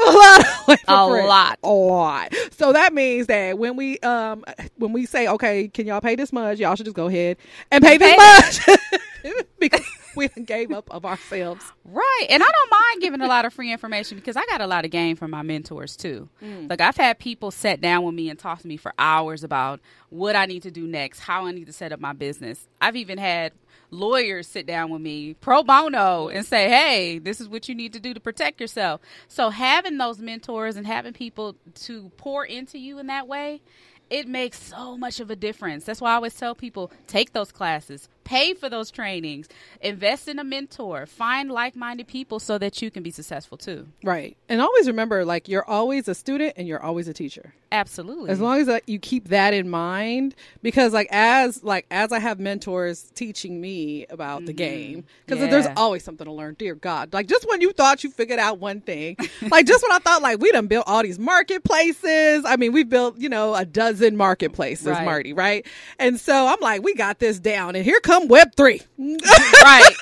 give 0.01 0.15
a 0.15 0.17
lot 0.17 0.39
away 0.67 0.77
for 0.77 0.83
A 0.87 1.07
free. 1.21 1.27
lot. 1.27 1.59
A 1.63 1.69
lot. 1.69 2.33
So 2.51 2.73
that 2.73 2.93
means 2.95 3.27
that 3.27 3.59
when 3.59 3.75
we 3.75 3.99
um 3.99 4.43
when 4.77 4.91
we 4.91 5.05
say, 5.05 5.27
okay, 5.27 5.67
can 5.67 5.85
y'all 5.85 6.01
pay 6.01 6.15
this 6.15 6.33
much, 6.33 6.57
y'all 6.57 6.75
should 6.75 6.85
just 6.87 6.95
go 6.95 7.05
ahead 7.07 7.37
and 7.69 7.83
pay 7.83 7.97
this 7.99 8.11
Pay 8.11 8.17
much. 8.17 8.79
because 9.59 9.85
we 10.15 10.27
gave 10.27 10.71
up 10.71 10.89
of 10.91 11.05
ourselves. 11.05 11.71
Right. 11.85 12.25
And 12.29 12.43
I 12.43 12.45
don't 12.45 12.71
mind 12.71 13.01
giving 13.01 13.21
a 13.21 13.27
lot 13.27 13.45
of 13.45 13.53
free 13.53 13.71
information 13.71 14.17
because 14.17 14.35
I 14.35 14.45
got 14.45 14.61
a 14.61 14.67
lot 14.67 14.85
of 14.85 14.91
gain 14.91 15.15
from 15.15 15.31
my 15.31 15.41
mentors 15.41 15.95
too. 15.95 16.29
Mm. 16.41 16.69
Like 16.69 16.81
I've 16.81 16.97
had 16.97 17.19
people 17.19 17.51
sit 17.51 17.81
down 17.81 18.03
with 18.03 18.15
me 18.15 18.29
and 18.29 18.37
talk 18.37 18.59
to 18.59 18.67
me 18.67 18.77
for 18.77 18.93
hours 18.97 19.43
about 19.43 19.79
what 20.09 20.35
I 20.35 20.45
need 20.45 20.63
to 20.63 20.71
do 20.71 20.85
next, 20.87 21.19
how 21.19 21.45
I 21.45 21.51
need 21.51 21.67
to 21.67 21.73
set 21.73 21.91
up 21.91 21.99
my 21.99 22.13
business. 22.13 22.67
I've 22.81 22.95
even 22.95 23.17
had 23.17 23.53
lawyers 23.91 24.47
sit 24.47 24.65
down 24.65 24.89
with 24.89 25.01
me 25.01 25.35
pro 25.35 25.63
bono 25.63 26.27
and 26.27 26.45
say, 26.45 26.67
"Hey, 26.67 27.19
this 27.19 27.39
is 27.39 27.47
what 27.47 27.69
you 27.69 27.75
need 27.75 27.93
to 27.93 27.99
do 27.99 28.13
to 28.13 28.19
protect 28.19 28.59
yourself." 28.59 29.01
So 29.27 29.49
having 29.49 29.97
those 29.97 30.19
mentors 30.19 30.75
and 30.75 30.85
having 30.87 31.13
people 31.13 31.55
to 31.75 32.11
pour 32.17 32.45
into 32.45 32.79
you 32.79 32.99
in 32.99 33.07
that 33.07 33.27
way, 33.27 33.61
it 34.09 34.27
makes 34.27 34.61
so 34.61 34.97
much 34.97 35.19
of 35.19 35.29
a 35.31 35.35
difference. 35.35 35.85
That's 35.85 36.01
why 36.01 36.11
I 36.11 36.15
always 36.15 36.35
tell 36.35 36.55
people 36.55 36.91
take 37.07 37.33
those 37.33 37.51
classes, 37.51 38.09
pay 38.23 38.53
for 38.53 38.69
those 38.69 38.91
trainings, 38.91 39.47
invest 39.81 40.27
in 40.27 40.39
a 40.39 40.43
mentor, 40.43 41.05
find 41.05 41.51
like 41.51 41.75
minded 41.75 42.07
people 42.07 42.39
so 42.39 42.57
that 42.57 42.81
you 42.81 42.91
can 42.91 43.03
be 43.03 43.11
successful 43.11 43.57
too. 43.57 43.87
Right. 44.03 44.37
And 44.49 44.61
always 44.61 44.87
remember, 44.87 45.25
like, 45.25 45.47
you're 45.47 45.67
always 45.67 46.07
a 46.07 46.15
student 46.15 46.53
and 46.57 46.67
you're 46.67 46.81
always 46.81 47.07
a 47.07 47.13
teacher. 47.13 47.53
Absolutely. 47.73 48.29
As 48.29 48.39
long 48.39 48.59
as 48.61 48.69
uh, 48.69 48.79
you 48.85 48.99
keep 48.99 49.29
that 49.29 49.51
in 49.51 49.67
mind, 49.67 50.35
because 50.61 50.93
like 50.93 51.07
as 51.09 51.63
like 51.63 51.87
as 51.89 52.11
I 52.11 52.19
have 52.19 52.39
mentors 52.39 53.09
teaching 53.15 53.59
me 53.59 54.05
about 54.11 54.45
the 54.45 54.53
game, 54.53 55.05
because 55.25 55.39
there's 55.49 55.65
always 55.75 56.03
something 56.03 56.25
to 56.25 56.31
learn. 56.31 56.53
Dear 56.53 56.75
God, 56.75 57.11
like 57.13 57.25
just 57.25 57.49
when 57.49 57.61
you 57.61 57.71
thought 57.71 58.03
you 58.03 58.11
figured 58.11 58.37
out 58.37 58.59
one 58.59 58.79
thing, 58.79 59.17
like 59.49 59.65
just 59.65 59.81
when 59.81 59.91
I 59.91 59.97
thought 59.97 60.21
like 60.21 60.39
we 60.39 60.51
done 60.51 60.67
built 60.67 60.83
all 60.85 61.01
these 61.01 61.17
marketplaces. 61.17 62.45
I 62.45 62.57
mean, 62.57 62.73
we 62.73 62.83
built 62.83 63.17
you 63.17 63.27
know 63.27 63.55
a 63.55 63.65
dozen 63.65 64.17
marketplaces, 64.17 64.85
Right. 64.85 65.03
Marty, 65.03 65.33
right? 65.33 65.65
And 65.97 66.19
so 66.19 66.45
I'm 66.45 66.59
like, 66.61 66.83
we 66.83 66.93
got 66.93 67.17
this 67.17 67.39
down, 67.39 67.75
and 67.75 67.83
here 67.83 67.99
come 68.13 68.27
Web 68.27 68.55
three, 68.55 68.81
right. 68.97 69.95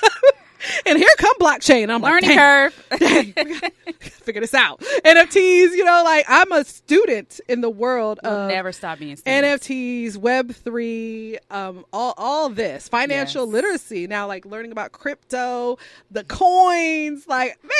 And 0.86 0.98
here 0.98 1.08
come 1.18 1.34
blockchain. 1.40 1.90
I'm 1.92 2.02
Learning 2.02 2.30
like, 2.30 2.38
curve. 2.38 2.86
curve. 2.90 3.72
figure 4.00 4.40
this 4.40 4.54
out. 4.54 4.80
NFTs, 5.04 5.72
you 5.76 5.84
know, 5.84 6.02
like 6.04 6.24
I'm 6.28 6.50
a 6.52 6.64
student 6.64 7.40
in 7.48 7.60
the 7.60 7.70
world 7.70 8.20
We'll 8.22 8.32
of 8.32 8.48
never 8.48 8.72
stop 8.72 8.98
being 8.98 9.16
students. 9.16 9.66
NFTs, 9.68 10.16
Web 10.16 10.52
three, 10.52 11.38
um, 11.50 11.84
all 11.92 12.14
all 12.16 12.48
this 12.48 12.88
financial 12.88 13.44
Yes. 13.46 13.52
literacy. 13.52 14.06
Now, 14.06 14.26
like 14.26 14.44
learning 14.44 14.72
about 14.72 14.92
crypto, 14.92 15.78
the 16.10 16.24
coins, 16.24 17.26
like 17.26 17.58
man, 17.62 17.72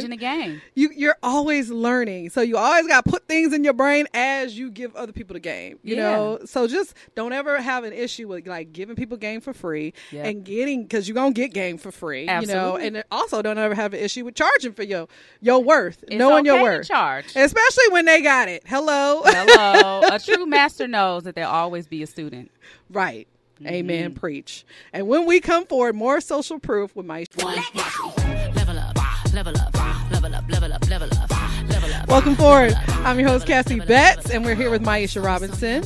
Changing 0.00 0.10
the 0.10 0.16
game. 0.16 0.60
you 0.74 0.90
you're 0.94 1.16
always 1.22 1.70
learning. 1.70 2.30
So 2.30 2.40
you 2.40 2.56
always 2.56 2.86
got 2.86 3.04
to 3.04 3.10
put 3.10 3.26
things 3.26 3.52
in 3.52 3.64
your 3.64 3.72
brain 3.72 4.06
as 4.14 4.56
you 4.58 4.70
give 4.70 4.94
other 4.96 5.12
people 5.12 5.34
the 5.34 5.40
game. 5.40 5.78
You 5.82 5.96
Yeah. 5.96 6.02
know, 6.02 6.38
so 6.44 6.66
just 6.66 6.94
don't 7.14 7.32
ever 7.32 7.60
have 7.60 7.84
an 7.84 7.92
issue 7.92 8.28
with 8.28 8.46
like 8.46 8.72
giving 8.72 8.96
people 8.96 9.16
game 9.16 9.40
for 9.40 9.52
free 9.52 9.92
Yep. 10.12 10.26
and 10.26 10.44
getting 10.44 10.82
because 10.82 11.08
you're 11.08 11.14
gonna 11.14 11.32
get 11.32 11.52
game 11.52 11.78
for 11.78 11.90
free. 11.92 12.28
You 12.48 12.54
know, 12.54 12.76
and 12.76 13.04
also 13.10 13.42
don't 13.42 13.58
ever 13.58 13.74
have 13.74 13.94
an 13.94 14.00
issue 14.00 14.24
with 14.24 14.34
charging 14.34 14.72
for 14.72 14.82
your 14.82 15.06
your 15.40 15.62
worth, 15.62 16.02
It's 16.08 16.16
knowing 16.16 16.44
your 16.44 16.54
okay 16.56 16.64
to 16.64 16.70
worth, 16.78 16.88
charge. 16.88 17.26
especially 17.36 17.88
when 17.90 18.04
they 18.04 18.22
got 18.22 18.48
it. 18.48 18.62
Hello, 18.66 19.22
Hello. 19.24 20.02
a 20.12 20.18
true 20.18 20.46
master 20.46 20.88
knows 20.88 21.24
that 21.24 21.34
there'll 21.34 21.50
always 21.50 21.86
be 21.86 22.02
a 22.02 22.06
student. 22.06 22.50
right. 22.90 23.26
Mm-hmm. 23.60 23.74
Amen. 23.74 24.14
Preach. 24.14 24.64
And 24.92 25.08
when 25.08 25.26
we 25.26 25.40
come 25.40 25.66
forward, 25.66 25.96
more 25.96 26.20
social 26.20 26.60
proof 26.60 26.94
with 26.94 27.06
my. 27.06 27.24
Level 27.36 28.78
up, 28.78 28.94
level 29.34 29.58
up, 29.58 29.74
level 30.12 30.34
up, 30.34 30.48
level 30.48 30.72
up, 30.72 30.88
level 30.88 31.10
up. 31.12 32.08
Welcome 32.08 32.36
forward. 32.36 32.72
I'm 33.04 33.18
your 33.18 33.28
host, 33.28 33.46
Cassie 33.46 33.80
Betts, 33.80 34.30
and 34.30 34.44
we're 34.44 34.54
here 34.54 34.70
with 34.70 34.82
Miesha 34.82 35.22
Robinson. 35.24 35.82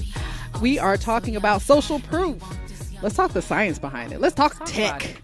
We 0.60 0.78
are 0.78 0.96
talking 0.96 1.34
about 1.34 1.62
social 1.62 1.98
proof. 1.98 2.42
Let's 3.02 3.16
talk 3.16 3.32
the 3.32 3.42
science 3.42 3.78
behind 3.78 4.12
it. 4.12 4.20
Let's 4.20 4.34
talk, 4.34 4.54
about 4.54 4.68
tech. 4.68 5.16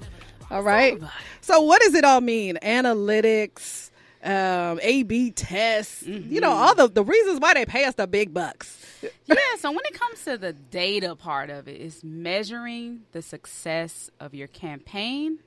All 0.50 0.62
right. 0.62 1.00
So, 1.40 1.60
what 1.60 1.82
does 1.82 1.94
it 1.94 2.04
all 2.04 2.20
mean? 2.20 2.58
Analytics, 2.62 3.90
um, 4.22 4.80
A/B 4.82 5.30
tests. 5.32 6.02
You 6.04 6.40
know, 6.40 6.50
all 6.50 6.74
the 6.74 6.88
the 6.88 7.04
reasons 7.04 7.40
why 7.40 7.54
they 7.54 7.66
pay 7.66 7.84
us 7.84 7.94
the 7.94 8.06
big 8.06 8.32
bucks. 8.32 8.76
yeah, 9.02 9.36
so 9.58 9.70
when 9.70 9.80
it 9.84 9.94
comes 9.94 10.24
to 10.24 10.38
the 10.38 10.52
data 10.52 11.14
part 11.14 11.50
of 11.50 11.68
it, 11.68 11.80
it's 11.80 12.02
measuring 12.02 13.02
the 13.12 13.22
success 13.22 14.10
of 14.18 14.34
your 14.34 14.48
campaign 14.48 15.38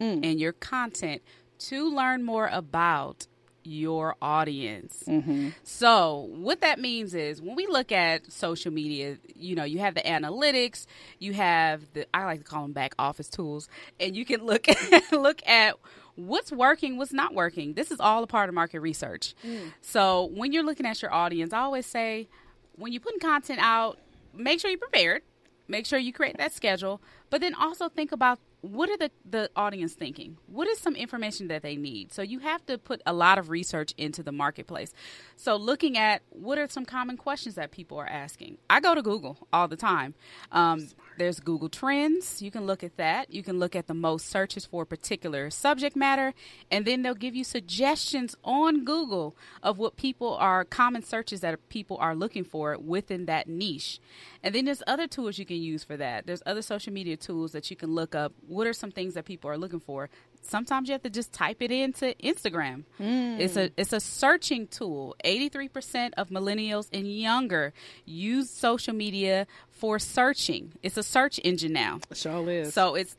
and 0.00 0.40
your 0.40 0.52
content 0.52 1.22
to 1.60 1.88
learn 1.88 2.24
more 2.24 2.48
about 2.52 3.28
your 3.64 4.16
audience. 4.20 5.04
Mm-hmm. 5.06 5.50
So, 5.62 6.28
what 6.30 6.60
that 6.60 6.78
means 6.78 7.14
is 7.14 7.40
when 7.40 7.56
we 7.56 7.66
look 7.66 7.92
at 7.92 8.30
social 8.30 8.72
media, 8.72 9.18
you 9.34 9.54
know, 9.54 9.64
you 9.64 9.78
have 9.78 9.94
the 9.94 10.00
analytics, 10.02 10.86
you 11.18 11.32
have 11.34 11.82
the 11.94 12.06
I 12.14 12.24
like 12.24 12.38
to 12.40 12.44
call 12.44 12.62
them 12.62 12.72
back 12.72 12.94
office 12.98 13.28
tools, 13.28 13.68
and 14.00 14.16
you 14.16 14.24
can 14.24 14.44
look 14.44 14.68
at, 14.92 15.12
look 15.12 15.46
at 15.46 15.76
what's 16.16 16.52
working, 16.52 16.96
what's 16.96 17.12
not 17.12 17.34
working. 17.34 17.74
This 17.74 17.90
is 17.90 18.00
all 18.00 18.22
a 18.22 18.26
part 18.26 18.48
of 18.48 18.54
market 18.54 18.80
research. 18.80 19.34
Mm. 19.44 19.72
So, 19.80 20.30
when 20.34 20.52
you're 20.52 20.64
looking 20.64 20.86
at 20.86 21.02
your 21.02 21.12
audience, 21.12 21.52
I 21.52 21.60
always 21.60 21.86
say 21.86 22.28
when 22.76 22.92
you're 22.92 23.00
putting 23.00 23.20
content 23.20 23.60
out, 23.62 23.98
make 24.34 24.60
sure 24.60 24.70
you're 24.70 24.78
prepared. 24.78 25.22
Make 25.68 25.86
sure 25.86 25.98
you 25.98 26.12
create 26.12 26.36
that 26.38 26.52
schedule, 26.52 27.00
but 27.30 27.40
then 27.40 27.54
also 27.54 27.88
think 27.88 28.12
about 28.12 28.38
what 28.62 28.88
are 28.88 28.96
the, 28.96 29.10
the 29.28 29.50
audience 29.54 29.92
thinking? 29.92 30.38
What 30.46 30.68
is 30.68 30.78
some 30.78 30.94
information 30.94 31.48
that 31.48 31.62
they 31.62 31.76
need? 31.76 32.12
So 32.12 32.22
you 32.22 32.38
have 32.38 32.64
to 32.66 32.78
put 32.78 33.02
a 33.04 33.12
lot 33.12 33.36
of 33.38 33.50
research 33.50 33.92
into 33.98 34.22
the 34.22 34.32
marketplace. 34.32 34.92
So 35.36 35.56
looking 35.56 35.98
at 35.98 36.22
what 36.30 36.58
are 36.58 36.68
some 36.68 36.84
common 36.84 37.16
questions 37.16 37.56
that 37.56 37.72
people 37.72 37.98
are 37.98 38.06
asking. 38.06 38.58
I 38.70 38.80
go 38.80 38.94
to 38.94 39.02
Google 39.02 39.36
all 39.52 39.66
the 39.66 39.76
time. 39.76 40.14
Um, 40.52 40.88
there's 41.18 41.40
Google 41.40 41.68
Trends. 41.68 42.40
You 42.40 42.50
can 42.50 42.64
look 42.64 42.84
at 42.84 42.96
that. 42.96 43.32
You 43.32 43.42
can 43.42 43.58
look 43.58 43.74
at 43.74 43.88
the 43.88 43.94
most 43.94 44.26
searches 44.26 44.64
for 44.64 44.82
a 44.84 44.86
particular 44.86 45.50
subject 45.50 45.96
matter, 45.96 46.32
and 46.70 46.86
then 46.86 47.02
they'll 47.02 47.14
give 47.14 47.34
you 47.34 47.44
suggestions 47.44 48.34
on 48.44 48.84
Google 48.84 49.36
of 49.62 49.78
what 49.78 49.96
people 49.96 50.34
are 50.36 50.64
common 50.64 51.02
searches 51.02 51.40
that 51.40 51.68
people 51.68 51.96
are 51.98 52.14
looking 52.14 52.44
for 52.44 52.78
within 52.78 53.26
that 53.26 53.48
niche. 53.48 54.00
And 54.42 54.54
then 54.54 54.64
there's 54.64 54.82
other 54.86 55.06
tools 55.06 55.38
you 55.38 55.46
can 55.46 55.56
use 55.56 55.84
for 55.84 55.96
that. 55.96 56.26
There's 56.26 56.42
other 56.46 56.62
social 56.62 56.92
media 56.92 57.16
tools 57.16 57.52
that 57.52 57.70
you 57.70 57.76
can 57.76 57.94
look 57.94 58.14
up. 58.14 58.32
What 58.52 58.66
are 58.66 58.72
some 58.72 58.90
things 58.90 59.14
that 59.14 59.24
people 59.24 59.50
are 59.50 59.58
looking 59.58 59.80
for? 59.80 60.08
Sometimes 60.42 60.88
you 60.88 60.92
have 60.92 61.02
to 61.02 61.10
just 61.10 61.32
type 61.32 61.62
it 61.62 61.70
into 61.70 62.14
Instagram. 62.22 62.84
Hmm. 62.98 63.36
It's 63.40 63.56
a 63.56 63.70
it's 63.76 63.92
a 63.92 64.00
searching 64.00 64.66
tool. 64.66 65.14
83% 65.24 66.10
of 66.16 66.30
millennials 66.30 66.88
and 66.92 67.06
younger 67.06 67.72
use 68.04 68.50
social 68.50 68.92
media 68.94 69.46
for 69.70 69.98
searching. 69.98 70.72
It's 70.82 70.96
a 70.96 71.02
search 71.02 71.40
engine 71.44 71.72
now. 71.72 72.00
Sure 72.12 72.48
is. 72.50 72.74
So 72.74 72.94
it's 72.96 73.16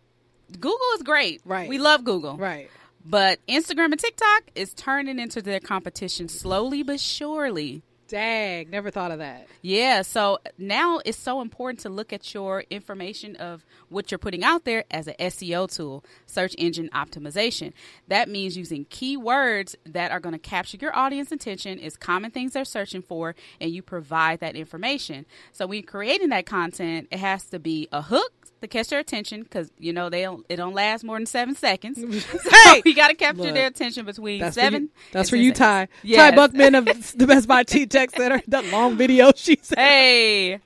Google 0.52 0.88
is 0.96 1.04
great. 1.04 1.42
Right. 1.46 1.70
We 1.70 1.78
love 1.78 2.04
Google. 2.04 2.38
right. 2.38 2.70
But 3.06 3.46
Instagram 3.48 3.92
and 3.92 4.00
TikTok 4.00 4.44
is 4.56 4.74
turning 4.74 5.20
into 5.20 5.42
their 5.42 5.60
competition 5.60 6.30
slowly 6.30 6.84
but 6.84 7.02
surely. 7.02 7.82
Dang, 8.08 8.70
never 8.70 8.92
thought 8.92 9.12
of 9.12 9.20
that. 9.20 9.48
Yeah, 9.62 10.02
so 10.02 10.40
now 10.58 11.00
it's 11.06 11.18
so 11.18 11.42
important 11.42 11.80
to 11.80 11.90
look 11.90 12.12
at 12.14 12.34
your 12.34 12.64
information 12.70 13.36
of 13.38 13.66
what 13.90 14.12
you're 14.12 14.18
putting 14.20 14.44
out 14.44 14.66
there 14.66 14.84
as 14.92 15.08
an 15.08 15.16
SEO 15.20 15.74
tool, 15.74 16.04
search 16.26 16.54
engine 16.58 16.90
optimization. 16.94 17.74
That 18.08 18.30
means 18.30 18.58
using 18.58 18.86
keywords 18.86 19.76
that 19.86 20.12
are 20.12 20.20
going 20.20 20.34
to 20.34 20.40
capture 20.40 20.78
your 20.80 20.96
audience 20.96 21.32
attention, 21.32 21.80
is 21.80 21.96
common 21.98 22.32
things 22.32 22.54
they're 22.54 22.66
searching 22.66 23.02
for, 23.02 23.36
and 23.60 23.72
you 23.72 23.82
provide 23.82 24.40
that 24.42 24.56
information. 24.56 25.26
So 25.52 25.66
when 25.66 25.80
you're 25.80 25.88
creating 25.88 26.30
that 26.30 26.46
content, 26.46 27.08
it 27.12 27.20
has 27.20 27.46
to 27.50 27.60
be 27.60 27.88
a 27.92 28.02
hook 28.02 28.32
to 28.64 28.68
catch 28.68 28.88
their 28.88 29.00
attention 29.00 29.44
because 29.44 29.70
you 29.78 29.92
know 29.92 30.10
they 30.10 30.22
don't 30.22 30.46
it 30.50 30.56
don't 30.56 30.74
last 30.74 31.04
more 31.04 31.18
than 31.18 31.26
seven 31.26 31.54
seconds. 31.54 32.00
So 32.44 32.50
Hey! 32.50 32.82
you 32.86 32.96
got 32.96 33.10
to 33.10 33.14
capture 33.16 33.44
Look, 33.44 33.54
their 33.54 33.68
attention 33.68 34.06
between 34.06 34.40
That's 34.40 34.56
seven. 34.56 34.88
For 34.88 34.94
you, 34.94 35.12
that's 35.12 35.30
for 35.30 35.36
10 35.36 35.46
you. 35.46 35.54
Ty. 35.54 35.88
Ty 36.10 36.32
Buckman 36.36 36.76
of 36.76 36.86
the 37.16 37.28
Best 37.28 37.48
Buy 37.48 37.64
T 37.64 37.86
Tech 37.94 38.12
Center. 38.12 38.42
That 38.48 38.66
long 38.66 38.98
video 38.98 39.32
she 39.36 39.58
said. 39.62 39.78
Hey. 39.78 40.60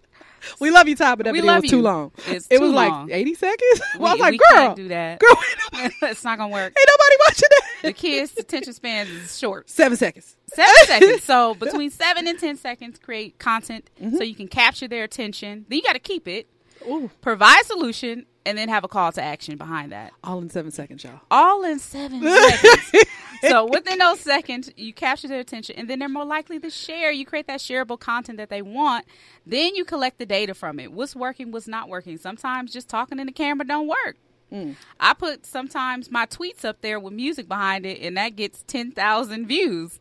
We 0.62 0.72
love 0.72 0.88
you, 0.88 0.96
Ty, 0.96 1.16
but 1.16 1.26
that 1.26 1.34
We 1.34 1.42
video 1.42 1.60
was 1.60 1.70
too 1.70 1.82
long. 1.82 2.12
It's 2.28 2.48
it 2.50 2.58
too 2.60 2.64
was 2.64 2.72
long. 2.72 3.08
like 3.08 3.16
80 3.18 3.34
seconds. 3.34 3.82
We, 3.96 4.00
well, 4.00 4.08
I 4.12 4.14
was 4.14 4.22
like, 4.22 4.32
we 4.32 4.38
girl, 4.38 4.48
can't 4.54 4.76
do 4.78 4.88
that. 4.88 5.20
girl, 5.20 5.36
nobody, 5.74 5.94
it's 6.04 6.24
not 6.24 6.38
gonna 6.38 6.54
work. 6.54 6.74
ain't 6.80 6.90
nobody 6.90 7.16
watching 7.28 7.50
that. 7.50 7.64
The 7.84 7.94
kids' 7.94 8.38
attention 8.38 8.72
span 8.74 9.08
is 9.08 9.38
short. 9.38 9.70
Seven 9.70 9.98
seconds. 9.98 10.38
Seven 10.54 10.74
seconds. 10.86 11.24
So 11.24 11.54
between 11.56 11.90
seven 11.90 12.28
and 12.28 12.40
ten 12.40 12.56
seconds, 12.56 12.98
create 12.98 13.38
content 13.40 13.90
Mm-hmm. 14.02 14.16
so 14.18 14.24
you 14.24 14.36
can 14.36 14.48
capture 14.48 14.88
their 14.88 15.04
attention. 15.04 15.66
Then 15.68 15.78
you 15.78 15.84
got 15.84 15.94
to 15.94 16.00
keep 16.00 16.28
it, 16.30 16.48
Ooh, 16.88 17.10
provide 17.22 17.66
solution, 17.66 18.26
and 18.48 18.58
then 18.58 18.70
have 18.70 18.84
a 18.84 18.88
call 18.88 19.12
to 19.12 19.22
action 19.22 19.58
behind 19.58 19.92
that. 19.92 20.14
all 20.24 20.40
in 20.40 20.50
seven 20.50 20.72
seconds, 20.72 21.04
y'all. 21.04 21.20
All 21.30 21.64
in 21.64 21.80
seven 21.80 22.22
seconds. 22.24 23.06
So 23.42 23.68
within 23.70 24.00
those 24.00 24.20
seconds, 24.20 24.72
you 24.78 24.94
capture 24.94 25.28
their 25.28 25.40
attention, 25.42 25.76
and 25.78 25.88
then 25.88 26.00
they're 26.00 26.10
more 26.10 26.26
likely 26.26 26.60
to 26.60 26.72
share. 26.72 27.12
You 27.12 27.24
create 27.24 27.46
that 27.46 27.60
shareable 27.60 28.00
content 28.00 28.40
that 28.40 28.50
they 28.50 28.64
want. 28.64 29.06
Then 29.46 29.76
you 29.76 29.86
collect 29.86 30.18
the 30.18 30.26
data 30.26 30.56
from 30.56 30.80
it. 30.80 30.92
What's 30.92 31.16
working? 31.16 31.52
What's 31.52 31.68
not 31.68 31.88
working? 31.88 32.18
Sometimes 32.18 32.74
just 32.74 32.90
talking 32.90 33.20
in 33.20 33.28
the 33.28 33.32
camera 33.32 33.64
don't 33.68 33.88
work. 33.88 34.18
Mm. 34.52 34.76
I 35.00 35.14
put 35.14 35.46
sometimes 35.46 36.10
my 36.10 36.26
tweets 36.26 36.66
up 36.66 36.82
there 36.82 37.00
with 37.00 37.14
music 37.14 37.48
behind 37.48 37.86
it, 37.86 38.02
and 38.02 38.18
that 38.18 38.36
gets 38.36 38.64
ten 38.64 38.92
thousand 38.92 39.46
views. 39.46 40.00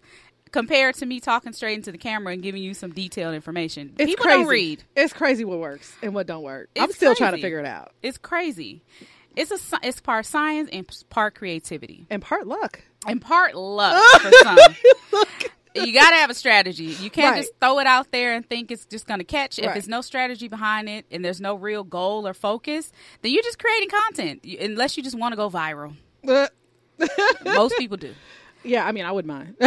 Compared 0.56 0.94
to 0.96 1.06
me 1.06 1.20
talking 1.20 1.52
straight 1.52 1.74
into 1.76 1.92
the 1.92 1.98
camera 1.98 2.32
and 2.32 2.42
giving 2.42 2.62
you 2.62 2.72
some 2.74 2.90
detailed 2.92 3.34
information, 3.34 3.94
It's 3.98 4.10
people 4.10 4.24
crazy. 4.24 4.38
don't 4.38 4.48
read. 4.48 4.84
it's 4.96 5.12
crazy 5.12 5.44
what 5.44 5.58
works 5.58 5.94
and 6.02 6.14
what 6.14 6.26
don't 6.26 6.42
work. 6.42 6.70
I'm 6.76 6.84
It's 6.84 6.96
still 6.96 7.14
trying 7.14 7.34
to 7.34 7.40
figure 7.42 7.58
it 7.60 7.66
out. 7.66 7.92
It's 8.02 8.16
crazy. 8.18 8.82
It's 9.36 9.50
a 9.50 9.58
it's 9.82 10.00
part 10.00 10.24
science 10.24 10.70
and 10.72 10.90
part 11.10 11.34
creativity 11.34 12.06
and 12.08 12.22
part 12.22 12.46
luck. 12.46 12.80
and 13.06 13.20
part 13.20 13.54
luck 13.54 14.02
for 14.22 14.30
some. 14.42 14.56
You 15.74 15.92
got 15.92 16.08
to 16.08 16.16
have 16.16 16.30
a 16.30 16.34
strategy. 16.34 16.84
You 16.84 17.10
can't 17.10 17.34
Right. 17.34 17.42
just 17.42 17.52
throw 17.60 17.78
it 17.80 17.86
out 17.86 18.10
there 18.10 18.32
and 18.34 18.48
think 18.48 18.70
it's 18.70 18.86
just 18.86 19.06
going 19.06 19.20
to 19.20 19.24
catch. 19.24 19.58
If 19.58 19.66
Right. 19.66 19.74
there's 19.74 19.88
no 19.88 20.00
strategy 20.00 20.48
behind 20.48 20.88
it 20.88 21.04
and 21.10 21.22
there's 21.22 21.38
no 21.38 21.54
real 21.54 21.84
goal 21.84 22.26
or 22.26 22.32
focus, 22.32 22.90
then 23.20 23.30
you're 23.32 23.42
just 23.42 23.58
creating 23.58 23.90
content. 23.90 24.42
Unless 24.58 24.96
you 24.96 25.02
just 25.02 25.18
want 25.18 25.32
to 25.32 25.36
go 25.36 25.50
viral. 25.50 25.94
Most 27.44 27.76
people 27.76 27.98
do. 27.98 28.14
Yeah, 28.66 28.84
I 28.86 28.92
mean, 28.92 29.04
I 29.04 29.12
wouldn't 29.12 29.32
mind. 29.32 29.54
Fine. 29.58 29.58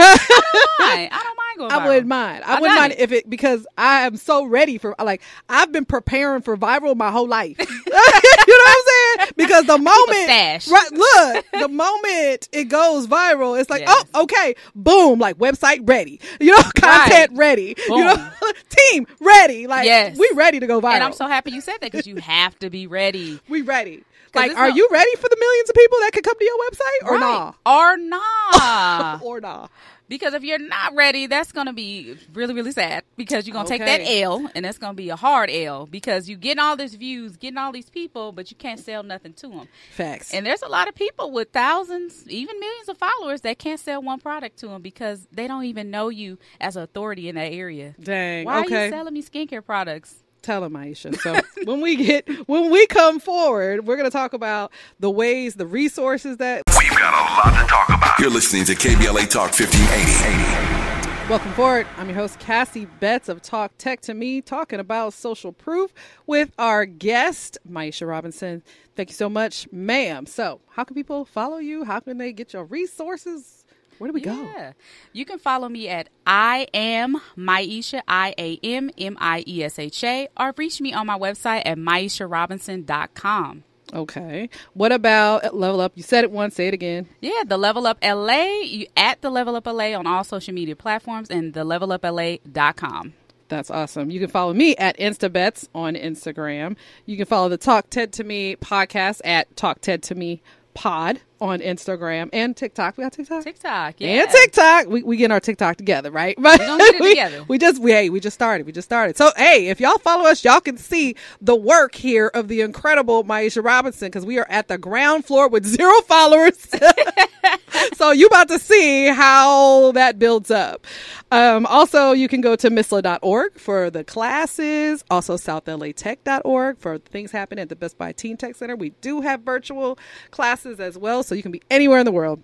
I 0.81 1.09
don't 1.23 1.37
mind 1.37 1.57
going 1.57 1.69
viral. 1.71 1.71
I 1.71 1.87
wouldn't 1.87 2.07
mind. 2.07 2.43
I 2.45 2.57
I 2.57 2.61
wouldn't 2.61 2.79
mind 2.79 2.93
it. 2.93 2.99
if 2.99 3.11
it 3.11 3.29
because 3.29 3.65
I 3.77 4.01
am 4.05 4.15
so 4.17 4.45
ready 4.45 4.77
for 4.77 4.95
like 5.01 5.21
I've 5.49 5.71
been 5.71 5.85
preparing 5.85 6.41
for 6.41 6.57
viral 6.57 6.95
my 6.95 7.11
whole 7.11 7.27
life. 7.27 7.57
you 7.59 7.65
know 7.67 7.97
what 7.97 8.67
I'm 8.67 9.19
saying? 9.19 9.31
Because 9.35 9.65
the 9.65 9.77
moment, 9.77 10.67
right? 10.69 10.89
Look, 10.91 11.45
the 11.59 11.67
moment 11.67 12.49
it 12.51 12.65
goes 12.65 13.07
viral, 13.07 13.59
it's 13.59 13.69
like, 13.69 13.81
Yes. 13.81 14.05
oh, 14.13 14.23
okay, 14.23 14.55
boom, 14.75 15.19
like 15.19 15.37
website 15.37 15.87
ready. 15.87 16.19
You 16.39 16.51
know, 16.55 16.63
content 16.75 17.31
ready. 17.35 17.75
You 17.87 18.03
know, 18.05 18.31
team 18.69 19.07
ready. 19.19 19.67
Like, 19.67 19.85
Yes. 19.85 20.17
we 20.17 20.29
ready 20.35 20.59
to 20.59 20.67
go 20.67 20.81
viral. 20.81 20.93
And 20.93 21.03
I'm 21.03 21.13
so 21.13 21.27
happy 21.27 21.51
you 21.51 21.61
said 21.61 21.77
that 21.81 21.91
because 21.91 22.07
you 22.07 22.17
have 22.17 22.57
to 22.59 22.69
be 22.69 22.87
ready. 22.87 23.39
we 23.49 23.61
ready. 23.61 24.03
Like, 24.35 24.55
are 24.55 24.69
you 24.69 24.87
ready 24.91 25.15
for 25.15 25.29
the 25.29 25.37
millions 25.39 25.69
of 25.69 25.75
people 25.75 25.97
that 26.01 26.11
could 26.13 26.23
come 26.23 26.37
to 26.37 26.45
your 26.45 26.57
website 26.69 27.07
or 27.07 27.13
Right. 27.13 27.19
nah? 27.19 27.53
Or 27.65 27.97
nah. 27.97 29.19
or 29.23 29.41
nah? 29.41 29.67
Because 30.09 30.33
if 30.33 30.43
you're 30.43 30.57
not 30.57 30.95
ready, 30.95 31.27
that's 31.27 31.51
going 31.51 31.67
to 31.67 31.73
be 31.73 32.17
really, 32.33 32.55
really 32.55 32.71
sad 32.71 33.03
because 33.15 33.45
you're 33.45 33.53
going 33.53 33.67
to 33.67 33.69
take 33.69 33.81
that 33.81 34.01
L 34.01 34.49
and 34.55 34.65
that's 34.65 34.79
going 34.79 34.93
to 34.93 34.97
be 34.97 35.09
a 35.09 35.15
hard 35.15 35.51
L 35.51 35.85
because 35.85 36.27
you're 36.27 36.39
getting 36.39 36.57
all 36.59 36.75
these 36.75 36.95
views, 36.95 37.37
getting 37.37 37.59
all 37.59 37.71
these 37.71 37.91
people, 37.91 38.31
but 38.31 38.49
you 38.49 38.57
can't 38.57 38.79
sell 38.79 39.03
nothing 39.03 39.33
to 39.33 39.47
them. 39.47 39.67
Facts. 39.91 40.33
And 40.33 40.47
there's 40.47 40.63
a 40.63 40.67
lot 40.67 40.87
of 40.87 40.95
people 40.95 41.31
with 41.31 41.51
thousands, 41.51 42.27
even 42.27 42.59
millions 42.59 42.89
of 42.89 42.97
followers 42.97 43.41
that 43.41 43.59
can't 43.59 43.79
sell 43.79 44.01
one 44.01 44.19
product 44.19 44.57
to 44.59 44.67
them 44.67 44.81
because 44.81 45.27
they 45.31 45.47
don't 45.47 45.65
even 45.65 45.91
know 45.91 46.09
you 46.09 46.39
as 46.59 46.75
an 46.75 46.81
authority 46.81 47.29
in 47.29 47.35
that 47.35 47.53
area. 47.53 47.93
Dang. 48.01 48.45
Why 48.45 48.61
okay. 48.61 48.75
are 48.75 48.85
you 48.85 48.91
selling 48.91 49.13
me 49.13 49.21
skincare 49.21 49.63
products? 49.63 50.23
Tell 50.41 50.63
him, 50.63 50.73
Aisha. 50.73 51.15
So 51.19 51.39
when 51.65 51.81
we 51.81 51.95
get 51.95 52.27
when 52.47 52.71
we 52.71 52.87
come 52.87 53.19
forward, 53.19 53.85
we're 53.85 53.97
going 53.97 54.09
to 54.09 54.15
talk 54.15 54.33
about 54.33 54.71
the 54.99 55.09
ways, 55.09 55.55
the 55.55 55.67
resources 55.67 56.37
that. 56.37 56.63
We've 56.77 56.89
got 56.89 57.13
a 57.13 57.49
lot 57.49 57.61
to 57.61 57.67
talk 57.67 57.89
about. 57.89 58.19
You're 58.19 58.29
listening 58.29 58.65
to 58.65 58.75
KBLA 58.75 59.29
Talk 59.29 59.51
1580. 59.57 60.89
Welcome 61.29 61.51
forward. 61.51 61.85
I'm 61.97 62.07
your 62.07 62.15
host 62.15 62.39
Cassie 62.39 62.85
Betts 62.85 63.29
of 63.29 63.43
Talk 63.43 63.71
Tech 63.77 64.01
to 64.01 64.15
Me, 64.15 64.41
talking 64.41 64.79
about 64.79 65.13
social 65.13 65.51
proof 65.51 65.93
with 66.25 66.51
our 66.57 66.87
guest 66.87 67.59
Miesha 67.69 68.07
Robinson. 68.07 68.63
Thank 68.95 69.09
you 69.09 69.15
so 69.15 69.29
much, 69.29 69.67
ma'am. 69.71 70.25
So, 70.25 70.59
how 70.69 70.83
can 70.85 70.95
people 70.95 71.25
follow 71.25 71.57
you? 71.57 71.83
How 71.83 71.99
can 71.99 72.17
they 72.17 72.33
get 72.33 72.53
your 72.53 72.63
resources? 72.65 73.63
Where 73.99 74.07
do 74.07 74.13
we 74.13 74.21
go? 74.21 74.33
Yeah. 74.33 74.73
You 75.13 75.25
can 75.25 75.39
follow 75.39 75.69
me 75.69 75.87
at 75.87 76.09
I 76.25 76.67
am 76.73 77.21
Miesha, 77.37 78.01
I 78.07 78.33
A 78.37 78.59
M 78.63 78.89
M 78.97 79.17
I 79.19 79.43
E 79.47 79.63
S 79.63 79.77
H 79.77 80.03
A, 80.03 80.27
or 80.37 80.53
reach 80.57 80.81
me 80.81 80.93
on 80.93 81.05
my 81.05 81.17
website 81.17 81.63
at 81.65 81.77
miesharobinson.com. 81.77 83.63
Okay. 83.93 84.49
What 84.73 84.91
about 84.91 85.45
uh, 85.45 85.51
Level 85.51 85.81
Up? 85.81 85.93
You 85.95 86.03
said 86.03 86.23
it 86.23 86.31
once. 86.31 86.55
Say 86.55 86.67
it 86.67 86.73
again. 86.73 87.07
Yeah, 87.21 87.43
the 87.45 87.57
Level 87.57 87.87
Up 87.87 87.97
LA, 88.03 88.61
you, 88.61 88.87
at 88.95 89.21
the 89.21 89.29
Level 89.29 89.55
Up 89.55 89.65
LA 89.65 89.93
on 89.93 90.05
all 90.07 90.23
social 90.23 90.53
media 90.53 90.75
platforms 90.75 91.29
and 91.29 91.53
the 91.53 91.63
Level 91.63 91.91
Up 91.91 91.99
levelupla.com. 92.03 93.13
That's 93.47 93.71
awesome. 93.71 94.11
You 94.11 94.19
can 94.19 94.29
follow 94.29 94.53
me 94.53 94.75
at 94.75 94.97
InstaBets 94.99 95.69
on 95.73 95.95
Instagram. 95.95 96.77
You 97.07 97.17
can 97.17 97.25
follow 97.25 97.49
the 97.49 97.57
Talk 97.57 97.89
Tech 97.89 98.11
to 98.11 98.23
Me 98.23 98.55
podcast 98.55 99.21
at 99.25 99.55
Talk 99.55 99.81
Tech 99.81 100.01
to 100.03 100.15
Me 100.15 100.43
Pod 100.73 101.19
on 101.41 101.59
Instagram 101.59 102.29
and 102.33 102.55
TikTok. 102.55 102.97
We 102.97 103.03
got 103.03 103.13
TikTok. 103.13 103.43
TikTok, 103.43 103.95
yeah. 103.97 104.23
And 104.23 104.29
TikTok. 104.29 104.87
We 104.87 105.03
we 105.03 105.17
getting 105.17 105.31
our 105.31 105.39
TikTok 105.39 105.77
together, 105.77 106.11
right? 106.11 106.35
Right. 106.37 106.59
We 106.59 106.65
it 106.65 106.97
together. 107.09 107.45
We 107.47 107.57
just 107.57 107.81
we 107.81 107.91
hey, 107.91 108.09
we 108.09 108.19
just 108.19 108.33
started. 108.33 108.65
We 108.65 108.71
just 108.71 108.87
started. 108.87 109.17
So 109.17 109.31
hey, 109.37 109.67
if 109.67 109.79
y'all 109.79 109.97
follow 109.99 110.25
us, 110.25 110.43
y'all 110.43 110.59
can 110.59 110.77
see 110.77 111.15
the 111.41 111.55
work 111.55 111.95
here 111.95 112.27
of 112.27 112.47
the 112.47 112.61
incredible 112.61 113.23
Miesha 113.23 113.63
Robinson 113.63 114.07
because 114.07 114.25
we 114.25 114.37
are 114.37 114.47
at 114.49 114.67
the 114.67 114.77
ground 114.77 115.25
floor 115.25 115.47
with 115.47 115.65
zero 115.65 116.01
followers. 116.01 116.67
so 117.95 118.11
you 118.11 118.27
about 118.27 118.47
to 118.49 118.59
see 118.59 119.07
how 119.07 119.91
that 119.93 120.19
builds 120.19 120.51
up. 120.51 120.85
Um, 121.31 121.65
also, 121.67 122.11
you 122.11 122.27
can 122.27 122.41
go 122.41 122.55
to 122.55 122.69
misla.org 122.69 123.59
for 123.59 123.89
the 123.91 124.03
classes. 124.03 125.03
Also, 125.11 125.35
southlatech.org 125.35 126.79
for 126.79 126.97
things 126.97 127.31
happening 127.31 127.61
at 127.61 127.69
the 127.69 127.75
Best 127.75 127.97
Buy 127.97 128.11
Teen 128.11 128.35
Tech 128.35 128.55
Center. 128.55 128.75
We 128.75 128.89
do 129.01 129.21
have 129.21 129.41
virtual 129.41 129.99
classes 130.31 130.79
as 130.79 130.97
well, 130.97 131.21
so 131.21 131.35
you 131.35 131.43
can 131.43 131.51
be 131.51 131.61
anywhere 131.69 131.99
in 131.99 132.05
the 132.05 132.11
world 132.11 132.41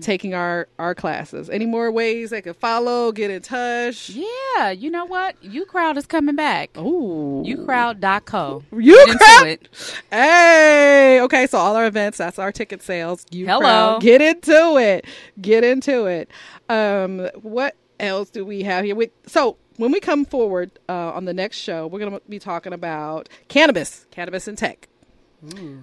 taking 0.00 0.34
our 0.34 0.66
our 0.78 0.94
classes. 0.94 1.48
Any 1.48 1.66
more 1.66 1.90
ways 1.92 2.30
they 2.30 2.42
can 2.42 2.54
follow, 2.54 3.12
get 3.12 3.30
in 3.30 3.42
touch? 3.42 4.10
Yeah, 4.10 4.70
you 4.70 4.90
know 4.90 5.04
what? 5.04 5.40
Ucrowd 5.42 5.96
is 5.96 6.06
coming 6.06 6.34
back. 6.34 6.76
Ooh. 6.78 7.44
Ucrowd.co. 7.46 8.62
You 8.72 9.14
crowd. 9.18 9.68
Hey, 10.10 11.20
okay. 11.22 11.46
So 11.46 11.58
all 11.58 11.76
our 11.76 11.86
events, 11.86 12.18
that's 12.18 12.38
our 12.38 12.50
ticket 12.52 12.82
sales. 12.82 13.24
You 13.30 13.46
Hello. 13.46 13.60
crowd, 13.60 14.02
get 14.02 14.20
into 14.20 14.65
it. 14.76 15.06
Get 15.40 15.64
into 15.64 16.06
it. 16.06 16.30
Um, 16.68 17.28
what 17.42 17.76
else 18.00 18.30
do 18.30 18.44
we 18.44 18.62
have 18.64 18.84
here? 18.84 18.96
We, 18.96 19.10
so 19.26 19.56
when 19.76 19.92
we 19.92 20.00
come 20.00 20.24
forward 20.24 20.70
uh, 20.88 21.12
on 21.12 21.24
the 21.24 21.34
next 21.34 21.58
show, 21.58 21.86
we're 21.86 22.00
going 22.00 22.12
to 22.12 22.20
be 22.28 22.38
talking 22.38 22.72
about 22.72 23.28
cannabis, 23.48 24.06
cannabis 24.10 24.48
and 24.48 24.58
tech. 24.58 24.88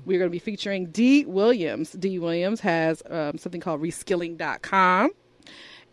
We're 0.06 0.20
going 0.20 0.30
to 0.30 0.30
be 0.30 0.40
featuring 0.40 0.88
D. 0.88 1.26
Williams. 1.26 1.92
D. 1.92 2.20
Williams 2.20 2.60
has 2.62 3.02
um, 3.10 3.38
something 3.38 3.62
called 3.62 3.82
reskilling.com 3.82 5.12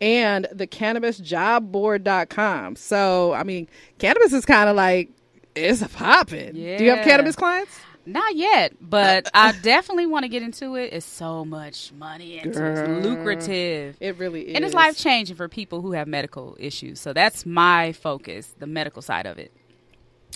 and 0.01 0.47
the 0.51 0.67
cannabisjobboard.com. 0.67 2.75
So, 2.75 3.33
I 3.33 3.43
mean, 3.43 3.69
cannabis 3.99 4.33
is 4.33 4.45
kind 4.45 4.69
of 4.69 4.75
like, 4.75 5.09
it's 5.55 5.81
popping. 5.95 6.55
Do 6.77 6.83
you 6.83 6.89
have 6.89 7.05
cannabis 7.05 7.35
clients? 7.35 7.79
Not 8.05 8.35
yet, 8.35 8.73
but 8.81 9.29
I 9.33 9.51
definitely 9.51 10.07
want 10.07 10.23
to 10.23 10.29
get 10.29 10.41
into 10.41 10.75
it. 10.75 10.93
It's 10.93 11.05
so 11.05 11.45
much 11.45 11.91
money. 11.93 12.39
Girl. 12.39 12.77
It's 12.77 13.05
lucrative. 13.05 13.97
It 13.99 14.17
really 14.17 14.49
is. 14.49 14.55
And 14.55 14.65
it's 14.65 14.73
life 14.73 14.97
changing 14.97 15.35
for 15.35 15.47
people 15.47 15.81
who 15.81 15.91
have 15.91 16.07
medical 16.07 16.55
issues. 16.59 16.99
So 16.99 17.13
that's 17.13 17.45
my 17.45 17.91
focus, 17.93 18.55
the 18.57 18.67
medical 18.67 19.01
side 19.01 19.25
of 19.25 19.37
it. 19.37 19.51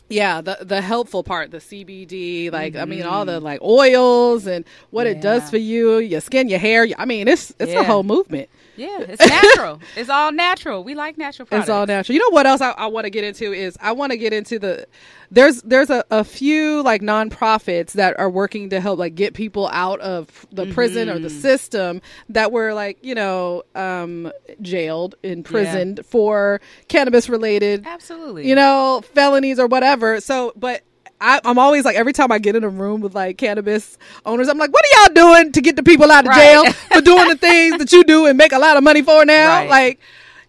Yeah, 0.08 0.42
the 0.42 0.60
the 0.62 0.82
helpful 0.82 1.24
part, 1.24 1.50
the 1.50 1.58
CBD, 1.58 2.52
like 2.52 2.76
I 2.76 2.86
mean, 2.86 3.04
all 3.04 3.26
the 3.26 3.38
mm-hmm. 3.38 3.46
like 3.46 3.62
oils 3.64 4.46
and 4.46 4.64
what 4.92 5.08
it 5.08 5.20
does 5.20 5.50
for 5.50 5.58
you, 5.58 5.98
your 5.98 6.22
skin, 6.22 6.48
your 6.48 6.60
hair. 6.60 6.88
I 7.00 7.06
mean, 7.06 7.28
it's 7.28 7.54
it's 7.60 7.74
a 7.74 7.84
whole 7.84 8.04
movement. 8.04 8.50
Yeah, 8.78 9.00
it's 9.08 9.26
natural. 9.30 9.80
it's 9.96 10.10
all 10.10 10.32
natural. 10.32 10.84
We 10.84 10.96
like 10.96 11.18
natural 11.18 11.46
products. 11.46 11.66
It's 11.68 11.74
all 11.74 11.86
natural. 11.86 12.14
You 12.14 12.20
know 12.22 12.30
what 12.34 12.46
else 12.46 12.62
I, 12.62 12.72
I 12.72 12.88
want 12.88 13.06
to 13.06 13.10
get 13.10 13.24
into 13.24 13.54
is 13.54 13.78
I 13.82 13.92
want 13.94 14.12
to 14.12 14.18
get 14.18 14.34
into 14.34 14.60
the 14.60 14.88
there's 15.32 15.62
there's 15.64 15.90
a, 15.90 16.04
a 16.12 16.24
few 16.24 16.82
like 16.84 17.02
nonprofits 17.02 17.94
that 17.94 18.20
are 18.20 18.30
working 18.30 18.70
to 18.70 18.80
help 18.80 19.00
like 19.00 19.16
get 19.16 19.34
people 19.34 19.68
out 19.72 20.00
of 20.02 20.46
the 20.52 20.66
prison 20.68 21.10
or 21.10 21.20
the 21.20 21.26
Mm-hmm. 21.30 21.40
system 21.42 22.02
that 22.30 22.52
were 22.52 22.74
like 22.74 22.98
you 23.02 23.16
know 23.16 23.64
um 23.76 24.32
jailed 24.62 25.16
imprisoned 25.24 26.02
for 26.06 26.62
cannabis 26.88 27.30
related 27.30 27.86
Absolutely. 27.86 28.48
you 28.48 28.56
know 28.56 29.02
felonies 29.14 29.60
or 29.60 29.68
whatever. 29.68 30.20
So, 30.22 30.54
but. 30.56 30.82
I, 31.22 31.40
I'm 31.46 31.58
always 31.58 31.86
like 31.86 31.96
every 31.96 32.14
time 32.14 32.32
I 32.32 32.40
get 32.40 32.56
in 32.56 32.64
a 32.64 32.70
room 32.70 33.02
with 33.02 33.16
like 33.16 33.38
cannabis 33.38 33.98
owners, 34.26 34.48
I'm 34.50 34.58
like, 34.58 34.72
"What 34.74 34.84
are 34.86 35.04
y'all 35.06 35.14
doing 35.14 35.52
to 35.54 35.62
get 35.62 35.76
the 35.76 35.84
people 35.84 36.12
out 36.12 36.26
of 36.26 36.30
Right. 36.30 36.38
jail 36.66 36.72
for 36.94 37.02
doing 37.14 37.30
the 37.30 37.38
things 37.38 37.78
that 37.78 37.92
you 37.92 38.04
do 38.04 38.26
and 38.26 38.38
make 38.38 38.52
a 38.52 38.60
lot 38.60 38.78
of 38.78 38.84
money 38.84 39.02
for 39.02 39.26
now?" 39.26 39.60
Right. 39.62 39.70
Like, 39.70 40.00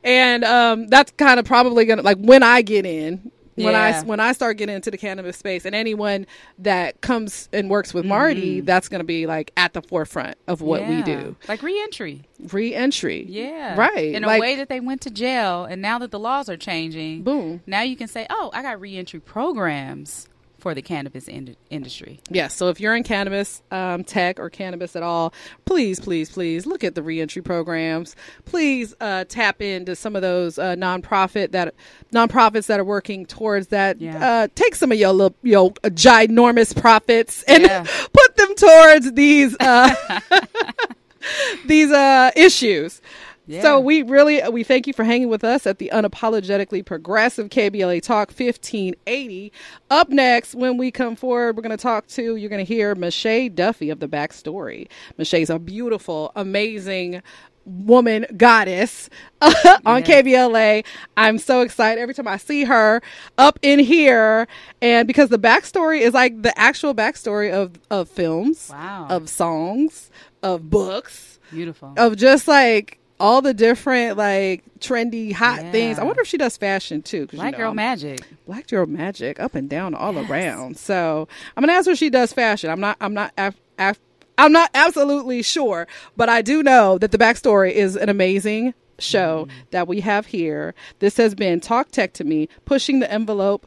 and 0.04 0.44
um, 0.44 0.88
that's 0.88 1.12
kind 1.12 1.38
of 1.40 1.46
probably 1.46 1.84
gonna 1.84 2.02
like 2.02 2.18
when 2.18 2.42
I 2.42 2.62
get 2.62 2.84
in, 2.84 3.30
when 3.54 3.74
I 3.74 4.02
when 4.02 4.18
I 4.20 4.32
start 4.32 4.56
getting 4.56 4.74
into 4.74 4.90
the 4.90 4.98
cannabis 4.98 5.36
space, 5.36 5.64
and 5.64 5.74
anyone 5.74 6.26
that 6.58 7.00
comes 7.00 7.48
and 7.52 7.70
works 7.70 7.94
with 7.94 8.04
Marty, 8.04 8.60
that's 8.60 8.88
gonna 8.88 9.04
be 9.04 9.26
like 9.26 9.52
at 9.56 9.72
the 9.72 9.82
forefront 9.82 10.36
of 10.48 10.60
what 10.62 10.80
we 10.82 10.96
Mm-hmm. 10.96 11.04
Do. 11.04 11.36
Like 11.48 11.62
reentry. 11.62 12.24
Re-entry, 12.52 13.24
Yeah. 13.28 13.76
right, 13.76 14.14
In 14.14 14.22
like, 14.22 14.38
a 14.38 14.40
way 14.42 14.56
that 14.56 14.68
they 14.68 14.78
went 14.80 15.00
to 15.02 15.10
jail 15.10 15.64
and 15.64 15.80
now 15.80 15.98
that 16.00 16.10
the 16.10 16.18
laws 16.18 16.48
are 16.50 16.56
changing, 16.58 17.22
Boom. 17.22 17.62
Now 17.66 17.80
you 17.82 17.96
can 17.96 18.08
say, 18.08 18.26
"Oh, 18.28 18.50
I 18.52 18.62
got 18.62 18.78
reentry 18.80 19.20
programs 19.20 20.28
for 20.66 20.74
the 20.74 20.82
cannabis 20.82 21.28
ind- 21.28 21.56
industry." 21.70 22.18
Yes. 22.28 22.52
So 22.54 22.68
if 22.70 22.80
you're 22.80 22.96
in 22.96 23.04
cannabis 23.04 23.62
um, 23.70 24.02
tech 24.02 24.40
or 24.40 24.50
cannabis 24.50 24.96
at 24.96 25.04
all, 25.04 25.32
please, 25.64 26.00
please, 26.00 26.28
please 26.28 26.66
look 26.66 26.82
at 26.82 26.96
the 26.96 27.02
reentry 27.04 27.40
programs. 27.40 28.16
Please 28.46 28.94
uh, 29.00 29.22
tap 29.28 29.62
into 29.62 29.94
some 29.94 30.16
of 30.16 30.22
those 30.22 30.58
uh, 30.58 30.74
nonprofit 30.74 31.52
that 31.52 31.72
nonprofits 32.12 32.66
that 32.66 32.80
are 32.80 32.84
working 32.84 33.26
towards 33.26 33.68
that. 33.68 34.00
Yeah. 34.00 34.28
Uh, 34.28 34.48
take 34.56 34.74
some 34.74 34.90
of 34.90 34.98
your 34.98 35.12
little, 35.12 35.36
your 35.44 35.70
ginormous 35.84 36.74
profits 36.76 37.44
and 37.44 37.62
Yeah. 37.62 37.84
put 38.12 38.36
them 38.36 38.54
towards 38.56 39.12
these 39.12 39.56
uh, 39.60 39.94
these 41.66 41.90
uh, 41.92 42.30
issues. 42.36 43.00
Yeah. 43.46 43.62
So 43.62 43.78
we 43.80 44.02
really 44.02 44.42
we 44.50 44.64
thank 44.64 44.86
you 44.86 44.92
for 44.92 45.04
hanging 45.04 45.28
with 45.28 45.44
us 45.44 45.66
at 45.66 45.78
the 45.78 45.90
unapologetically 45.92 46.84
progressive 46.84 47.48
KBLA 47.48 48.02
Talk 48.02 48.28
1580. 48.30 49.52
Up 49.90 50.08
next, 50.08 50.54
when 50.54 50.76
we 50.76 50.90
come 50.90 51.14
forward, 51.16 51.56
we're 51.56 51.62
going 51.62 51.76
to 51.76 51.82
talk 51.82 52.06
to 52.08 52.36
you're 52.36 52.50
going 52.50 52.64
to 52.64 52.74
hear 52.74 52.94
Mache 52.94 53.50
Duffy 53.54 53.90
of 53.90 54.00
the 54.00 54.08
Backstory. 54.08 54.88
Mache's 55.16 55.48
a 55.50 55.58
beautiful, 55.58 56.32
amazing 56.34 57.22
woman 57.64 58.24
goddess 58.36 59.10
on 59.40 60.02
KBLA. 60.02 60.84
I'm 61.16 61.38
so 61.38 61.60
excited 61.62 62.00
every 62.00 62.14
time 62.14 62.28
I 62.28 62.36
see 62.36 62.64
her 62.64 63.00
up 63.38 63.58
in 63.62 63.78
here, 63.80 64.46
and 64.80 65.06
because 65.06 65.28
the 65.30 65.38
backstory 65.38 66.00
is 66.00 66.14
like 66.14 66.42
the 66.42 66.56
actual 66.58 66.94
backstory 66.94 67.52
of 67.52 67.78
of 67.90 68.08
films, 68.08 68.70
Wow. 68.72 69.06
of 69.10 69.28
songs, 69.28 70.10
of 70.42 70.70
books 70.70 71.38
Beautiful. 71.50 71.92
of 71.96 72.16
just 72.16 72.46
like 72.48 72.98
all 73.18 73.40
the 73.42 73.54
different 73.54 74.16
like 74.16 74.62
trendy 74.80 75.32
hot 75.32 75.62
Yeah. 75.64 75.72
things. 75.72 75.98
I 75.98 76.04
wonder 76.04 76.20
if 76.20 76.26
she 76.28 76.36
does 76.36 76.56
fashion 76.56 77.02
too. 77.02 77.26
'cause, 77.26 77.34
you 77.34 77.38
Black 77.38 77.52
know, 77.52 77.58
Girl 77.58 77.66
I'm- 77.68 77.76
Magic. 77.76 78.20
Black 78.46 78.66
Girl 78.68 78.86
Magic, 78.86 79.40
up 79.40 79.54
and 79.54 79.68
down, 79.68 79.94
all 79.94 80.18
around. 80.18 80.76
So 80.76 81.26
I'm 81.56 81.62
gonna 81.62 81.72
ask 81.72 81.86
her 81.86 81.92
if 81.92 81.98
she 81.98 82.10
does 82.10 82.32
fashion. 82.32 82.70
I'm 82.70 82.80
not. 82.80 82.96
I'm 83.00 83.14
not. 83.14 83.32
Af- 83.38 83.54
af- 83.78 83.98
I'm 84.38 84.52
not 84.52 84.70
absolutely 84.74 85.42
sure, 85.42 85.86
but 86.16 86.28
I 86.28 86.42
do 86.42 86.62
know 86.62 86.98
that 86.98 87.10
the 87.10 87.18
backstory 87.18 87.72
is 87.72 87.96
an 87.96 88.08
amazing 88.10 88.74
show 88.98 89.46
mm-hmm. 89.48 89.58
that 89.70 89.88
we 89.88 90.00
have 90.00 90.26
here. 90.26 90.74
This 90.98 91.16
has 91.16 91.34
been 91.34 91.60
Talk 91.60 91.90
Tech 91.90 92.12
to 92.14 92.24
Me, 92.24 92.48
pushing 92.66 93.00
the 93.00 93.10
envelope 93.10 93.66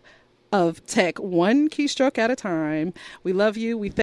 of 0.52 0.84
tech 0.88 1.20
one 1.20 1.70
keystroke 1.70 2.18
at 2.18 2.32
a 2.32 2.36
time. 2.36 2.92
We 3.24 3.34
love 3.34 3.58
you. 3.58 3.78
We. 3.78 3.90
Th- 3.90 3.98